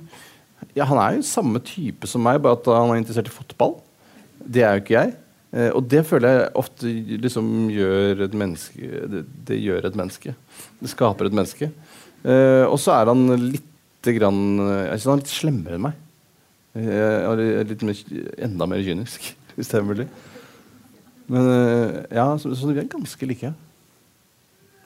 Ja, 0.75 0.87
han 0.89 1.01
er 1.03 1.19
jo 1.19 1.27
samme 1.27 1.61
type 1.67 2.09
som 2.09 2.23
meg, 2.25 2.41
bare 2.43 2.59
at 2.59 2.71
han 2.71 2.95
er 2.95 3.03
interessert 3.03 3.29
i 3.29 3.35
fotball. 3.35 3.77
Det 4.41 4.65
er 4.65 4.77
jo 4.79 4.85
ikke 4.85 4.97
jeg. 4.97 5.15
Eh, 5.53 5.71
og 5.75 5.85
det 5.91 6.05
føler 6.07 6.31
jeg 6.33 6.51
ofte 6.63 6.91
liksom 7.27 7.47
gjør 7.75 8.21
et 8.29 8.35
menneske 8.39 9.01
Det, 9.11 9.25
det 9.49 9.59
gjør 9.61 9.89
et 9.89 9.97
menneske. 9.99 10.35
Det 10.81 10.93
skaper 10.93 11.29
et 11.29 11.37
menneske. 11.37 11.71
Eh, 12.25 12.65
og 12.69 12.77
så 12.81 12.95
er 12.99 13.11
han 13.13 13.25
lite 13.41 14.13
grann 14.17 14.41
Jeg 14.61 15.01
han 15.05 15.15
er 15.15 15.23
litt 15.23 15.33
slemmere 15.33 15.79
enn 15.79 15.87
meg. 15.89 15.99
Jeg 16.77 17.25
er 17.33 17.67
litt 17.67 17.83
mer, 17.83 18.03
enda 18.47 18.69
mer 18.71 18.85
kynisk, 18.87 19.33
hvis 19.57 19.73
det 19.73 19.81
er 19.81 19.89
mulig. 19.89 20.07
Men 21.31 21.51
eh, 21.55 21.99
ja, 22.19 22.29
så, 22.39 22.53
så 22.55 22.71
vi 22.71 22.81
er 22.83 22.91
ganske 22.91 23.29
like. 23.31 23.53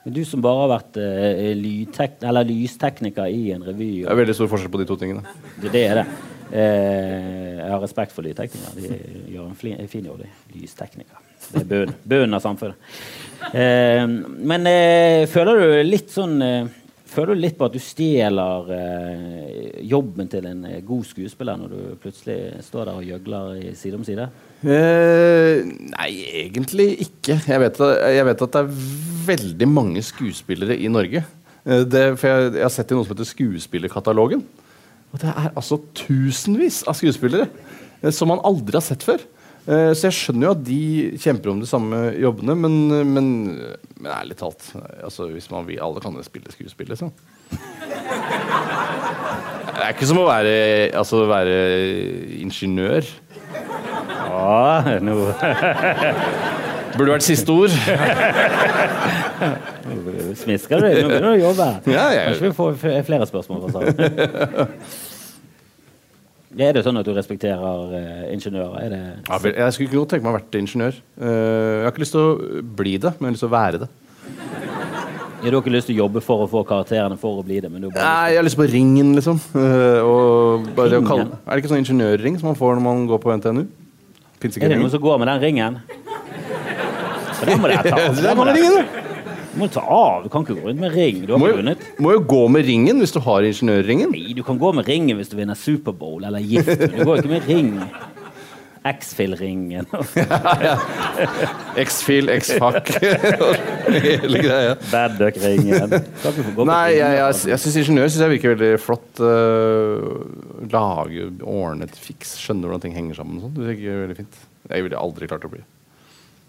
Men 0.05 0.13
Du 0.13 0.21
som 0.27 0.41
bare 0.45 0.61
har 0.61 0.71
vært 0.75 0.97
uh, 1.01 2.45
lystekniker 2.45 3.31
i 3.33 3.51
en 3.55 3.63
revy. 3.65 4.03
Det 4.03 4.11
er 4.13 4.19
veldig 4.21 4.35
stor 4.37 4.51
forskjell 4.51 4.69
på 4.73 4.81
de 4.83 4.85
to 4.91 4.97
tingene. 5.01 5.23
Det, 5.57 5.71
det 5.73 5.81
er 5.89 6.01
det. 6.03 6.07
Eh, 6.53 7.55
jeg 7.57 7.71
har 7.71 7.81
respekt 7.81 8.13
for 8.13 8.25
lydteknikere. 8.25 8.75
De 8.77 9.31
gjør 9.33 9.47
en 9.49 9.57
fli- 9.57 9.87
fin 9.89 10.05
jobb. 10.05 10.21
de. 10.21 10.29
Lysteknikere. 10.53 11.21
Det 11.55 11.79
er 11.79 11.93
bunnen, 12.05 12.37
av 12.37 12.43
samfunnet. 12.45 12.77
Eh, 13.49 14.05
men 14.51 14.69
eh, 14.69 15.25
føler 15.29 15.61
du 15.61 15.73
litt 15.89 16.13
sånn 16.13 16.37
eh, 16.45 16.69
Føler 17.05 17.35
du 17.35 17.41
litt 17.43 17.57
på 17.59 17.67
at 17.67 17.75
du 17.75 17.81
stjeler 17.83 18.71
eh, 18.73 19.81
jobben 19.85 20.29
til 20.31 20.47
en 20.49 20.63
eh, 20.65 20.81
god 20.85 21.05
skuespiller 21.05 21.59
når 21.61 21.73
du 21.75 21.81
plutselig 22.01 22.63
står 22.65 22.89
der 22.89 22.97
og 22.97 23.05
gjøgler 23.05 23.59
side 23.77 23.99
om 23.99 24.05
side? 24.07 24.25
Eh, 24.65 25.61
nei, 25.93 26.09
egentlig 26.41 26.87
ikke. 27.05 27.37
Jeg 27.45 27.61
vet, 27.61 27.81
jeg 28.17 28.27
vet 28.31 28.45
at 28.47 28.57
det 28.57 28.63
er 28.63 28.85
veldig 29.29 29.69
mange 29.69 30.01
skuespillere 30.05 30.77
i 30.81 30.89
Norge. 30.89 31.21
Eh, 31.65 31.85
det, 31.85 32.03
for 32.21 32.29
jeg, 32.31 32.55
jeg 32.57 32.65
har 32.65 32.73
sett 32.73 32.93
i 32.93 32.97
noe 32.97 33.05
som 33.05 33.13
heter 33.13 33.29
Skuespillerkatalogen. 33.29 34.41
Og 35.13 35.21
det 35.21 35.31
er 35.31 35.53
altså 35.53 35.79
tusenvis 35.97 36.81
av 36.89 36.97
skuespillere 36.97 37.47
eh, 38.01 38.11
som 38.13 38.33
man 38.33 38.43
aldri 38.45 38.79
har 38.79 38.85
sett 38.85 39.05
før. 39.05 39.21
Eh, 39.65 39.91
så 39.97 40.05
jeg 40.11 40.13
skjønner 40.13 40.45
jo 40.45 40.51
at 40.53 40.63
de 40.67 40.79
kjemper 41.17 41.49
om 41.49 41.59
de 41.63 41.65
samme 41.69 41.97
jobbene, 42.21 42.53
men, 42.59 42.75
men, 43.15 43.29
men 43.97 44.11
ærlig 44.13 44.35
talt 44.37 44.67
altså, 45.01 45.25
hvis 45.33 45.47
man 45.49 45.65
vil, 45.65 45.79
Alle 45.81 46.03
kan 46.03 46.13
spille 46.27 46.51
skuespill, 46.53 46.91
liksom. 46.93 47.09
Det 49.75 49.81
er 49.81 49.89
ikke 49.95 50.07
som 50.09 50.21
å 50.21 50.27
være, 50.29 50.53
altså, 50.97 51.23
være 51.29 51.55
ingeniør. 52.43 53.09
Ja, 54.25 54.97
nå 55.03 55.17
Burde 56.95 57.11
vært 57.11 57.25
siste 57.25 57.51
ord. 57.51 57.73
smisker 60.39 60.79
du. 60.79 60.85
Nå 60.85 61.09
begynner 61.09 61.25
du 61.25 61.31
å 61.33 61.41
jobbe. 61.41 61.67
Ja, 61.91 62.05
jeg- 62.13 62.29
Kanskje 62.29 62.45
vi 62.45 62.53
får 62.55 63.03
flere 63.09 63.25
spørsmål 63.27 63.65
fra 63.65 63.69
salen. 63.75 63.91
Er 66.55 66.71
det 66.75 66.85
sånn 66.85 66.95
at 66.99 67.07
du 67.07 67.11
respekterer 67.15 67.59
uh, 67.91 68.25
ingeniører? 68.31 68.75
Er 68.85 68.93
det 68.93 68.99
Ja, 69.27 69.39
jeg 69.65 69.75
skulle 69.75 69.89
ikke 69.89 69.99
godt 69.99 70.13
tenke 70.13 70.23
meg 70.23 70.31
å 70.31 70.37
vært 70.37 70.57
ingeniør. 70.59 70.99
Uh, 71.19 71.27
jeg 71.27 71.83
har 71.83 71.91
ikke 71.91 72.03
lyst 72.05 72.15
til 72.15 72.23
å 72.23 72.65
bli 72.79 72.93
det, 73.03 73.11
men 73.17 73.27
jeg 73.27 73.31
har 73.31 73.35
lyst 73.35 73.43
til 73.43 73.49
å 73.49 73.55
være 73.55 73.81
det. 73.83 73.89
Ja, 75.45 75.51
du 75.51 75.57
har 75.57 75.61
ikke 75.61 75.73
lyst 75.75 75.89
til 75.91 75.97
å 75.97 76.05
jobbe 76.05 76.23
for 76.25 76.45
å 76.45 76.49
få 76.49 76.63
karakterene 76.65 77.19
for 77.21 77.41
å 77.41 77.45
bli 77.45 77.59
det, 77.61 77.69
men 77.69 77.83
du 77.83 77.89
har 77.89 77.97
bare 77.97 78.07
Nei, 78.07 78.29
jeg 78.31 78.39
har 78.39 78.47
lyst 78.47 78.57
på 78.57 78.69
ringen, 78.71 79.11
liksom. 79.19 79.41
Uh, 79.53 79.99
og 80.01 80.69
bare 80.77 81.01
kalle, 81.05 81.27
er 81.43 81.51
det 81.51 81.63
ikke 81.63 81.73
sånn 81.73 81.83
ingeniørring 81.83 82.39
som 82.39 82.49
man 82.53 82.59
får 82.59 82.77
når 82.79 82.85
man 82.87 83.05
går 83.11 83.21
på 83.25 83.35
NTNU? 83.41 83.65
Er 84.45 84.69
det 84.71 84.79
noen 84.79 84.93
som 84.93 85.03
går 85.03 85.19
med 85.21 85.33
den 85.33 85.43
ringen? 85.43 85.81
Så 87.35 87.49
det 87.49 87.59
må 87.59 87.67
jeg 87.67 87.83
ta 87.91 88.35
mange 88.37 88.55
ringen, 88.55 88.79
da. 88.79 89.04
Du 89.55 89.61
må 89.61 89.69
ta 89.71 89.79
av. 89.87 90.25
Du 90.25 90.29
kan 90.33 90.43
ikke 90.43 90.57
gå 90.59 90.65
rundt 90.67 90.81
med 90.83 90.91
ring. 90.91 91.21
Du 91.23 91.31
har 91.31 91.39
Må 91.39 91.47
ikke 91.47 91.61
vunnet. 91.61 91.85
må 92.03 92.11
jo 92.17 92.23
gå 92.27 92.41
med 92.51 92.65
ringen 92.67 92.99
hvis 92.99 93.13
du 93.15 93.21
har 93.23 93.45
ingeniørringen. 93.47 94.11
Nei, 94.11 94.33
du 94.35 94.43
kan 94.43 94.59
gå 94.59 94.73
med 94.75 94.85
ringen 94.89 95.15
hvis 95.15 95.31
du 95.31 95.37
vinner 95.39 95.55
Superbowl 95.55 96.27
eller 96.27 96.43
gift. 96.43 96.75
Du 96.75 96.99
går 97.07 97.23
ikke 97.23 97.31
med 97.37 97.47
ring. 97.47 97.71
X-Fill-ringen 98.85 99.87
X-Fill, 101.85 102.27
X-Fuck 102.29 102.91
Hele 103.01 104.41
greia. 104.43 104.75
Bad 104.91 105.15
Duck-ringen. 105.17 105.89
Kan 105.89 106.29
ikke 106.29 106.43
få 106.45 106.51
gå 106.51 106.59
på 106.59 106.67
Nei, 106.69 106.91
jeg, 106.99 107.15
jeg, 107.17 107.31
ringen. 107.31 107.49
jeg 107.49 107.63
syns 107.63 107.79
ingeniør 107.81 108.11
synes 108.11 108.21
jeg 108.27 108.33
virker 108.35 108.53
veldig 108.53 108.69
flott. 108.83 109.09
Uh, 109.17 110.67
lage, 110.69 111.29
ordne, 111.41 111.87
fiks, 111.97 112.35
skjønne 112.43 112.67
hvordan 112.69 112.83
ting 112.85 112.93
henger 112.99 113.17
sammen. 113.23 113.39
og 113.39 113.47
sånn. 113.47 113.55
Det 113.57 113.71
virker 113.71 114.03
veldig 114.03 114.19
fint. 114.21 114.37
Jeg 114.69 114.85
ville 114.85 115.01
aldri 115.01 115.31
klart 115.33 115.49
å 115.49 115.53
bli. 115.55 115.63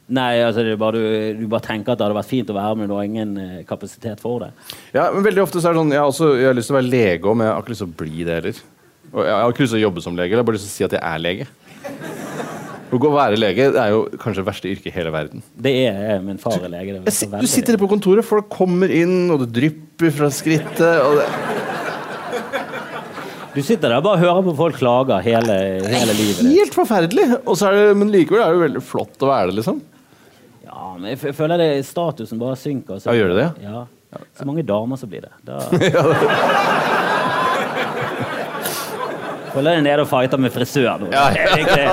Nei, 0.07 0.37
altså 0.47 0.63
det 0.63 0.77
bare, 0.79 1.01
du, 1.01 1.41
du 1.41 1.47
bare 1.51 1.65
tenker 1.67 1.93
at 1.93 1.99
det 1.99 2.07
hadde 2.07 2.15
vært 2.21 2.31
fint 2.31 2.51
å 2.53 2.55
være 2.55 2.77
med, 2.77 2.85
men 2.85 2.91
du 2.93 2.95
har 2.95 3.07
ingen 3.09 3.33
eh, 3.43 3.63
kapasitet 3.67 4.21
for 4.23 4.45
det. 4.45 4.53
Ja, 4.95 5.09
men 5.11 5.25
veldig 5.27 5.43
ofte 5.43 5.59
så 5.59 5.67
er 5.73 5.75
det 5.75 5.81
sånn 5.83 5.91
Jeg 5.97 5.99
har, 5.99 6.13
også, 6.13 6.29
jeg 6.39 6.47
har 6.47 6.55
lyst 6.55 6.71
til 6.71 6.77
å 6.77 6.79
være 6.79 6.93
lege 6.93 7.27
òg, 7.27 7.35
men 7.41 7.49
jeg 7.49 7.55
har 7.57 7.65
ikke 7.65 7.75
lyst 7.75 7.83
til 7.83 7.91
å 7.91 7.97
bli 8.05 8.27
det 8.29 8.37
heller. 8.39 8.61
Og 9.17 9.21
jeg 9.27 9.35
har 9.35 9.51
ikke 9.55 9.65
lyst 9.65 9.75
til 9.75 9.81
å 9.81 9.85
jobbe 9.87 10.05
som 10.05 10.21
lege, 10.21 10.31
jeg 10.37 10.39
har 10.39 10.47
bare 10.47 10.59
lyst 10.61 10.69
til 10.69 10.75
å 10.75 10.77
si 10.77 10.87
at 10.87 10.95
jeg 10.95 11.03
er 11.11 11.25
lege. 11.25 11.49
Å 12.87 13.01
gå 13.03 13.09
og 13.11 13.17
være 13.17 13.39
lege 13.41 13.65
det 13.75 13.81
er 13.83 13.91
jo 13.97 14.05
kanskje 14.23 14.45
det 14.45 14.47
verste 14.47 14.71
yrket 14.71 14.87
i 14.93 14.95
hele 14.95 15.11
verden. 15.11 15.43
Det 15.59 15.73
er 15.91 16.21
min 16.23 16.39
far 16.39 16.61
er 16.63 16.71
lege. 16.71 17.01
Er 17.03 17.41
du 17.43 17.49
sitter 17.51 17.75
på 17.83 17.89
kontoret, 17.91 18.23
folk 18.27 18.47
kommer 18.53 18.93
inn, 18.95 19.25
og 19.35 19.43
det 19.43 19.49
drypper 19.57 20.15
fra 20.15 20.31
skrittet. 20.31 21.03
Og 21.03 21.19
det, 21.19 21.27
Du 23.57 23.63
sitter 23.65 23.89
der 23.89 23.99
og 23.99 24.05
bare 24.05 24.21
hører 24.21 24.43
på 24.45 24.53
folk 24.59 24.77
klage 24.79 25.17
hele, 25.25 25.55
hele 25.89 26.15
livet. 26.15 26.45
helt 26.47 26.75
forferdelig! 26.77 27.27
Og 27.43 27.57
så 27.59 27.71
er 27.73 27.79
det, 27.81 27.85
men 27.99 28.11
likevel 28.13 28.43
er 28.45 28.53
det 28.53 28.59
jo 28.59 28.65
veldig 28.69 28.83
flott 28.85 29.25
å 29.25 29.31
være 29.33 29.51
det, 29.51 29.59
liksom. 29.63 29.79
Ja, 30.77 30.91
men 31.01 31.07
jeg 31.15 31.19
føler 31.35 31.57
det 31.61 31.71
statusen 31.89 32.37
bare 32.41 32.57
synker. 32.61 32.95
Så, 33.01 33.07
Ja, 33.09 33.15
gjør 33.23 33.29
det 33.33 33.39
det? 33.41 33.51
Ja. 33.65 33.79
Så 34.37 34.45
mange 34.49 34.63
damer 34.69 34.97
som 35.01 35.09
blir 35.11 35.23
det. 35.25 35.33
Da 35.45 35.57
føler 39.57 39.71
jeg 39.79 39.85
nede 39.87 40.01
og 40.05 40.09
fighter 40.11 40.37
med 40.41 40.51
frisør 40.53 40.99
nå. 41.01 41.07
Ja, 41.15 41.25
Det 41.33 41.41
er 41.47 41.51
ikke, 41.63 41.85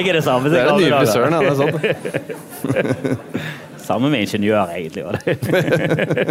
ikke 0.00 0.12
det 0.16 0.22
samme. 0.24 0.44
som 0.48 0.52
Det 0.54 0.60
er 0.60 0.66
den 0.70 0.80
nye 0.80 0.92
frisøren, 1.02 1.32
ja. 1.36 1.40
Det 1.44 1.50
er. 1.90 1.94
Samme 3.82 4.06
med 4.12 4.20
ingeniør, 4.22 4.66
egentlig. 4.76 5.02
var 5.04 5.12
det. 5.18 5.24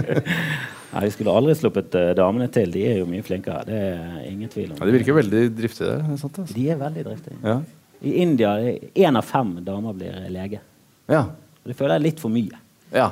Nei, 0.93 1.01
Vi 1.03 1.09
skulle 1.11 1.31
aldri 1.35 1.53
sluppet 1.59 1.95
eh, 1.99 2.13
damene 2.17 2.47
til. 2.51 2.71
De 2.71 2.81
er 2.87 2.97
jo 3.01 3.05
mye 3.11 3.23
flinkere. 3.27 3.63
Det 3.67 3.75
er 3.91 4.21
ingen 4.29 4.49
tvil 4.49 4.71
om. 4.71 4.77
Ja, 4.79 4.85
de 4.87 4.91
virker 4.95 5.13
veldig 5.19 5.41
driftige 5.57 5.89
er 5.99 6.03
Sant, 6.21 6.37
altså. 6.39 6.53
De 6.55 6.63
er 6.71 6.75
veldig 6.81 7.03
driftige. 7.09 7.37
ja. 7.45 7.57
I 8.01 8.11
India 8.23 8.55
én 8.97 9.13
av 9.19 9.25
fem 9.29 9.51
damer 9.61 9.93
blir 9.93 10.15
lege. 10.33 10.57
Ja. 11.11 11.25
Og 11.61 11.69
Det 11.71 11.75
føler 11.77 11.93
jeg 11.95 12.01
er 12.01 12.07
litt 12.09 12.19
for 12.23 12.29
mye. 12.33 12.57
ja. 12.93 13.11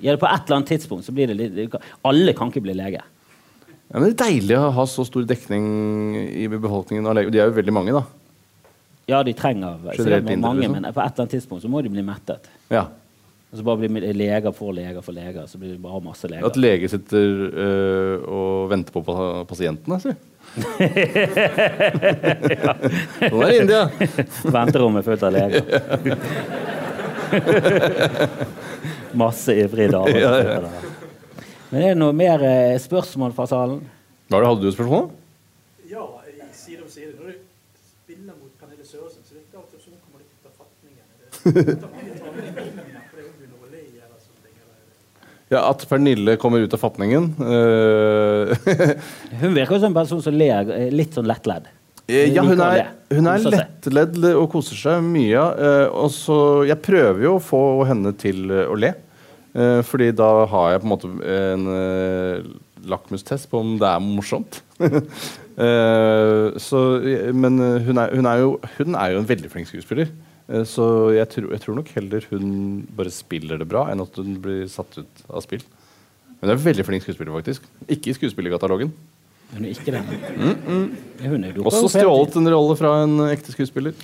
Ja, 0.00 0.12
på 0.14 0.28
et 0.30 0.44
eller 0.46 0.56
annet 0.60 0.68
tidspunkt 0.70 1.02
så 1.08 1.10
blir 1.10 1.26
det 1.26 1.34
litt 1.34 1.72
Alle 2.06 2.30
kan 2.38 2.52
ikke 2.52 2.60
bli 2.62 2.74
lege. 2.78 3.00
Ja, 3.02 3.98
men 3.98 4.04
Det 4.12 4.20
er 4.20 4.28
deilig 4.28 4.54
å 4.60 4.68
ha 4.76 4.84
så 4.86 5.02
stor 5.04 5.24
dekning 5.26 5.64
i 6.38 6.46
befolkningen 6.52 7.04
av 7.10 7.16
leger. 7.18 7.30
De 7.34 7.38
er 7.42 7.46
jo 7.50 7.56
veldig 7.56 7.74
mange, 7.74 7.90
da. 7.96 8.04
Ja, 9.10 9.22
de 9.26 9.32
trenger 9.34 9.74
Generelt 9.96 10.28
mange, 10.38 10.60
liksom. 10.60 10.72
men 10.76 10.82
på 10.92 11.00
et 11.02 11.10
eller 11.10 11.24
annet 11.24 11.30
tidspunkt 11.34 11.64
så 11.64 11.68
må 11.72 11.82
de 11.82 11.88
bli 11.90 12.02
mettet. 12.06 12.46
Ja. 12.70 12.84
Og 13.50 13.58
så 13.58 13.64
bare 13.66 13.88
blir 13.88 14.12
leger 14.14 14.52
for 14.54 14.70
leger 14.76 15.02
for 15.02 15.12
leger, 15.16 15.46
så 15.50 15.58
blir 15.58 15.72
det 15.74 15.82
bare 15.82 16.00
masse 16.04 16.28
leger. 16.30 16.46
At 16.46 16.56
leger 16.60 16.88
sitter 16.94 17.48
øh, 17.48 18.28
og 18.28 18.70
venter 18.70 18.92
på 18.94 19.02
pa- 19.02 19.42
pasientene, 19.50 19.98
si. 20.04 20.12
Sånn 23.18 23.42
er 23.42 23.50
det 23.50 23.60
India. 23.64 23.82
Venterommet 24.58 25.04
fullt 25.10 25.22
av 25.26 25.32
leger. 25.34 25.62
masse 29.22 29.54
ivrige 29.54 29.92
damer. 29.94 30.18
Ja, 30.18 30.32
ja. 30.42 30.60
Men 31.70 31.82
er 31.82 31.88
det 31.92 32.00
noe 32.00 32.16
mer 32.16 32.42
eh, 32.48 32.78
spørsmål 32.80 33.34
fra 33.36 33.46
salen? 33.50 33.80
Hva 34.28 34.40
det, 34.40 34.48
Hadde 34.48 34.62
du 34.64 34.68
et 34.70 34.76
spørsmål? 34.76 35.10
Ja, 35.90 36.04
i 36.28 36.30
side 36.56 36.80
om 36.84 36.90
side. 36.92 37.12
Når 37.18 37.24
du 37.32 37.34
spiller 37.90 38.34
mot 38.34 38.52
Pernille 38.60 38.86
Søresen, 38.88 39.22
så 39.24 39.36
virker 39.36 39.50
det 39.52 39.58
alltid 39.62 39.78
som 39.84 39.90
hun 39.92 40.00
kommer 40.04 40.18
litt 40.22 40.32
ut 40.34 40.44
av 40.48 40.54
fatningen. 40.62 41.04
Er? 41.84 41.94
Ja, 45.48 45.62
At 45.70 45.80
Pernille 45.88 46.36
kommer 46.36 46.60
ut 46.60 46.74
av 46.76 46.80
fatningen 46.82 47.30
øh, 47.40 48.50
Hun 49.40 49.54
virker 49.56 49.78
jo 49.78 49.80
som 49.80 49.88
en 49.88 49.96
person 49.96 50.20
som 50.20 50.36
ler 50.36 50.68
eh, 50.74 50.90
litt 50.92 51.16
sånn 51.16 51.28
lettledd. 51.28 51.70
Ja, 52.08 52.42
hun 52.46 52.60
er, 52.64 52.86
hun 53.12 53.26
er 53.28 53.42
lettledd 53.52 54.22
og 54.30 54.46
koser 54.54 54.78
seg 54.80 55.02
mye. 55.04 55.42
øh, 55.60 55.88
og 56.04 56.08
så 56.14 56.38
Jeg 56.68 56.80
prøver 56.84 57.20
jo 57.26 57.34
å 57.36 57.42
få 57.44 57.60
henne 57.88 58.14
til 58.16 58.46
øh, 58.50 58.70
å 58.72 58.78
le. 58.78 58.94
fordi 59.88 60.10
da 60.14 60.26
har 60.46 60.70
jeg 60.72 60.80
på 60.80 60.86
en 60.86 60.92
måte 60.92 61.08
en 61.26 61.64
lakmustest 62.86 63.48
på 63.50 63.58
om 63.64 63.76
det 63.80 63.88
er 63.88 64.00
morsomt. 64.04 64.60
Eh, 65.58 66.54
så, 66.62 66.78
men 67.34 67.56
hun 67.58 67.98
er, 67.98 68.12
hun, 68.14 68.26
er 68.30 68.36
jo, 68.44 68.50
hun 68.76 68.94
er 68.94 69.10
jo 69.10 69.18
en 69.18 69.26
veldig 69.26 69.48
flink 69.50 69.66
skuespiller. 69.66 70.06
Eh, 70.46 70.62
så 70.62 70.84
jeg, 71.16 71.26
tror- 71.32 71.50
jeg 71.50 71.62
tror 71.64 71.74
nok 71.80 71.88
heller 71.96 72.22
hun 72.30 72.52
bare 72.94 73.10
spiller 73.10 73.58
det 73.58 73.66
bra, 73.66 73.88
enn 73.90 74.04
at 74.04 74.20
hun 74.22 74.36
blir 74.44 74.68
satt 74.70 75.00
ut 75.00 75.24
av 75.26 75.42
spill. 75.42 75.64
Hun 76.38 76.46
er 76.46 76.54
en 76.54 76.62
veldig 76.62 76.86
flink 76.86 77.02
skuespiller, 77.02 77.34
faktisk. 77.40 77.66
Ikke 77.90 78.12
i 78.12 78.14
skuespillerkatalogen. 78.20 78.92
Hun 79.54 79.64
er 79.64 79.70
ikke 79.72 79.92
det. 79.94 80.02
Hun 81.24 81.44
er 81.44 81.60
Også 81.64 81.88
stjålet 81.88 82.36
en 82.36 82.50
rolle 82.52 82.76
fra 82.78 83.02
en 83.06 83.14
ekte 83.30 83.54
skuespiller. 83.54 83.94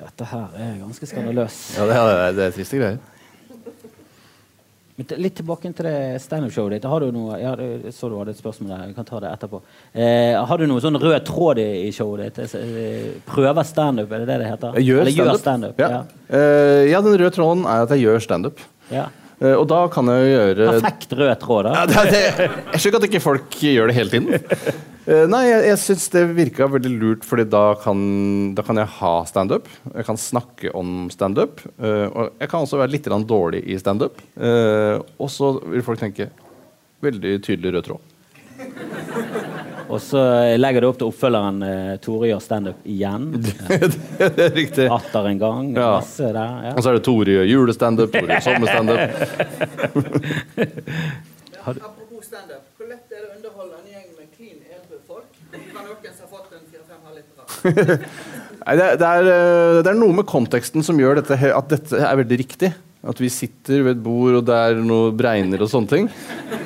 Dette 0.00 0.26
her 0.30 0.58
er 0.60 0.76
ganske 0.80 1.06
skandaløst. 1.08 1.78
Ja, 1.78 1.86
det 1.88 1.96
er, 1.96 2.32
det 2.36 2.44
er 2.46 2.54
triste 2.54 2.78
greier. 2.80 2.98
Litt 5.00 5.32
tilbake 5.38 5.70
til 5.72 5.86
det 5.86 6.20
standup-showet 6.20 6.74
ditt. 6.76 6.84
Har 6.84 7.00
du 7.00 7.08
noe, 7.14 7.38
ja, 7.40 7.54
jeg 7.56 7.92
så 7.96 8.10
du 8.12 8.18
hadde 8.20 8.34
et 8.34 8.40
spørsmål 8.40 8.68
der. 8.74 8.82
Vi 8.90 8.96
kan 8.98 9.06
ta 9.08 9.20
det 9.24 9.30
etterpå. 9.32 9.60
Eh, 9.96 10.36
har 10.36 10.60
du 10.60 10.66
noen 10.68 10.82
sånn 10.84 10.98
rød 11.00 11.22
tråd 11.24 11.60
i, 11.62 11.68
i 11.86 11.92
showet 11.96 12.36
ditt? 12.36 12.52
Eh, 12.58 13.06
Prøver 13.28 13.64
standup, 13.64 14.12
er 14.12 14.26
det 14.26 14.28
det 14.28 14.36
det 14.42 14.50
heter? 14.50 14.76
Jeg 14.76 14.90
gjør 14.90 15.00
Eller 15.06 15.16
gjør 15.16 15.30
standup. 15.40 15.40
standup. 15.46 15.80
Ja. 15.80 15.88
Ja. 15.88 16.02
Eh, 16.36 16.82
ja, 16.92 17.00
den 17.06 17.16
røde 17.16 17.32
tråden 17.32 17.64
er 17.64 17.86
at 17.86 17.94
jeg 17.96 18.04
gjør 18.04 18.20
standup. 18.26 18.60
Ja. 18.92 19.06
Eh, 19.40 19.56
og 19.56 19.64
da 19.70 19.80
kan 19.92 20.08
jeg 20.12 20.20
jo 20.20 20.30
gjøre 20.34 20.68
Perfekt 20.76 21.14
rød 21.16 21.32
tråd, 21.40 21.66
da. 21.66 21.72
ja, 21.80 21.84
det, 21.88 22.00
det, 22.12 22.48
Jeg 22.74 22.82
skjønner 22.82 23.00
at 23.00 23.06
ikke 23.08 23.22
folk 23.24 23.60
gjør 23.64 23.90
det 23.90 23.96
hele 23.96 24.12
tiden. 24.12 24.56
Eh, 25.10 25.24
nei, 25.32 25.40
jeg, 25.48 25.62
jeg 25.64 25.78
syns 25.80 26.04
det 26.12 26.20
virka 26.36 26.66
veldig 26.70 26.90
lurt, 27.00 27.24
Fordi 27.26 27.46
da 27.48 27.62
kan, 27.80 28.02
da 28.54 28.62
kan 28.66 28.78
jeg 28.78 28.92
ha 28.98 29.14
standup. 29.26 29.70
Jeg 29.94 30.06
kan 30.06 30.20
snakke 30.20 30.74
om 30.76 31.08
standup. 31.10 31.64
Uh, 31.80 32.06
og 32.12 32.36
jeg 32.36 32.50
kan 32.52 32.66
også 32.66 32.78
være 32.82 32.92
litt 32.92 33.08
dårlig 33.08 33.64
i 33.64 33.78
standup. 33.80 34.20
Og 34.36 35.32
så 35.32 35.54
vil 35.64 35.82
folk 35.88 36.04
tenke 36.04 36.28
veldig 37.02 37.34
tydelig 37.48 37.74
rød 37.78 37.88
tråd. 37.88 39.66
Og 39.90 39.98
så 40.02 40.20
legger 40.60 40.84
du 40.84 40.88
opp 40.90 40.98
til 41.00 41.08
oppfølgeren 41.10 41.62
eh, 41.66 41.94
Tore 42.04 42.28
gjør 42.30 42.42
standup 42.44 42.78
igjen. 42.86 43.24
det 43.40 44.44
er 44.46 44.54
riktig. 44.54 44.86
Atter 44.92 45.26
en 45.32 45.40
gang. 45.40 45.72
Ja. 45.74 45.96
Masse 45.98 46.26
der. 46.30 46.50
Ja. 46.68 46.72
Og 46.76 46.82
så 46.84 46.88
er 46.92 46.96
det 47.00 47.04
Tore 47.08 47.30
gjør 47.38 47.46
julestandup, 47.50 48.10
Tore 48.14 48.30
gjør 48.36 48.44
sommerstandup. 48.46 49.00
Apropos 51.60 52.24
standup, 52.24 52.62
hvor 52.78 52.86
lett 52.88 53.10
er 53.12 53.18
det 53.24 53.26
å 53.26 53.34
underholde 53.36 53.74
en 53.80 53.88
gjeng 53.90 54.08
med 54.14 54.26
clean 54.36 54.58
edru 54.70 54.98
folk? 55.08 55.30
Kan 55.50 55.84
noen 55.84 56.12
som 56.14 56.24
har 56.24 56.30
fått 56.30 56.50
en 56.56 56.64
fire-fem 56.70 57.00
halvliter? 57.08 57.42
Nei, 58.64 58.74
det, 58.78 58.84
er, 58.86 58.94
det, 59.00 59.08
er, 59.10 59.24
eh, 59.34 59.78
det 59.82 59.90
er 59.92 59.98
noe 59.98 60.14
med 60.20 60.26
konteksten 60.30 60.82
som 60.86 61.00
gjør 61.00 61.14
dette, 61.20 61.34
at 61.50 61.66
dette 61.74 61.94
er 62.00 62.14
veldig 62.22 62.38
riktig. 62.40 62.70
At 63.00 63.20
vi 63.20 63.30
sitter 63.32 63.80
ved 63.86 63.96
et 63.96 64.02
bord, 64.04 64.34
og 64.40 64.44
det 64.44 64.56
er 64.56 64.80
noe 64.84 65.12
bregner 65.16 65.62
og 65.64 65.70
sånne 65.72 65.88
ting. 65.88 66.08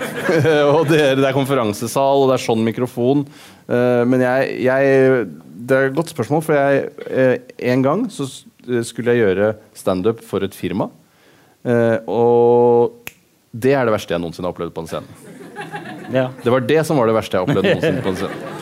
og 0.75 0.89
det 0.89 0.99
er, 0.99 1.15
det 1.21 1.29
er 1.29 1.37
konferansesal, 1.37 2.25
og 2.25 2.31
det 2.31 2.39
er 2.39 2.43
sånn 2.43 2.65
mikrofon. 2.67 3.23
Eh, 3.69 4.03
men 4.09 4.25
jeg, 4.25 4.57
jeg 4.67 5.29
Det 5.65 5.77
er 5.77 5.89
et 5.89 5.97
godt 5.97 6.11
spørsmål, 6.13 6.43
for 6.45 6.59
jeg 6.59 6.89
eh, 7.09 7.39
En 7.71 7.85
gang 7.85 8.03
så 8.13 8.27
eh, 8.67 8.83
skulle 8.85 9.15
jeg 9.15 9.23
gjøre 9.25 9.55
standup 9.79 10.21
for 10.27 10.45
et 10.45 10.57
firma. 10.57 10.91
Og 11.65 13.09
det 13.55 13.73
er 13.73 13.87
det 13.87 13.95
verste 13.95 14.13
jeg 14.13 14.21
noensinne 14.21 14.51
har 14.51 14.53
opplevd 14.53 14.75
på 14.77 14.83
en 14.85 14.91
scene. 14.91 15.33
Ja. 16.13 16.27
Det 16.43 16.53
var 16.53 16.67
det 16.69 16.83
som 16.85 16.99
var 17.01 17.09
det 17.09 17.15
verste 17.17 17.39
jeg 17.39 17.47
opplevde 17.47 17.71
noensinne 17.73 18.03
på 18.05 18.13
en 18.13 18.19
scene. 18.21 18.53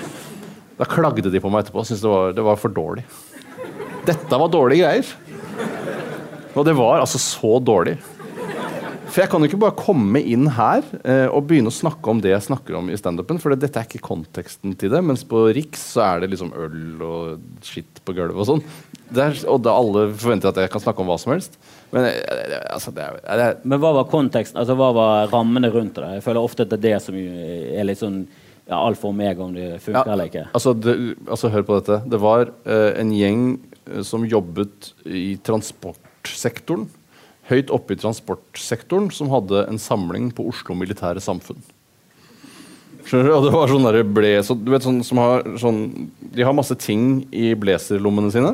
Da 0.79 0.87
klagde 0.87 1.33
de 1.33 1.41
på 1.43 1.51
meg 1.51 1.65
etterpå 1.65 1.83
og 1.83 1.89
syntes 1.89 2.05
det, 2.05 2.37
det 2.39 2.45
var 2.47 2.61
for 2.61 2.75
dårlig. 2.75 3.03
Dette 4.07 4.39
var 4.39 4.53
dårlige 4.53 4.85
greier. 4.85 5.11
Og 6.53 6.67
det 6.69 6.75
var 6.77 7.01
altså 7.01 7.21
så 7.21 7.57
dårlig. 7.63 7.97
For 9.13 9.21
jeg 9.21 9.29
kan 9.29 9.45
jo 9.45 9.49
ikke 9.51 9.61
bare 9.61 9.77
komme 9.77 10.23
inn 10.25 10.47
her 10.57 10.85
eh, 11.05 11.27
og 11.29 11.45
begynne 11.51 11.69
å 11.69 11.75
snakke 11.75 12.09
om 12.09 12.21
det 12.25 12.31
jeg 12.31 12.47
snakker 12.47 12.79
om 12.79 12.87
i 12.89 12.97
standupen, 12.97 13.37
for 13.43 13.53
dette 13.53 13.77
er 13.77 13.85
ikke 13.85 14.01
konteksten 14.07 14.73
til 14.81 14.93
det. 14.95 15.03
Mens 15.05 15.25
på 15.29 15.45
Riks 15.53 15.83
så 15.93 16.05
er 16.07 16.23
det 16.23 16.31
liksom 16.33 16.55
øl 16.57 17.03
og 17.05 17.67
skitt 17.67 18.01
på 18.07 18.15
gulvet 18.17 18.41
og 18.41 18.49
sånn. 18.49 18.63
Og 19.13 19.59
da 19.61 19.75
alle 19.77 20.07
forventer 20.17 20.49
at 20.49 20.63
jeg 20.63 20.73
kan 20.73 20.81
snakke 20.81 21.05
om 21.05 21.13
hva 21.13 21.19
som 21.21 21.35
helst. 21.35 21.61
Men 21.93 22.09
eh, 22.09 22.23
eh, 22.23 22.55
altså, 22.73 22.95
det 22.97 23.05
er, 23.05 23.19
det 23.21 23.49
er 23.51 23.61
Men 23.69 23.83
hva 23.83 23.93
var 23.99 24.09
konteksten? 24.13 24.57
Altså, 24.63 24.79
hva 24.81 24.89
var 24.97 25.29
rammene 25.35 25.69
rundt 25.75 26.01
det? 26.01 26.15
Jeg 26.17 26.25
føler 26.25 26.49
ofte 26.49 26.65
at 26.65 26.73
det 26.73 26.81
er 26.81 26.87
det 26.87 27.03
som 27.05 27.19
er 27.21 27.89
litt 27.91 28.01
sånn 28.01 28.23
ja, 28.69 28.79
alfa 28.79 29.09
og 29.09 29.13
omega 29.13 29.45
om 29.45 29.53
det 29.53 29.75
funker 29.83 30.07
Ja, 30.07 30.15
eller 30.15 30.31
ikke. 30.31 30.47
Altså, 30.57 30.73
det, 30.73 30.97
altså, 31.27 31.51
hør 31.53 31.67
på 31.69 31.79
dette. 31.81 32.01
Det 32.09 32.23
var 32.23 32.49
eh, 32.65 32.89
en 33.01 33.13
gjeng 33.17 33.45
eh, 33.91 34.01
som 34.07 34.25
jobbet 34.25 34.93
i 35.05 35.35
transportsektoren. 36.23 36.89
Høyt 37.51 37.71
oppe 37.75 37.95
i 37.95 37.99
transportsektoren, 37.99 39.11
som 39.11 39.31
hadde 39.33 39.67
en 39.69 39.79
samling 39.79 40.31
på 40.33 40.47
Oslo 40.49 40.75
Militære 40.75 41.21
Samfunn. 41.21 41.59
Skjønner 43.05 43.29
du? 43.29 43.35
Og 43.35 43.45
det 43.47 43.53
var 43.53 43.69
sånn 43.69 43.87
der 43.89 44.05
ble 44.07 44.31
så, 44.47 44.55
Du 44.55 44.71
vet 44.71 44.85
sånn 44.85 45.01
som 45.03 45.19
har 45.19 45.43
sånn 45.59 46.11
De 46.23 46.45
har 46.47 46.55
masse 46.55 46.77
ting 46.79 47.25
i 47.35 47.51
blazerlommene 47.59 48.31
sine. 48.31 48.53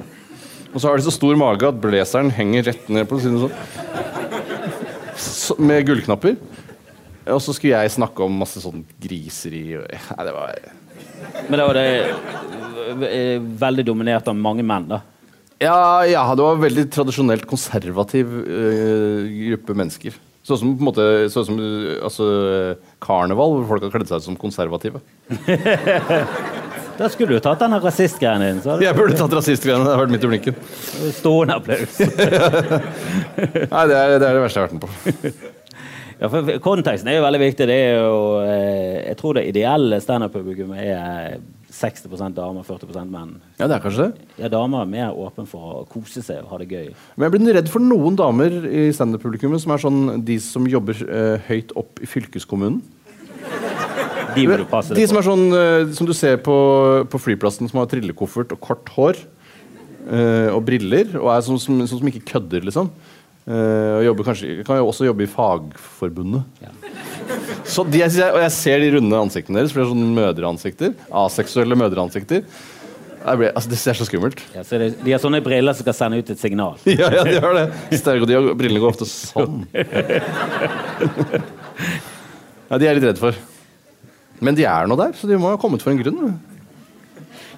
Og 0.72 0.80
så 0.80 0.88
har 0.88 0.96
de 0.96 1.04
så 1.04 1.12
stor 1.12 1.36
mage 1.36 1.68
at 1.68 1.80
blazeren 1.80 2.32
henger 2.32 2.70
rett 2.70 2.88
ned 2.88 3.08
på 3.08 3.20
siden 3.20 3.42
sånn. 3.44 3.52
Så, 5.18 5.56
med 5.60 5.84
gullknapper. 5.84 6.38
Og 7.28 7.42
så 7.44 7.52
skulle 7.52 7.76
jeg 7.76 7.92
snakke 7.92 8.24
om 8.24 8.40
masse 8.40 8.60
sånn 8.62 8.86
griseri 9.02 9.76
og 9.76 9.84
Nei, 9.84 10.24
det 10.24 10.32
var 10.32 10.68
Men 11.50 11.60
da 11.60 11.68
var 11.68 11.76
det 11.76 11.88
eh, 13.04 13.36
veldig 13.60 13.84
dominert 13.84 14.28
av 14.30 14.36
mange 14.38 14.64
menn, 14.64 14.88
da. 14.88 15.02
Ja, 15.58 16.06
ja, 16.06 16.22
det 16.38 16.44
var 16.44 16.54
en 16.54 16.62
veldig 16.62 16.86
tradisjonelt 16.94 17.46
konservativ 17.50 18.30
uh, 18.30 19.26
gruppe 19.50 19.74
mennesker. 19.78 20.18
Sånn 20.46 20.60
som 20.60 20.70
på 20.78 20.80
en 20.80 20.88
måte 20.88 21.06
Sånn 21.28 21.44
som 21.44 21.58
altså, 22.06 22.28
karneval, 23.04 23.58
hvor 23.58 23.66
folk 23.74 23.84
har 23.84 23.92
kledd 23.92 24.08
seg 24.08 24.22
ut 24.22 24.28
som 24.30 24.38
konservative. 24.40 25.02
Da 26.98 27.06
skulle 27.06 27.36
du 27.36 27.42
tatt 27.42 27.60
denne 27.62 27.78
rasistgreien 27.78 28.42
din. 28.42 28.56
Så 28.64 28.74
Jeg 28.82 28.96
burde 28.98 29.14
tatt 29.14 29.34
rasistgreiene. 29.36 29.84
Det 29.86 29.92
har 29.92 30.00
vært 30.00 30.14
midt 30.16 30.24
i 30.26 30.30
blinken. 30.32 30.56
stående 31.14 31.54
applaus. 31.60 32.00
Nei, 33.76 33.84
det 33.86 34.00
er, 34.00 34.16
det 34.18 34.26
er 34.26 34.34
det 34.34 34.40
verste 34.42 34.58
jeg 34.58 34.64
har 34.64 34.66
vært 34.66 34.74
med 34.74 34.82
på. 34.82 34.88
Ja, 36.18 36.26
for 36.32 36.50
Konteksten 36.64 37.12
er 37.12 37.20
jo 37.20 37.22
veldig 37.22 37.40
viktig. 37.44 37.68
Det 37.70 37.76
er 37.84 38.00
jo, 38.00 38.16
eh, 38.42 38.96
jeg 39.04 39.18
tror 39.20 39.38
det 39.38 39.46
ideelle 39.52 40.00
standup-publikummet 40.02 40.82
er 40.82 41.38
60% 41.72 42.32
damer, 42.36 42.64
40% 42.64 43.10
menn. 43.12 43.34
Ja, 43.58 43.66
det 43.68 43.76
er 43.76 43.82
kanskje 43.84 44.06
det. 44.08 44.26
Ja, 44.40 44.48
Damer 44.52 44.82
er 44.86 44.88
mer 44.88 45.16
åpne 45.20 45.44
for 45.46 45.80
å 45.82 45.86
kose 45.90 46.22
seg 46.24 46.40
og 46.42 46.52
ha 46.54 46.58
det 46.62 46.68
gøy. 46.72 46.86
Men 47.16 47.26
jeg 47.28 47.34
blir 47.34 47.56
redd 47.58 47.68
for 47.72 47.84
noen 47.84 48.16
damer 48.16 48.54
i 48.68 48.86
standup-publikummet 48.96 49.60
som 49.60 49.74
er 49.74 49.82
sånn 49.82 49.98
de 50.24 50.38
som 50.40 50.68
jobber 50.68 51.02
øh, 51.04 51.34
høyt 51.50 51.74
opp 51.76 52.00
i 52.00 52.08
fylkeskommunen. 52.08 52.80
De 54.36 54.44
De 54.94 55.06
som 55.08 55.18
er 55.18 55.24
sånn 55.26 55.44
øh, 55.56 55.92
som 55.96 56.06
du 56.06 56.12
ser 56.16 56.36
på, 56.44 56.54
på 57.10 57.20
flyplassen, 57.20 57.68
som 57.68 57.80
har 57.80 57.88
trillekoffert 57.90 58.52
og 58.54 58.60
kort 58.64 58.88
hår. 58.94 59.20
øh, 60.08 60.54
og 60.54 60.64
briller, 60.64 61.16
og 61.20 61.32
er 61.34 61.44
sånn 61.44 61.58
som, 61.60 61.80
sånn 61.84 62.00
som 62.00 62.08
ikke 62.10 62.24
kødder, 62.32 62.64
liksom. 62.64 62.88
Eh, 63.48 64.08
og 64.10 64.18
kanskje, 64.26 64.62
kan 64.66 64.76
jo 64.76 64.88
også 64.90 65.06
jobbe 65.06 65.24
i 65.24 65.30
Fagforbundet. 65.30 66.44
Ja. 66.60 66.72
Så 67.64 67.84
de, 67.88 68.02
jeg, 68.02 68.10
og 68.28 68.42
jeg 68.42 68.52
ser 68.52 68.82
de 68.82 68.90
runde 68.98 69.20
ansiktene 69.20 69.60
deres, 69.60 69.72
for 69.72 69.80
det 69.80 69.86
er 69.86 69.92
sånne 69.94 70.16
mødreansikter. 70.18 70.92
Aseksuelle 71.24 71.78
mødreansikter. 71.78 72.44
Ble, 73.28 73.48
altså, 73.50 73.68
det 73.72 73.78
ser 73.80 73.96
så 73.98 74.06
skummelt. 74.08 74.40
Ja, 74.54 74.62
så 74.64 74.78
det, 74.80 74.92
de 75.04 75.12
har 75.12 75.20
sånne 75.20 75.40
briller 75.44 75.76
som 75.76 75.84
skal 75.84 75.96
sende 75.96 76.20
ut 76.20 76.30
et 76.32 76.40
signal. 76.40 76.76
Ja, 77.00 77.08
ja, 77.12 77.24
de 77.26 77.40
har 77.44 77.56
det. 77.56 77.66
Stereo, 78.00 78.28
de 78.28 78.36
har, 78.36 78.50
brillene 78.58 78.84
går 78.84 78.94
ofte 78.94 79.08
sånn. 79.08 79.64
Ja, 82.68 82.76
de 82.76 82.84
er 82.84 82.98
litt 82.98 83.06
redd 83.06 83.16
for. 83.16 83.32
Men 84.44 84.56
de 84.58 84.66
er 84.68 84.88
nå 84.90 84.96
der, 85.00 85.14
så 85.16 85.24
de 85.24 85.38
må 85.40 85.48
ha 85.48 85.56
kommet 85.60 85.80
for 85.80 85.88
en 85.88 86.00
grunn. 86.02 86.34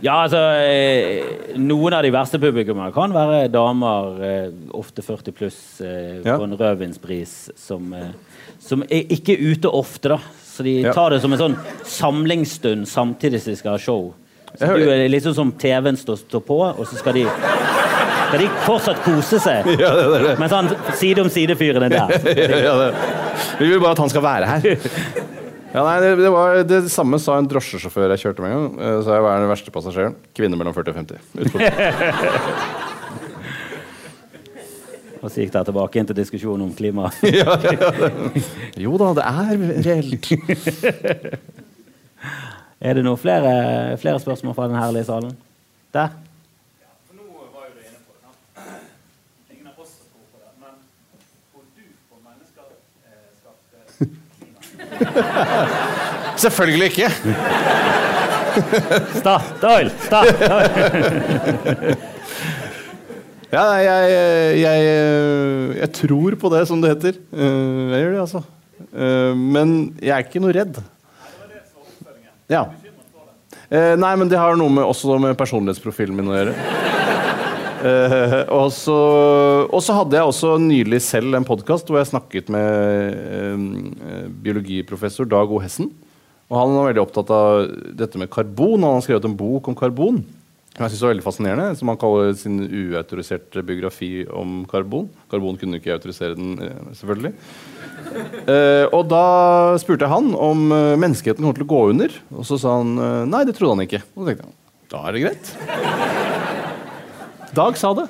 Ja, 0.00 0.22
altså 0.24 0.40
eh, 0.64 1.56
Noen 1.60 1.96
av 1.96 2.04
de 2.04 2.12
verste 2.14 2.40
publikummene 2.40 2.92
kan 2.94 3.12
være 3.12 3.50
damer, 3.52 4.22
eh, 4.24 4.46
ofte 4.76 5.04
40 5.04 5.36
pluss, 5.36 5.58
eh, 5.84 6.22
på 6.24 6.46
en 6.46 6.56
rødvinspris, 6.56 7.34
som, 7.60 7.92
som 8.62 8.84
er 8.88 9.12
ikke 9.12 9.36
ute 9.36 9.68
ofte, 9.68 10.14
da. 10.14 10.20
Så 10.50 10.64
de 10.66 10.78
tar 10.88 11.14
det 11.14 11.20
som 11.22 11.32
en 11.32 11.40
sånn 11.40 11.58
samlingsstund 11.88 12.88
samtidig 12.88 13.42
som 13.42 13.52
de 13.52 13.60
skal 13.60 13.76
ha 13.76 13.80
show. 13.80 14.10
Så 14.58 14.72
du 14.76 14.88
er 14.90 15.06
liksom 15.08 15.36
som 15.36 15.52
TV-en 15.54 15.96
står, 16.00 16.18
står 16.24 16.42
på, 16.48 16.58
og 16.70 16.86
så 16.88 16.98
skal 16.98 17.20
de 17.20 17.26
skal 18.30 18.44
de 18.44 18.48
fortsatt 18.66 19.02
kose 19.02 19.40
seg. 19.42 19.68
Ja, 19.82 19.90
det 19.96 20.06
er 20.06 20.24
det. 20.28 20.36
Mens 20.40 20.54
han 20.54 20.70
side 20.98 21.24
om 21.24 21.30
side-fyren 21.32 21.86
er 21.88 21.96
der. 21.96 22.32
ja, 22.68 22.74
det. 22.78 22.90
Vi 23.58 23.68
vil 23.72 23.82
bare 23.82 23.96
at 23.96 24.02
han 24.04 24.12
skal 24.12 24.26
være 24.26 24.54
her. 24.54 25.36
Ja, 25.70 25.84
nei, 25.86 26.00
det, 26.02 26.08
det 26.18 26.30
var 26.34 26.56
det 26.66 26.80
samme 26.90 27.18
sa 27.22 27.36
en 27.38 27.46
drosjesjåfør 27.50 28.10
jeg 28.16 28.22
kjørte 28.24 28.42
med 28.42 28.50
en 28.50 28.56
gang. 28.58 28.72
Eh, 28.82 28.96
Så 29.06 29.12
jeg 29.14 29.22
var 29.22 29.38
den 29.38 29.50
verste 29.52 29.70
passasjeren. 29.74 30.16
Kvinne 30.34 30.56
mellom 30.58 30.74
40 30.74 30.90
og 30.90 30.96
50. 30.98 31.18
Og 35.20 35.28
så 35.28 35.42
gikk 35.42 35.52
det 35.52 35.60
tilbake 35.68 36.00
inn 36.00 36.06
til 36.08 36.16
diskusjonen 36.16 36.64
om 36.64 36.72
klima. 36.74 37.10
ja, 37.28 37.52
ja, 37.60 37.72
ja. 37.76 37.90
Jo 38.86 38.96
da, 39.00 39.10
det 39.18 39.24
er 39.28 39.50
reelt. 39.84 40.24
Er 42.80 42.92
det 42.96 43.02
noen 43.04 43.20
flere, 43.20 43.52
flere 44.00 44.16
spørsmål 44.22 44.54
fra 44.56 44.66
den 44.72 44.78
herlige 44.80 45.04
salen? 45.10 45.34
Der? 45.92 46.08
For 47.04 47.14
nå 47.20 47.24
var 47.52 47.68
jo 47.68 47.72
du 47.76 47.80
inne 47.84 48.00
på 48.00 48.12
det. 48.16 48.20
sant? 48.24 48.40
Ingen 49.52 49.68
av 49.68 49.76
oss 49.84 49.92
tror 50.08 50.24
på 50.32 50.38
det, 50.40 50.50
men 50.64 50.72
tror 51.52 51.68
du 51.68 51.84
på 52.08 52.16
menneskeskapt 52.24 52.80
Selvfølgelig 56.44 56.90
ikke. 56.90 57.08
Statoil! 59.20 59.90
Statoil! 60.06 61.96
Ja, 63.50 63.64
jeg, 63.82 64.10
jeg, 64.60 64.82
jeg 65.80 65.88
tror 65.96 66.34
på 66.38 66.50
det, 66.52 66.60
som 66.70 66.78
det 66.84 66.92
heter. 66.92 67.16
Eh, 67.34 67.88
Jeg 67.90 68.04
gjør 68.04 68.12
det, 68.14 68.20
altså. 68.22 68.42
Eh, 68.94 69.32
Men 69.34 69.72
jeg 69.98 70.12
er 70.14 70.22
ikke 70.22 70.42
noe 70.44 70.54
redd. 70.54 70.78
Ja. 72.46 72.60
Eh, 73.66 73.96
Nei, 73.98 74.12
men 74.22 74.30
det 74.30 74.38
har 74.38 74.54
noe 74.54 74.70
med, 74.70 74.84
også 74.86 75.18
med 75.18 75.34
personlighetsprofilen 75.40 76.14
min 76.14 76.30
å 76.30 76.36
gjøre. 76.38 76.54
Eh, 77.80 78.34
og 78.52 78.68
så 78.76 78.96
og 79.70 79.80
så 79.84 79.94
hadde 79.96 80.18
jeg 80.18 80.28
også 80.28 80.56
nylig 80.60 81.00
selv 81.04 81.36
en 81.36 81.46
podkast 81.48 81.88
hvor 81.88 82.00
jeg 82.00 82.10
snakket 82.10 82.50
med 82.52 83.14
eh, 83.16 84.26
biologiprofessor 84.44 85.28
Dag 85.30 85.50
O. 85.50 85.60
Hessen. 85.62 85.88
Og 86.50 86.58
han 86.58 86.74
var 86.74 86.90
veldig 86.90 87.02
opptatt 87.04 87.30
av 87.32 87.70
dette 87.96 88.20
med 88.20 88.30
karbon. 88.32 88.82
og 88.82 88.86
Han 88.88 88.98
har 88.98 89.06
skrevet 89.06 89.28
en 89.28 89.38
bok 89.38 89.70
om 89.70 89.78
karbon. 89.78 90.20
Som 90.74 90.84
jeg 90.86 90.92
synes 90.92 91.02
var 91.04 91.12
veldig 91.12 91.24
fascinerende, 91.26 91.68
som 91.78 91.90
han 91.90 91.98
kaller 92.00 92.32
sin 92.38 92.58
uautoriserte 92.64 93.62
biografi 93.66 94.10
om 94.26 94.64
karbon. 94.70 95.08
Karbon 95.30 95.58
kunne 95.60 95.78
ikke 95.78 95.94
autorisere 95.94 96.38
den, 96.38 96.56
selvfølgelig. 96.98 97.32
Eh, 98.50 98.86
og 98.90 99.04
da 99.10 99.24
spurte 99.82 100.06
jeg 100.06 100.14
han 100.14 100.32
om 100.34 100.66
eh, 100.74 100.96
menneskeheten 100.98 101.44
kommer 101.44 101.60
til 101.60 101.68
å 101.68 101.74
gå 101.74 101.84
under. 101.94 102.18
Og 102.34 102.48
så 102.48 102.58
sa 102.58 102.80
han 102.80 102.96
nei, 103.30 103.44
det 103.46 103.54
trodde 103.58 103.76
han 103.78 103.86
ikke. 103.86 104.02
Og 104.14 104.24
så 104.24 104.32
tenkte 104.32 104.48
jeg 104.48 104.58
da 104.90 105.04
er 105.06 105.14
det 105.14 105.20
greit. 105.22 106.29
Dag 107.54 107.76
sa 107.76 107.94
det. 107.94 108.06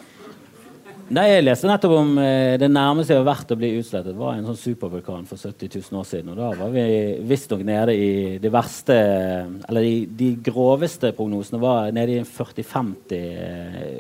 Nei, 1.11 1.25
Jeg 1.27 1.43
leste 1.43 1.67
nettopp 1.67 1.95
om 1.97 2.11
eh, 2.23 2.55
det 2.61 2.69
nærmeste 2.71 3.17
jeg 3.17 3.19
har 3.19 3.27
vært 3.27 3.51
å 3.51 3.57
bli 3.59 3.73
utslettet, 3.81 4.15
var 4.15 4.37
en 4.37 4.45
sånn 4.47 4.59
supervulkan 4.61 5.25
for 5.27 5.41
70 5.41 5.81
000 5.89 5.99
år 5.99 6.07
siden. 6.07 6.29
Og 6.31 6.39
da 6.39 6.51
var 6.61 6.71
vi 6.71 6.85
visstnok 7.27 7.65
nede 7.67 7.97
i 7.99 8.11
de 8.39 8.53
verste 8.53 8.95
Eller 9.67 9.87
de, 9.89 9.97
de 10.21 10.29
groveste 10.51 11.11
prognosene 11.17 11.59
var 11.63 11.91
nede 11.97 12.21
i 12.21 12.23
40-50 12.23 13.17
eh, 13.17 13.99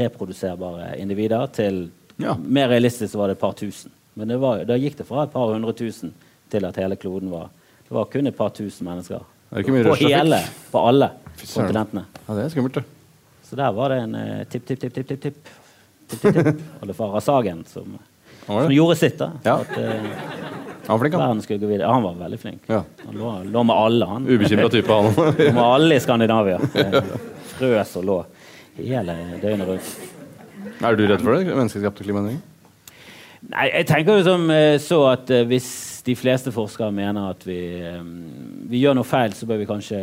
reproduserbare 0.00 0.96
individer 0.98 1.46
til 1.54 1.84
Ja. 2.18 2.34
Mer 2.34 2.72
realistisk 2.72 3.14
var 3.14 3.30
det 3.30 3.38
et 3.38 3.44
par 3.44 3.54
tusen. 3.54 3.94
Men 4.18 4.32
det 4.32 4.40
var, 4.42 4.64
da 4.66 4.74
gikk 4.74 4.98
det 4.98 5.06
fra 5.06 5.28
et 5.28 5.34
par 5.36 5.52
hundre 5.54 5.76
tusen 5.78 6.10
til 6.50 6.66
at 6.66 6.80
hele 6.82 6.98
kloden 6.98 7.30
var 7.30 7.52
Det 7.86 7.94
var 7.94 8.10
kun 8.10 8.26
et 8.26 8.36
par 8.36 8.50
tusen 8.50 8.88
mennesker. 8.88 9.22
Er 9.54 9.62
på 9.62 9.94
hele, 10.02 10.42
på 10.72 10.80
alle 10.90 11.12
kontinentene. 11.38 12.08
Ja, 12.26 12.34
det 12.34 12.48
er 12.48 12.56
skummelt, 12.56 12.74
det. 12.82 12.97
Så 13.48 13.56
der 13.56 13.72
var 13.72 13.88
det 13.94 13.98
en 14.04 14.14
eh, 14.14 14.44
tipp, 14.52 14.66
tipp, 14.68 14.80
tipp, 14.82 14.94
tipp, 14.94 15.08
tipp, 15.08 15.20
tipp. 15.22 15.38
tipp, 16.08 16.20
tipp, 16.22 16.34
tipp. 16.44 16.62
Oldefar 16.82 17.20
Sagen 17.24 17.64
som, 17.68 17.94
Han 18.46 18.56
var 18.56 18.62
som 18.68 18.74
gjorde 18.76 18.96
sitt. 19.00 19.18
da 19.18 19.30
Ja. 19.46 19.54
At 19.64 19.78
eh, 19.78 20.10
Han 20.88 20.94
var 20.94 20.98
flink, 21.02 21.14
han. 21.14 21.22
verden 21.22 21.42
skulle 21.44 21.58
gå 21.64 21.66
videre. 21.72 21.86
Ja, 21.88 21.92
han 21.96 22.02
var 22.06 22.14
veldig 22.20 22.40
flink. 22.40 22.62
Ja. 22.68 22.82
Han 23.06 23.16
lå, 23.20 23.32
lå 23.52 23.62
med 23.68 23.76
alle, 23.76 24.06
han. 24.12 24.28
Ubekymra 24.28 24.68
type, 24.72 24.92
han. 24.92 25.12
Lå 25.38 25.52
med 25.52 25.64
alle 25.64 25.96
i 25.98 26.00
Skandinavia. 26.04 26.60
Eh, 26.74 27.02
Frøs 27.58 27.96
og 27.98 28.04
lå 28.08 28.18
hele 28.78 29.16
døgnet 29.42 29.66
rundt. 29.68 29.90
Er 30.78 30.94
du 30.96 31.02
redd 31.10 31.24
for 31.24 31.34
det? 31.34 31.48
Menneskeskapte 31.50 32.04
klimaendringer? 32.06 32.44
Nei, 33.48 33.68
jeg 33.70 33.86
tenker 33.86 34.18
jo 34.18 34.24
som 34.26 34.48
eh, 34.50 34.76
så 34.82 34.96
at 35.12 35.30
eh, 35.34 35.44
hvis 35.48 35.68
de 36.08 36.14
fleste 36.18 36.50
forskere 36.54 36.88
mener 36.94 37.32
at 37.34 37.42
vi, 37.46 37.58
vi 38.70 38.80
gjør 38.80 38.96
noe 38.98 39.06
feil, 39.06 39.34
så 39.36 39.46
bør 39.46 39.60
vi 39.60 39.66
kanskje 39.68 39.98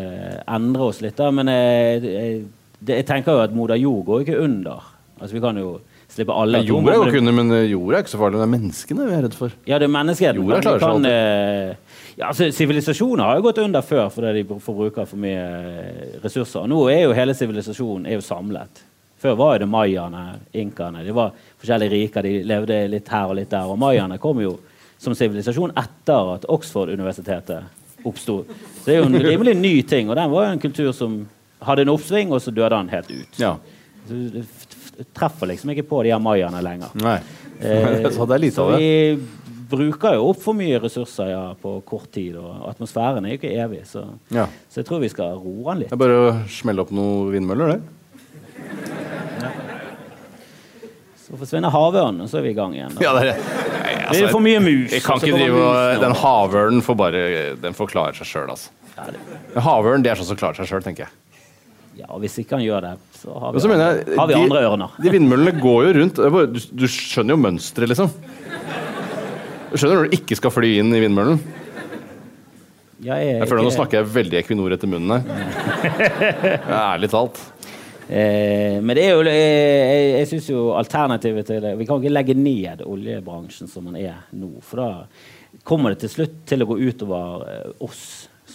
endre 0.46 0.86
oss 0.92 1.00
litt. 1.04 1.18
da, 1.18 1.32
Men 1.34 1.50
jeg, 1.50 2.04
jeg, 2.06 2.38
det, 2.80 3.02
jeg 3.02 3.08
tenker 3.10 3.38
jo 3.38 3.44
at 3.46 3.54
moder 3.56 3.80
jord 3.80 4.06
går 4.06 4.26
ikke 4.26 4.40
under. 4.44 4.88
Altså 5.20 5.36
Vi 5.36 5.44
kan 5.44 5.58
jo 5.58 5.78
slippe 6.12 6.34
alle 6.36 6.60
Ja, 6.62 6.68
jorda 6.70 6.96
går 7.00 7.12
ikke 7.12 7.22
under, 7.24 7.36
men 7.36 7.52
eh, 7.56 7.68
jorda 7.72 7.98
er 7.98 8.04
ikke 8.06 8.14
så 8.14 8.20
farlig. 8.22 8.40
Det 8.40 8.46
er 8.46 8.52
menneskene 8.56 9.06
vi 9.08 9.16
er 9.16 9.24
redd 9.26 9.38
for. 9.38 9.56
Ja, 9.68 9.80
det 9.80 9.88
er 9.88 9.94
menneskeheten. 9.96 10.42
Jorda 10.42 10.60
klarer 10.64 10.84
seg 10.84 10.92
kan, 10.92 11.08
eh, 11.10 12.02
ja, 12.16 12.30
altså, 12.30 12.50
Sivilisasjoner 12.56 13.24
har 13.26 13.40
jo 13.40 13.46
gått 13.48 13.62
under 13.64 13.86
før 13.86 14.12
fordi 14.14 14.34
de 14.42 14.60
forbruker 14.68 15.08
for 15.10 15.22
mye 15.22 15.46
eh, 15.46 16.20
ressurser. 16.24 16.68
Nå 16.72 16.84
er 16.94 17.06
jo 17.06 17.16
hele 17.18 17.36
sivilisasjonen 17.38 18.12
jo 18.14 18.24
samlet. 18.24 18.84
Før 19.22 19.38
var 19.40 19.60
det 19.64 19.68
mayaene, 19.72 20.26
inkaene. 20.54 21.04
De 21.06 21.16
var 21.16 21.34
forskjellige 21.62 21.96
riker, 21.96 22.28
de 22.28 22.44
levde 22.46 22.82
litt 22.92 23.10
her 23.10 23.32
og 23.32 23.40
litt 23.40 23.52
der. 23.52 23.72
Og 23.72 23.80
mayaene 23.82 24.20
kom 24.22 24.44
jo 24.44 24.58
som 25.02 25.16
sivilisasjon 25.18 25.74
etter 25.80 26.36
at 26.36 26.46
Oxford-universitetet 26.52 28.06
oppsto. 28.06 28.44
Så 28.46 28.86
det 28.86 28.96
er 28.96 29.02
jo 29.02 29.10
en 29.10 29.24
rimelig 29.24 29.56
ny 29.58 29.74
ting. 29.88 30.12
Og 30.12 30.20
den 30.20 30.30
var 30.32 30.46
jo 30.46 30.54
en 30.54 30.62
kultur 30.62 30.92
som 30.94 31.24
hadde 31.68 31.86
en 31.86 31.94
oppsving, 31.96 32.32
og 32.36 32.42
så 32.44 32.54
døde 32.56 32.76
han 32.78 32.90
helt 32.94 33.10
ut. 33.12 33.40
Ja. 33.42 33.56
Så 34.08 34.20
det 34.32 34.46
treffer 35.18 35.50
liksom 35.52 35.72
ikke 35.74 35.84
på 35.90 36.04
de 36.06 36.14
her 36.14 36.22
mayaene 36.24 36.62
lenger. 36.64 36.94
Nei. 37.02 37.18
Eh, 37.60 38.06
Så 38.16 38.28
det 38.30 38.38
er 38.38 38.44
lite 38.46 38.62
av 38.64 38.72
det. 38.76 38.80
vi 38.80 39.18
bruker 39.70 40.14
jo 40.16 40.28
opp 40.30 40.40
for 40.44 40.54
mye 40.56 40.78
ressurser 40.80 41.32
ja, 41.34 41.42
på 41.60 41.80
kort 41.90 42.12
tid, 42.14 42.36
og 42.38 42.68
atmosfæren 42.70 43.26
er 43.26 43.34
jo 43.34 43.40
ikke 43.42 43.54
evig. 43.66 43.82
Så, 43.90 44.06
Ja. 44.32 44.46
så 44.70 44.84
jeg 44.84 44.88
tror 44.88 45.02
vi 45.04 45.10
skal 45.12 45.40
roe 45.42 45.74
den 45.74 45.84
litt. 45.84 45.90
Det 45.92 45.98
er 45.98 46.04
bare 46.06 46.20
å 46.22 46.32
smelle 46.52 46.86
opp 46.86 46.94
noen 46.96 47.34
vindmøller, 47.34 47.76
det. 47.76 47.82
Så 51.26 51.34
forsvinner 51.40 51.74
havørnen, 51.74 52.22
og 52.22 52.30
så 52.30 52.38
er 52.38 52.46
vi 52.46 52.52
i 52.54 52.58
gang 52.58 52.76
igjen. 52.78 52.94
Ja, 53.02 53.16
det 53.18 53.32
er, 53.32 53.40
Nei, 53.42 53.94
det 53.98 54.08
altså, 54.12 54.26
er 54.28 54.34
for 54.36 54.46
mye 54.46 54.60
mus. 54.62 54.92
Jeg 54.94 55.02
kan 55.06 55.18
ikke 55.18 55.34
drive 55.40 55.62
og 55.66 56.02
Den 56.04 56.14
havørnen 56.22 56.84
får 56.86 56.98
bare 57.00 57.22
Den 57.64 57.74
får 57.78 57.90
klare 57.90 58.14
seg 58.18 58.30
sjøl, 58.30 58.52
altså. 58.54 58.70
Ja, 58.96 59.62
Havørn 59.66 60.06
det 60.06 60.14
er 60.14 60.20
sånn 60.22 60.30
som 60.30 60.38
klarer 60.40 60.56
seg 60.62 60.70
sjøl, 60.70 60.84
tenker 60.86 61.04
jeg. 61.08 61.14
Ja, 61.96 62.10
og 62.12 62.20
hvis 62.24 62.36
ikke 62.42 62.58
han 62.58 62.66
gjør 62.66 62.82
det, 62.84 62.94
så 63.22 63.34
har 63.40 63.54
vi, 63.56 63.62
så 63.64 63.70
mener 63.72 63.86
jeg, 64.02 64.18
har 64.20 64.28
vi 64.28 64.34
de- 64.36 64.40
andre 64.44 64.64
ørner. 64.68 64.96
De 65.02 65.12
vindmøllene 65.14 65.54
går 65.64 65.86
jo 65.88 65.94
rundt. 66.02 66.20
Du, 66.56 66.60
du 66.84 66.88
skjønner 66.92 67.38
jo 67.38 67.40
mønsteret, 67.40 67.92
liksom. 67.94 68.10
Du 69.72 69.78
skjønner 69.80 70.02
når 70.02 70.10
du 70.10 70.18
ikke 70.18 70.36
skal 70.40 70.52
fly 70.52 70.74
inn 70.82 70.92
i 70.96 71.00
vindmøllen. 71.06 71.40
Ja, 73.06 73.18
jeg, 73.20 73.38
Jeg 73.42 73.48
føler 73.52 73.64
Nå 73.68 73.72
snakker 73.76 74.00
jeg 74.02 74.08
veldig 74.16 74.38
Equinor 74.40 74.74
etter 74.76 74.90
munnen 74.90 75.12
her. 75.20 75.24
Ærlig 76.96 77.10
talt. 77.12 77.40
Eh, 78.08 78.78
men 78.86 78.94
det 78.96 79.04
er 79.08 79.16
jo 79.18 79.24
eh, 79.26 79.36
Jeg, 79.36 80.10
jeg 80.20 80.28
syns 80.30 80.48
jo 80.52 80.60
alternativet 80.78 81.48
til 81.50 81.58
det 81.64 81.72
Vi 81.80 81.88
kan 81.90 81.98
ikke 81.98 82.12
legge 82.14 82.36
ned 82.38 82.84
oljebransjen 82.86 83.66
som 83.72 83.88
den 83.90 83.98
er 84.04 84.20
nå. 84.38 84.52
For 84.66 84.78
da 84.84 85.62
kommer 85.66 85.94
det 85.96 86.04
til 86.06 86.12
slutt 86.14 86.36
til 86.50 86.62
å 86.62 86.68
gå 86.70 86.78
utover 86.86 87.46
eh, 87.50 87.72
oss 87.88 88.04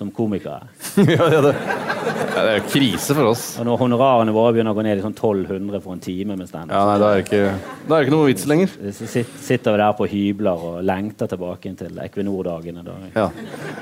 som 0.00 0.10
komikere. 0.14 0.70
ja, 0.96 1.26
ja, 1.28 1.40
det, 1.44 1.52
ja, 1.52 2.40
det 2.40 2.44
er 2.46 2.56
jo 2.56 2.64
krise 2.72 3.14
for 3.16 3.30
oss. 3.34 3.42
Og 3.60 3.66
når 3.68 3.80
honorarene 3.82 4.32
våre 4.34 4.54
begynner 4.56 4.72
å 4.72 4.78
gå 4.78 4.84
ned 4.86 5.00
i 5.00 5.04
sånn 5.04 5.14
1200 5.14 5.82
for 5.84 5.94
en 5.94 6.02
time 6.04 6.36
med 6.40 6.48
standup, 6.48 6.72
Ja, 6.72 6.86
nei, 6.88 6.96
Da 7.02 7.10
er 7.10 7.18
det 7.18 7.26
ikke, 7.26 7.74
det 7.84 7.96
er 7.96 8.06
ikke 8.06 8.14
noe 8.14 8.28
vits 8.30 8.46
lenger. 8.48 8.74
så 8.96 9.08
sitter 9.12 9.76
vi 9.76 9.82
der 9.82 9.96
på 9.98 10.08
hybler 10.10 10.64
og 10.70 10.78
lengter 10.88 11.30
tilbake 11.30 11.74
til 11.82 12.00
Equinor-dagene. 12.06 12.84
Da. 12.86 12.96
Ja. 13.14 13.26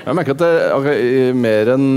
Jeg 0.05 0.19
merker 0.19 0.35
at 0.35 0.43
det, 0.43 0.53
okay, 0.75 1.31
Mer 1.39 1.73
enn 1.77 1.89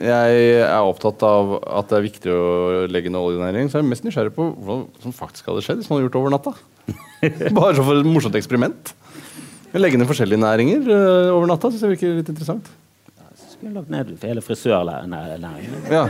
jeg 0.00 0.46
er 0.64 0.88
opptatt 0.88 1.22
av 1.26 1.56
at 1.60 1.92
det 1.92 1.98
er 1.98 2.06
viktig 2.06 2.32
å 2.32 2.46
legge 2.90 3.12
ned 3.12 3.20
oljenæring, 3.20 3.68
så 3.68 3.78
er 3.78 3.84
jeg 3.84 3.92
mest 3.92 4.06
nysgjerrig 4.06 4.32
på 4.36 4.48
hva 4.64 4.80
som 5.04 5.14
faktisk 5.16 5.50
hadde 5.52 5.64
skjedd 5.66 5.82
hvis 5.82 5.90
man 5.92 5.98
hadde 6.00 6.08
gjort 6.08 6.16
det 6.16 6.22
over 6.22 6.36
natta. 6.38 6.56
Bare 7.58 7.76
så 7.76 7.84
for 7.84 8.00
et 8.00 8.08
morsomt 8.08 8.38
eksperiment. 8.38 8.96
Legge 9.76 9.98
ned 10.00 10.08
forskjellige 10.08 10.40
næringer 10.40 10.88
øh, 10.88 11.30
over 11.34 11.50
natta 11.50 11.68
syns 11.68 11.84
jeg 11.84 11.96
virker 11.96 12.18
litt 12.22 12.32
interessant. 12.32 12.68
Vi 13.66 13.72
lagt 13.74 13.88
ned 13.90 14.10
hele 14.22 14.42
frisørnæringen. 14.46 15.72
Ja. 15.90 16.04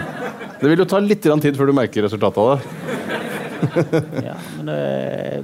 Det 0.60 0.68
vil 0.68 0.82
jo 0.82 0.84
ta 0.84 0.98
litt 1.00 1.22
tid 1.24 1.56
før 1.56 1.70
du 1.70 1.72
merker 1.72 2.04
resultatet 2.04 2.36
av 2.42 2.50
det. 2.52 3.35
Ja, 4.26 4.34
men 4.56 4.68
det, 4.70 4.78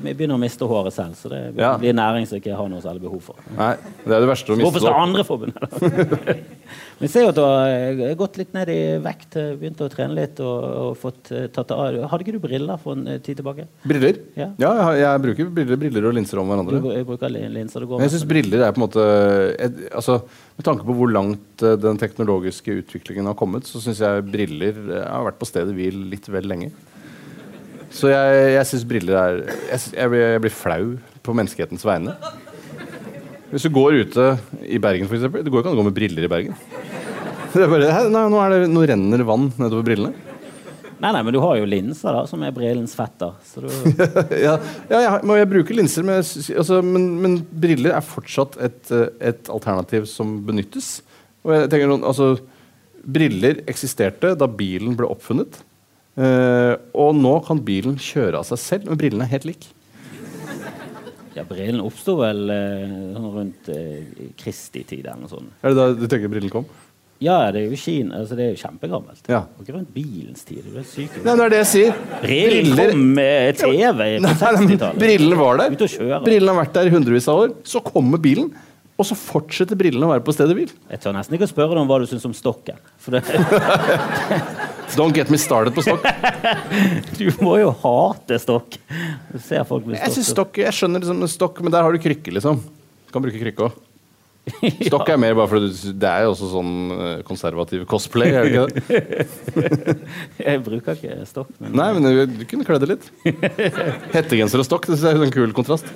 vi 0.03 0.15
begynner 0.15 0.37
å 0.39 0.43
miste 0.43 0.69
håret 0.69 0.95
selv, 0.97 1.15
så 1.19 1.31
det 1.33 1.43
Ja. 1.59 1.75
blir 1.81 1.95
næring 1.97 2.27
som 2.29 2.39
ikke 2.41 2.57
har 2.57 2.69
noe 2.73 2.83
særlig 2.85 3.03
behov 3.05 3.23
for. 3.31 3.37
Nei, 3.57 3.75
Det 4.05 4.13
er 4.17 4.21
det 4.25 4.31
verste 4.33 4.53
å 4.53 4.57
miste. 4.59 4.69
Hvorfor 4.69 4.87
skal 4.87 5.03
andre 5.03 5.25
forbund? 5.25 5.53
Vi 7.03 7.09
ser 7.11 7.25
jo 7.25 7.31
at 7.33 7.37
du 7.37 7.43
har 7.43 7.69
eh, 7.69 8.13
gått 8.15 8.37
litt 8.39 8.53
ned 8.55 8.71
i 8.71 8.79
vekt, 9.03 9.35
eh, 9.37 9.55
begynt 9.59 9.81
å 9.83 9.89
trene 9.91 10.15
litt 10.15 10.39
og, 10.41 10.59
og 10.63 10.93
fått 11.01 11.33
eh, 11.35 11.49
tatt 11.53 11.73
av. 11.75 11.97
Hadde 12.13 12.23
ikke 12.25 12.37
du 12.37 12.43
briller 12.45 12.79
for 12.81 12.95
en 12.95 13.09
eh, 13.11 13.19
tid 13.19 13.41
tilbake? 13.41 13.67
Briller? 13.83 14.21
Ja. 14.39 14.47
Ja, 14.63 14.71
jeg, 14.93 15.01
jeg 15.03 15.23
bruker 15.25 15.51
briller, 15.57 15.81
briller 15.83 16.07
og 16.13 16.15
linser 16.15 16.39
om 16.43 16.53
hverandre. 16.53 16.79
Du, 16.79 16.89
jeg 16.95 17.09
bruker 17.09 17.33
linser. 17.35 17.89
Men 17.91 18.07
jeg 18.07 18.15
syns 18.15 18.29
briller 18.31 18.63
er 18.69 18.71
på 18.77 18.79
en 18.81 18.87
måte 18.87 19.03
jeg, 19.59 19.89
altså, 19.91 20.21
Med 20.57 20.69
tanke 20.69 20.87
på 20.87 20.95
hvor 21.01 21.11
langt 21.11 21.67
eh, 21.67 21.75
den 21.83 21.99
teknologiske 22.01 22.79
utviklingen 22.85 23.27
har 23.33 23.37
kommet, 23.41 23.67
så 23.67 23.83
syns 23.83 24.01
jeg 24.05 24.25
briller 24.31 24.79
Jeg 24.95 25.03
har 25.09 25.27
vært 25.27 25.43
på 25.43 25.49
stedet 25.51 25.75
hvil 25.77 26.05
litt 26.13 26.31
vel 26.31 26.47
lenge. 26.55 26.71
Så 27.93 28.09
jeg, 28.09 28.45
jeg 28.55 28.69
syns 28.71 28.87
briller 28.89 29.19
er 29.21 29.39
jeg, 29.43 29.79
synes, 29.83 29.95
jeg, 29.99 30.13
blir, 30.13 30.25
jeg 30.35 30.43
blir 30.47 30.55
flau 30.57 30.87
på 31.23 31.37
menneskehetens 31.37 31.85
vegne. 31.87 32.17
Hvis 33.53 33.67
du 33.69 33.73
går 33.75 34.01
ute 34.07 34.27
i 34.65 34.81
Bergen, 34.81 35.09
f.eks. 35.11 35.27
Det 35.29 35.53
går 35.53 35.61
ikke 35.61 35.71
an 35.71 35.77
å 35.77 35.81
gå 35.83 35.89
med 35.91 35.97
briller 35.97 36.25
i 36.25 36.31
Bergen. 36.33 36.57
Det 37.53 37.61
er 37.61 37.69
bare, 37.69 37.89
nei, 38.09 38.23
nå, 38.33 38.39
er 38.41 38.55
det, 38.55 38.69
nå 38.73 38.85
renner 38.89 39.25
vann 39.29 39.51
nedover 39.61 39.85
brillene. 39.85 40.31
Nei, 41.03 41.11
nei, 41.11 41.21
men 41.27 41.35
du 41.35 41.41
har 41.43 41.57
jo 41.59 41.67
linser, 41.67 42.15
da, 42.15 42.23
som 42.31 42.43
er 42.47 42.55
brillens 42.55 42.95
fetter. 42.95 43.35
Så 43.45 43.65
du, 43.65 43.69
ja, 44.47 44.55
ja 44.89 45.01
jeg, 45.03 45.19
jeg 45.43 45.51
bruker 45.51 45.77
linser, 45.77 46.07
men, 46.07 46.23
altså, 46.23 46.79
men, 46.87 47.09
men 47.21 47.35
briller 47.43 47.97
er 47.99 48.07
fortsatt 48.07 48.57
et, 48.63 48.81
eh, 48.95 49.09
et 49.33 49.51
alternativ 49.53 50.07
som 50.09 50.37
benyttes. 50.47 51.01
Og 51.43 51.57
jeg 51.57 51.73
tenker 51.73 51.97
altså, 51.99 52.37
Briller 53.03 53.65
eksisterte 53.67 54.31
da 54.39 54.47
bilen 54.47 54.95
ble 54.95 55.09
oppfunnet. 55.11 55.59
Eh, 56.13 56.75
og 56.93 57.15
nå 57.17 57.37
kan 57.47 57.61
bilen 57.65 57.97
kjøre 58.01 58.43
av 58.43 58.49
seg 58.51 58.61
selv, 58.61 58.91
men 58.91 59.01
brillene 59.01 59.25
er 59.25 59.33
helt 59.33 59.49
lik. 59.49 59.69
ja, 61.37 61.45
brillen 61.49 61.81
oppsto 61.81 62.19
vel 62.21 62.45
eh, 62.53 62.97
sånn 63.15 63.29
rundt 63.37 63.71
uh, 63.73 64.25
Kristi 64.41 64.85
tid 64.85 65.07
eller 65.07 65.23
noe 65.25 65.33
sånt. 65.33 65.55
Er 65.63 65.73
det 65.73 65.79
da 65.79 65.87
du 65.97 66.05
tenker 66.05 66.33
brillen 66.33 66.53
kom? 66.53 66.69
Ja, 67.23 67.37
det 67.55 67.61
er 67.61 67.71
jo 67.71 67.79
Kina, 67.79 68.19
altså 68.19 68.35
det 68.35 68.45
er 68.45 68.51
jo 68.51 68.59
kjempegammelt. 68.59 69.29
Ja. 69.31 69.45
Og 69.55 69.63
ikke 69.63 69.77
rundt 69.77 69.93
bilens 69.95 70.43
tid. 70.43 70.65
Det 70.67 70.81
er 70.83 70.89
syk. 70.91 71.15
Nei, 71.23 71.37
det 71.39 71.45
er 71.45 71.53
det 71.53 71.61
jeg 71.61 71.69
sier. 71.71 72.01
Brillen 72.25 72.81
kom 72.81 73.05
med 73.15 73.61
TV 73.61 73.69
på 73.71 74.01
Nei, 74.01 74.09
nei, 74.25 74.33
60-tallet. 74.41 74.99
Brillene 74.99 75.39
var 75.39 75.63
der. 75.63 75.77
Brillene 76.27 76.51
har 76.51 76.59
vært 76.65 76.75
der 76.81 76.91
i 76.91 76.95
hundrevis 76.97 77.31
av 77.31 77.45
år. 77.45 77.55
Så 77.63 77.85
kommer 77.87 78.19
bilen, 78.23 78.51
og 78.99 79.07
så 79.07 79.15
fortsetter 79.19 79.79
brillene 79.79 80.09
å 80.09 80.13
være 80.17 80.27
på 80.27 80.35
stedet 80.35 80.59
hvil. 80.59 80.75
Jeg 80.91 81.05
tør 81.05 81.15
nesten 81.15 81.39
ikke 81.39 81.47
å 81.47 81.53
spørre 81.53 81.77
deg 81.77 81.85
om 81.85 81.93
hva 81.93 82.01
du 82.03 82.09
syns 82.11 82.27
om 82.27 82.35
stokken. 82.35 82.83
For 83.03 83.15
det, 83.15 83.23
Don't 84.99 85.15
get 85.17 85.31
me 85.33 85.39
started 85.41 85.75
på 85.77 85.85
stokk. 85.85 86.05
du 87.19 87.29
må 87.45 87.57
jo 87.63 87.71
hate 87.85 88.39
stokk. 88.43 88.77
Du 89.33 89.39
ser 89.41 89.65
folk 89.69 89.87
med 89.87 89.97
Jeg 89.99 90.05
stokk. 90.05 90.17
synes 90.19 90.33
stokk, 90.35 90.61
jeg 90.65 90.77
skjønner 90.77 91.05
liksom 91.05 91.25
stokk, 91.33 91.63
men 91.65 91.73
der 91.75 91.87
har 91.87 91.95
du 91.95 92.03
krykke, 92.03 92.35
liksom. 92.37 92.61
Du 93.07 93.15
kan 93.15 93.25
bruke 93.25 93.41
krykke 93.41 93.69
òg. 93.71 93.81
Stokk 94.89 95.07
er 95.13 95.21
mer 95.23 95.37
bare 95.39 95.47
fordi 95.47 95.93
det 96.03 96.09
er 96.11 96.25
jo 96.27 96.33
også 96.33 96.49
sånn 96.51 96.71
eh, 96.97 97.19
konservativ 97.23 97.85
cosplay, 97.87 98.33
er 98.35 98.49
det 98.49 98.57
ikke 98.57 98.97
det? 98.99 99.99
Jeg 100.49 100.63
bruker 100.67 100.97
ikke 100.99 101.27
stokk. 101.31 101.53
Men 101.63 101.77
Nei, 101.79 101.87
men 101.95 102.09
du, 102.09 102.41
du 102.41 102.43
kunne 102.51 102.67
kledd 102.67 102.83
det 102.83 102.89
litt. 102.97 103.07
Hettegenser 104.11 104.59
og 104.59 104.67
stokk, 104.67 104.89
det 104.91 104.97
synes 104.99 105.07
jeg 105.13 105.21
er 105.21 105.29
en 105.29 105.35
kul 105.37 105.55
kontrast. 105.55 105.87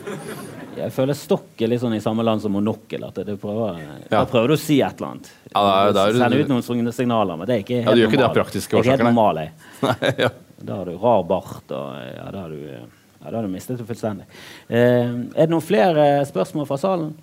Jeg 0.76 0.92
føler 0.92 1.16
stokk 1.16 1.62
er 1.64 1.68
litt 1.72 1.80
sånn 1.82 1.94
i 1.96 2.00
samme 2.04 2.24
land 2.26 2.42
som 2.42 2.52
monokkel. 2.52 3.04
At 3.08 3.14
det 3.26 3.38
prøver, 3.40 3.78
Ja. 3.80 3.94
Da 4.10 4.24
prøver 4.30 4.48
du 4.48 4.54
å 4.54 4.58
si 4.60 4.80
et 4.80 4.96
eller 5.00 5.12
annet. 5.14 5.30
Ja, 5.54 5.62
da 5.62 5.92
da 5.92 6.04
du- 6.12 6.18
Sende 6.18 6.40
ut 6.40 6.48
noen 6.48 6.92
signaler, 6.92 7.36
men 7.36 7.46
det 7.46 7.54
er 7.56 7.62
ikke 7.64 7.82
helt 7.82 7.86
Ja, 7.88 7.94
du 7.94 8.00
gjør 8.02 8.10
ikke 8.12 8.20
det 8.22 8.28
av 8.30 8.34
praktiske 8.36 8.72
er 8.74 8.80
årsaker, 8.80 8.90
helt 8.90 9.02
nei. 9.04 9.12
normal, 9.12 9.36
jeg. 9.42 9.52
Nei, 9.82 10.14
ja. 10.24 10.30
Da 10.66 10.76
har 10.76 10.84
du 10.88 10.96
rar 10.96 11.22
bart, 11.28 11.70
og 11.70 12.16
ja, 12.16 12.30
da 12.32 12.40
har 12.40 12.48
du, 12.48 12.60
ja, 12.64 12.84
da 13.30 13.36
har 13.36 13.42
du 13.42 13.48
mistet 13.52 13.78
det 13.78 13.86
fullstendig. 13.86 14.24
Eh, 14.70 15.10
er 15.36 15.46
det 15.46 15.50
noen 15.50 15.62
flere 15.62 16.24
spørsmål 16.26 16.66
fra 16.66 16.78
salen? 16.80 17.14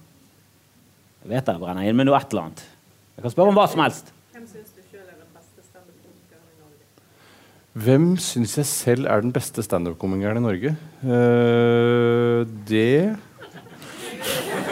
Jeg 1.24 1.32
vet 1.32 1.46
jeg 1.54 1.60
brenner 1.64 1.88
inn 1.88 1.96
med 1.96 2.06
noe 2.06 2.18
et 2.20 2.30
eller 2.34 2.44
annet. 2.50 2.64
Jeg 3.16 3.24
kan 3.24 3.32
spørre 3.32 3.50
om 3.50 3.56
hva 3.56 3.68
som 3.70 3.80
helst. 3.82 4.12
Hvem 4.34 4.46
syns 4.50 4.70
du 4.76 4.82
selv 4.92 5.08
er 5.08 5.18
den 5.18 5.34
beste 5.34 5.64
standup-komikeren 5.64 6.46
i 6.52 6.60
Norge? 6.62 6.86
Hvem 7.86 8.08
syns 8.20 8.56
jeg 8.58 8.66
selv 8.70 9.08
er 9.08 9.22
den 9.22 9.32
beste 9.34 9.64
standup-komikeren 9.66 10.38
i 10.38 10.46
Norge? 10.46 10.76
Uh, 11.04 12.44
det 12.70 13.18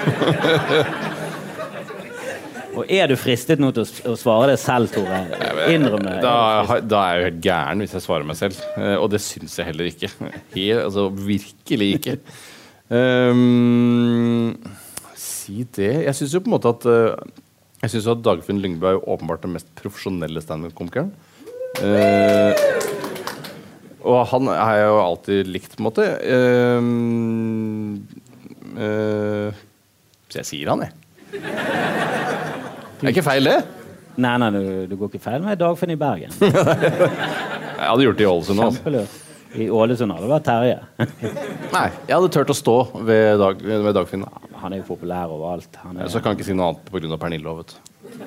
Og 2.72 2.88
er 2.88 3.10
du 3.12 3.18
fristet 3.20 3.60
nå 3.60 3.72
til 3.76 3.84
å, 4.08 4.14
svare 4.20 4.54
det 4.54 4.60
selv, 4.62 4.92
Tore? 4.94 5.18
Innrøm 5.74 6.06
det. 6.06 6.14
da, 6.24 6.78
da 6.80 7.02
er 7.04 7.12
jeg 7.12 7.20
jo 7.20 7.26
helt 7.28 7.42
gæren 7.44 7.84
hvis 7.84 7.96
jeg 7.98 8.06
svarer 8.06 8.28
meg 8.28 8.38
selv. 8.40 8.62
Eh, 8.78 8.96
og 8.96 9.10
det 9.12 9.20
syns 9.24 9.58
jeg 9.60 9.68
heller 9.68 9.90
ikke. 9.92 10.10
Helt, 10.56 10.80
altså, 10.86 11.10
virkelig 11.12 11.90
ikke. 11.98 12.16
Um, 12.92 14.56
si 15.16 15.64
det 15.78 15.94
Jeg 16.04 16.16
syns 16.18 16.34
jo 16.36 16.42
på 16.44 16.50
en 16.50 16.56
måte 16.58 16.74
at 16.74 16.84
eh, 16.92 17.14
Jeg 17.86 17.94
synes 17.94 18.08
jo 18.10 18.16
at 18.18 18.24
Dagfinn 18.26 18.60
Lyngbø 18.60 18.90
er 18.90 18.98
jo 18.98 19.06
åpenbart 19.14 19.46
den 19.46 19.54
mest 19.56 19.70
profesjonelle 19.80 20.44
standup-komikeren. 20.44 21.12
Uh, 21.80 22.52
og 24.02 24.26
han 24.32 24.50
har 24.50 24.76
jeg 24.76 24.88
jo 24.90 25.00
alltid 25.02 25.52
likt, 25.54 25.76
på 25.76 25.82
en 25.82 25.88
måte. 25.88 26.08
Uh, 26.26 26.80
eh, 28.82 29.62
så 30.32 30.42
jeg 30.42 30.48
sier 30.50 30.72
han, 30.72 30.84
jeg. 30.88 30.94
Det 33.02 33.08
er 33.08 33.14
ikke 33.14 33.24
feil, 33.26 33.48
det. 33.50 33.58
Nei, 34.22 34.34
nei, 34.44 34.50
du, 34.54 34.62
du 34.92 34.96
går 35.00 35.12
ikke 35.14 35.24
feil 35.24 35.44
med 35.46 35.60
Dagfinn 35.62 35.94
i 35.94 36.00
Bergen. 36.00 36.34
Jeg 37.82 37.88
hadde 37.90 38.04
gjort 38.06 38.18
det 38.20 38.26
i 38.26 38.30
Ålesund. 38.30 38.60
Kjempelurt. 38.62 39.14
I 39.58 39.66
Ålesund 39.74 40.14
hadde 40.14 40.28
det 40.28 40.30
vært 40.30 40.44
Terje. 40.46 40.76
Nei, 41.76 41.88
jeg 42.06 42.14
hadde 42.14 42.28
turt 42.36 42.52
å 42.54 42.56
stå 42.56 42.76
ved, 43.08 43.40
dag, 43.42 43.64
ved 43.66 43.96
Dagfinn. 43.98 44.22
da. 44.28 44.52
Han 44.62 44.76
er 44.76 44.84
jo 44.84 44.86
populær 44.92 45.34
overalt. 45.34 45.80
Han 45.82 45.98
er, 45.98 46.12
Så 46.14 46.22
kan 46.22 46.32
han 46.36 46.38
ikke 46.38 46.46
si 46.52 46.54
noe 46.56 46.68
annet 46.70 46.92
pga. 46.94 47.18
Pernille. 47.24 47.50
òg, 47.50 47.64
Vet 47.64 47.74
du. 47.74 48.22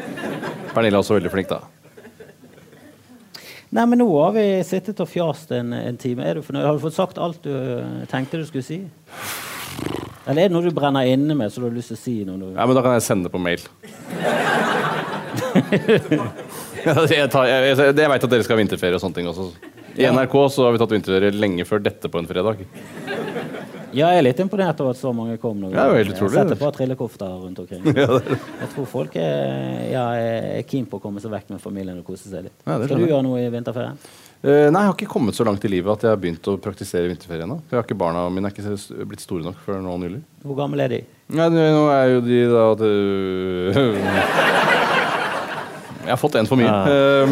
Pernille 0.74 0.90
er 0.90 0.98
også 0.98 1.14
veldig 1.20 1.30
flink, 1.32 1.52
da. 1.54 1.60
Nei, 3.74 3.86
men 3.90 3.98
nå 4.02 4.08
har 4.18 4.34
vi 4.34 4.44
sittet 4.66 5.00
og 5.02 5.08
fjast 5.10 5.54
en, 5.54 5.70
en 5.78 5.96
time. 6.02 6.26
Er 6.26 6.40
du 6.40 6.44
fornøyd? 6.46 6.66
Har 6.66 6.76
du 6.76 6.82
fått 6.82 6.98
sagt 6.98 7.22
alt 7.22 7.40
du 7.46 7.54
eh, 7.54 8.04
tenkte 8.10 8.42
du 8.42 8.44
skulle 8.50 8.66
si? 8.66 8.80
Eller 10.24 10.46
er 10.46 10.48
det 10.48 10.56
noe 10.56 10.64
du 10.64 10.72
brenner 10.74 11.08
inne 11.10 11.36
med, 11.36 11.52
så 11.52 11.60
du 11.60 11.68
har 11.68 11.74
lyst 11.76 11.92
til 11.92 11.98
å 11.98 12.00
si 12.00 12.14
noe? 12.24 12.38
Du... 12.40 12.46
Ja, 12.54 12.64
men 12.64 12.76
da 12.76 12.84
kan 12.84 12.96
jeg 12.96 13.04
sende 13.04 13.28
det 13.28 13.34
på 13.34 13.42
mail. 13.44 13.60
Jeg, 16.84 17.30
tar, 17.32 17.46
jeg, 17.48 17.60
jeg, 17.70 17.94
jeg 17.96 18.10
vet 18.12 18.24
at 18.26 18.28
dere 18.28 18.44
skal 18.44 18.58
ha 18.58 18.60
vinterferie 18.60 18.98
og 18.98 19.00
sånne 19.00 19.16
ting 19.16 19.28
også. 19.30 19.46
I 19.96 20.04
NRK 20.10 20.34
så 20.52 20.66
har 20.66 20.74
vi 20.74 20.80
tatt 20.82 20.92
vinterferie 20.92 21.32
lenge 21.32 21.64
før 21.64 21.80
dette 21.80 22.10
på 22.12 22.20
en 22.20 22.28
fredag. 22.28 22.60
Ja, 23.94 24.08
jeg 24.10 24.18
er 24.18 24.24
litt 24.26 24.40
imponert 24.42 24.80
over 24.82 24.92
at 24.92 24.98
så 24.98 25.12
mange 25.14 25.36
kom. 25.40 25.62
Ja, 25.70 25.86
Jeg 25.94 26.12
setter 26.18 26.58
på 26.58 26.70
trillekofter 26.74 27.30
rundt 27.44 27.60
omkring. 27.62 27.86
Jeg 27.94 28.70
tror 28.74 28.88
folk 28.90 29.16
er, 29.16 29.84
ja, 29.92 30.04
er 30.18 30.64
keen 30.66 30.88
på 30.90 30.98
å 30.98 31.02
komme 31.04 31.22
seg 31.22 31.30
vekk 31.32 31.54
med 31.54 31.62
familien 31.62 32.00
og 32.02 32.08
kose 32.08 32.26
seg 32.26 32.48
litt. 32.48 32.56
Ja, 32.66 32.80
Skal 32.82 33.00
du 33.00 33.06
gjøre 33.06 33.22
noe 33.24 33.44
i 33.44 33.52
vinterferien? 33.54 34.00
Eh, 34.44 34.66
nei, 34.68 34.82
jeg 34.82 34.90
har 34.90 34.96
ikke 34.98 35.08
kommet 35.08 35.32
så 35.38 35.44
langt 35.48 35.62
i 35.64 35.68
livet 35.72 35.88
at 35.94 36.02
jeg 36.04 36.12
har 36.12 36.18
begynt 36.20 36.48
å 36.52 36.58
praktisere 36.60 37.08
vinterferie 37.08 37.46
ennå. 37.46 37.62
For 37.64 37.72
jeg 37.72 37.80
har 37.80 37.86
ikke 37.86 37.96
Barna 37.96 38.26
mine 38.28 38.50
er 38.50 38.52
ikke 38.52 39.06
blitt 39.08 39.22
store 39.24 39.40
nok 39.46 39.56
før 39.64 39.78
nå 39.80 39.94
nylig. 40.02 40.20
Hvor 40.44 40.58
gammel 40.58 40.84
er 40.84 40.92
de? 40.92 40.98
Nei, 41.32 41.46
nå 41.48 41.84
er 41.88 42.10
jo 42.12 42.20
de 42.26 42.40
da 42.52 42.64
det- 42.82 43.72
Jeg 46.04 46.12
har 46.12 46.20
fått 46.20 46.36
en 46.36 46.44
for 46.50 46.60
mye. 46.60 46.68
Ja. 46.68 46.84
Uh, 47.24 47.28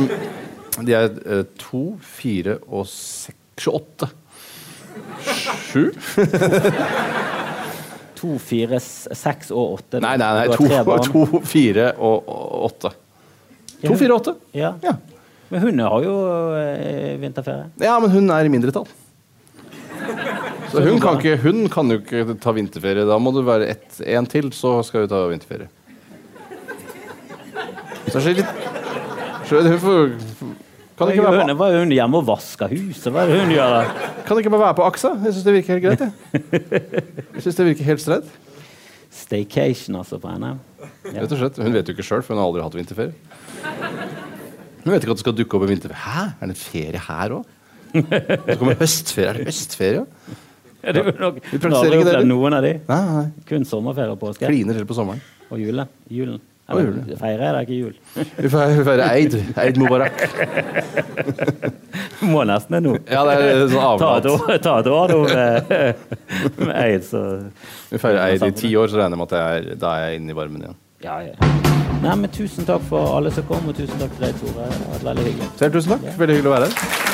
de 0.88 0.94
er 0.96 1.10
eh, 1.28 1.42
to, 1.60 1.82
fire 2.00 2.56
og 2.64 2.86
seks 2.88 3.68
28. 3.68 4.08
Sju? 5.68 5.84
To, 8.22 8.36
fire, 8.38 8.78
seks 8.78 9.48
og 9.50 9.80
åtte? 9.80 9.98
Nei, 9.98 10.12
nei, 10.14 10.26
nei. 10.38 10.42
To, 10.54 10.62
tre 10.62 10.84
barn. 10.86 11.02
to 11.10 11.40
fire 11.42 11.88
og 11.98 12.28
åtte. 12.68 12.92
To, 13.82 13.96
fire 13.98 14.14
og 14.14 14.20
åtte. 14.20 14.34
Ja. 14.54 14.68
Ja. 14.86 14.92
Men 15.52 15.60
hunder 15.66 15.92
har 15.92 16.04
jo 16.06 16.16
eh, 16.56 17.14
vinterferie. 17.20 17.68
ja, 17.84 17.98
men 18.00 18.10
hun 18.10 18.30
er 18.32 18.48
i 18.48 18.52
mindretall. 18.52 18.88
Så 20.72 20.80
hun 20.80 20.96
kan, 21.02 21.18
ikke, 21.20 21.36
hun 21.42 21.66
kan 21.68 21.92
jo 21.92 21.98
ikke 22.00 22.38
ta 22.40 22.54
vinterferie. 22.56 23.04
Da 23.04 23.18
må 23.20 23.34
det 23.36 23.42
være 23.44 23.68
ett, 23.74 23.98
en 24.14 24.28
til, 24.32 24.48
så 24.56 24.78
skal 24.86 25.04
hun 25.04 25.10
ta 25.12 25.20
vinterferie. 25.28 25.68
Så 28.08 28.18
det 28.18 28.30
er 28.32 28.38
litt 28.40 28.68
så 29.48 29.60
Hun 29.60 29.78
får 29.82 30.00
kan 30.96 31.08
det, 31.08 31.14
ikke 31.16 31.24
være 31.26 31.44
på, 31.44 31.54
Hva 31.58 31.68
er 31.72 31.78
hun 31.82 31.92
hjemme 31.92 32.20
og 32.20 32.26
vasker 32.28 32.72
huset? 32.72 33.08
Hva 33.12 33.24
er 33.24 33.32
det 33.32 33.38
hun 33.42 33.52
gjør 33.52 33.76
der? 33.76 33.92
kan 34.22 34.36
det 34.36 34.44
ikke 34.44 34.52
bare 34.54 34.64
være 34.64 34.78
på 34.78 34.86
aksa? 34.86 35.12
Jeg 35.24 35.34
syns 35.34 35.46
det 35.46 35.54
virker 35.56 35.76
helt 35.76 35.84
greit. 35.84 36.02
Jeg, 36.32 36.72
jeg 37.34 37.44
synes 37.44 37.58
det 37.58 37.66
virker 37.66 37.88
helt 37.90 38.04
streit. 38.04 38.32
Staycation, 39.12 39.96
altså, 40.00 40.16
på 40.22 40.32
NM. 40.32 40.60
Ja. 41.12 41.18
Rett 41.18 41.34
og 41.34 41.40
slett. 41.40 41.60
Hun 41.60 41.76
vet 41.76 41.88
jo 41.88 41.96
ikke 41.96 42.06
sjøl, 42.06 42.24
for 42.24 42.32
hun 42.32 42.40
har 42.40 42.48
aldri 42.48 42.64
hatt 42.64 42.78
vinterferie. 42.80 44.11
Hun 44.82 44.92
vet 44.92 45.04
ikke 45.04 45.14
at 45.14 45.20
det 45.20 45.24
skal 45.24 45.36
dukke 45.38 45.58
opp 45.58 45.66
en 45.66 45.72
vinterferie. 45.72 46.02
Hæ? 46.02 46.24
Er 46.40 46.48
det 46.50 46.54
en 46.56 46.62
ferie 46.62 47.02
her 47.08 47.36
òg? 47.38 47.58
Så 47.92 48.56
kommer 48.58 48.78
høstferie. 48.80 49.28
Er 49.30 49.38
det 49.38 49.50
høstferie? 49.50 50.06
Ja, 50.82 50.92
det 50.96 51.02
er 51.06 51.20
nok, 51.20 51.36
Vi 51.44 51.58
du 51.58 51.62
praktiserer 51.62 52.00
ikke 52.00 52.14
det, 52.16 52.22
noen 52.26 52.56
av 52.56 52.64
de. 52.64 52.72
Nei, 52.88 53.02
nei. 53.14 53.26
Kun 53.46 53.66
sommerferie 53.68 54.14
og 54.16 54.18
påske. 54.18 54.48
Kliner 54.48 54.80
til 54.80 54.88
på 54.88 54.96
sommeren. 54.98 55.22
Og 55.52 55.60
julen. 55.62 55.86
julen. 56.10 56.40
Og 56.72 56.80
Eller, 56.80 56.88
julen. 56.88 57.18
Feirer 57.20 57.54
det 57.54 57.60
ikke 57.66 57.78
jul? 57.78 57.94
Vi 58.38 58.50
feirer, 58.50 59.02
Eid. 59.12 59.36
Eid 59.62 59.78
Mubarak. 59.78 60.24
Må 62.32 62.42
nesten 62.48 62.78
det 62.78 62.82
nå. 62.86 62.96
Ja, 63.10 63.22
det 63.28 63.36
er 63.36 63.64
sånn 63.66 63.82
avmatt 63.82 64.26
avlat. 64.30 64.62
ta 64.64 64.78
et 64.80 64.90
år 64.90 65.12
nå 65.12 65.20
med. 65.28 65.72
Og, 67.18 67.52
Vi 67.92 68.00
feirer 68.02 68.24
Eid 68.24 68.46
i 68.48 68.52
ti 68.64 68.74
år, 68.78 68.90
så 68.90 69.02
regner 69.02 69.18
jeg 69.18 69.22
med 69.22 69.30
at 69.30 69.38
jeg 69.38 69.60
er, 69.60 69.70
da 69.84 69.94
er 69.98 70.08
jeg 70.08 70.22
inne 70.22 70.34
i 70.34 70.40
varmen 70.42 70.66
igjen. 70.66 70.80
ja, 71.06 71.20
ja. 71.28 71.80
Nei, 72.02 72.14
men 72.18 72.30
Tusen 72.34 72.66
takk 72.66 72.82
for 72.88 73.14
alle 73.16 73.30
som 73.34 73.46
kom, 73.46 73.68
og 73.70 73.76
tusen 73.78 74.00
takk 74.02 74.16
til 74.18 74.26
deg, 74.26 74.40
Tore. 74.42 74.66
Det 74.66 74.82
har 74.82 74.92
vært 74.96 75.08
veldig 75.12 75.26
hyggelig. 75.30 75.50
Selv 75.62 75.78
tusen 75.78 75.96
takk. 75.96 76.12
Veldig 76.18 76.38
hyggelig 76.40 76.50
å 76.50 76.56
være 76.58 76.70
her. 76.72 77.11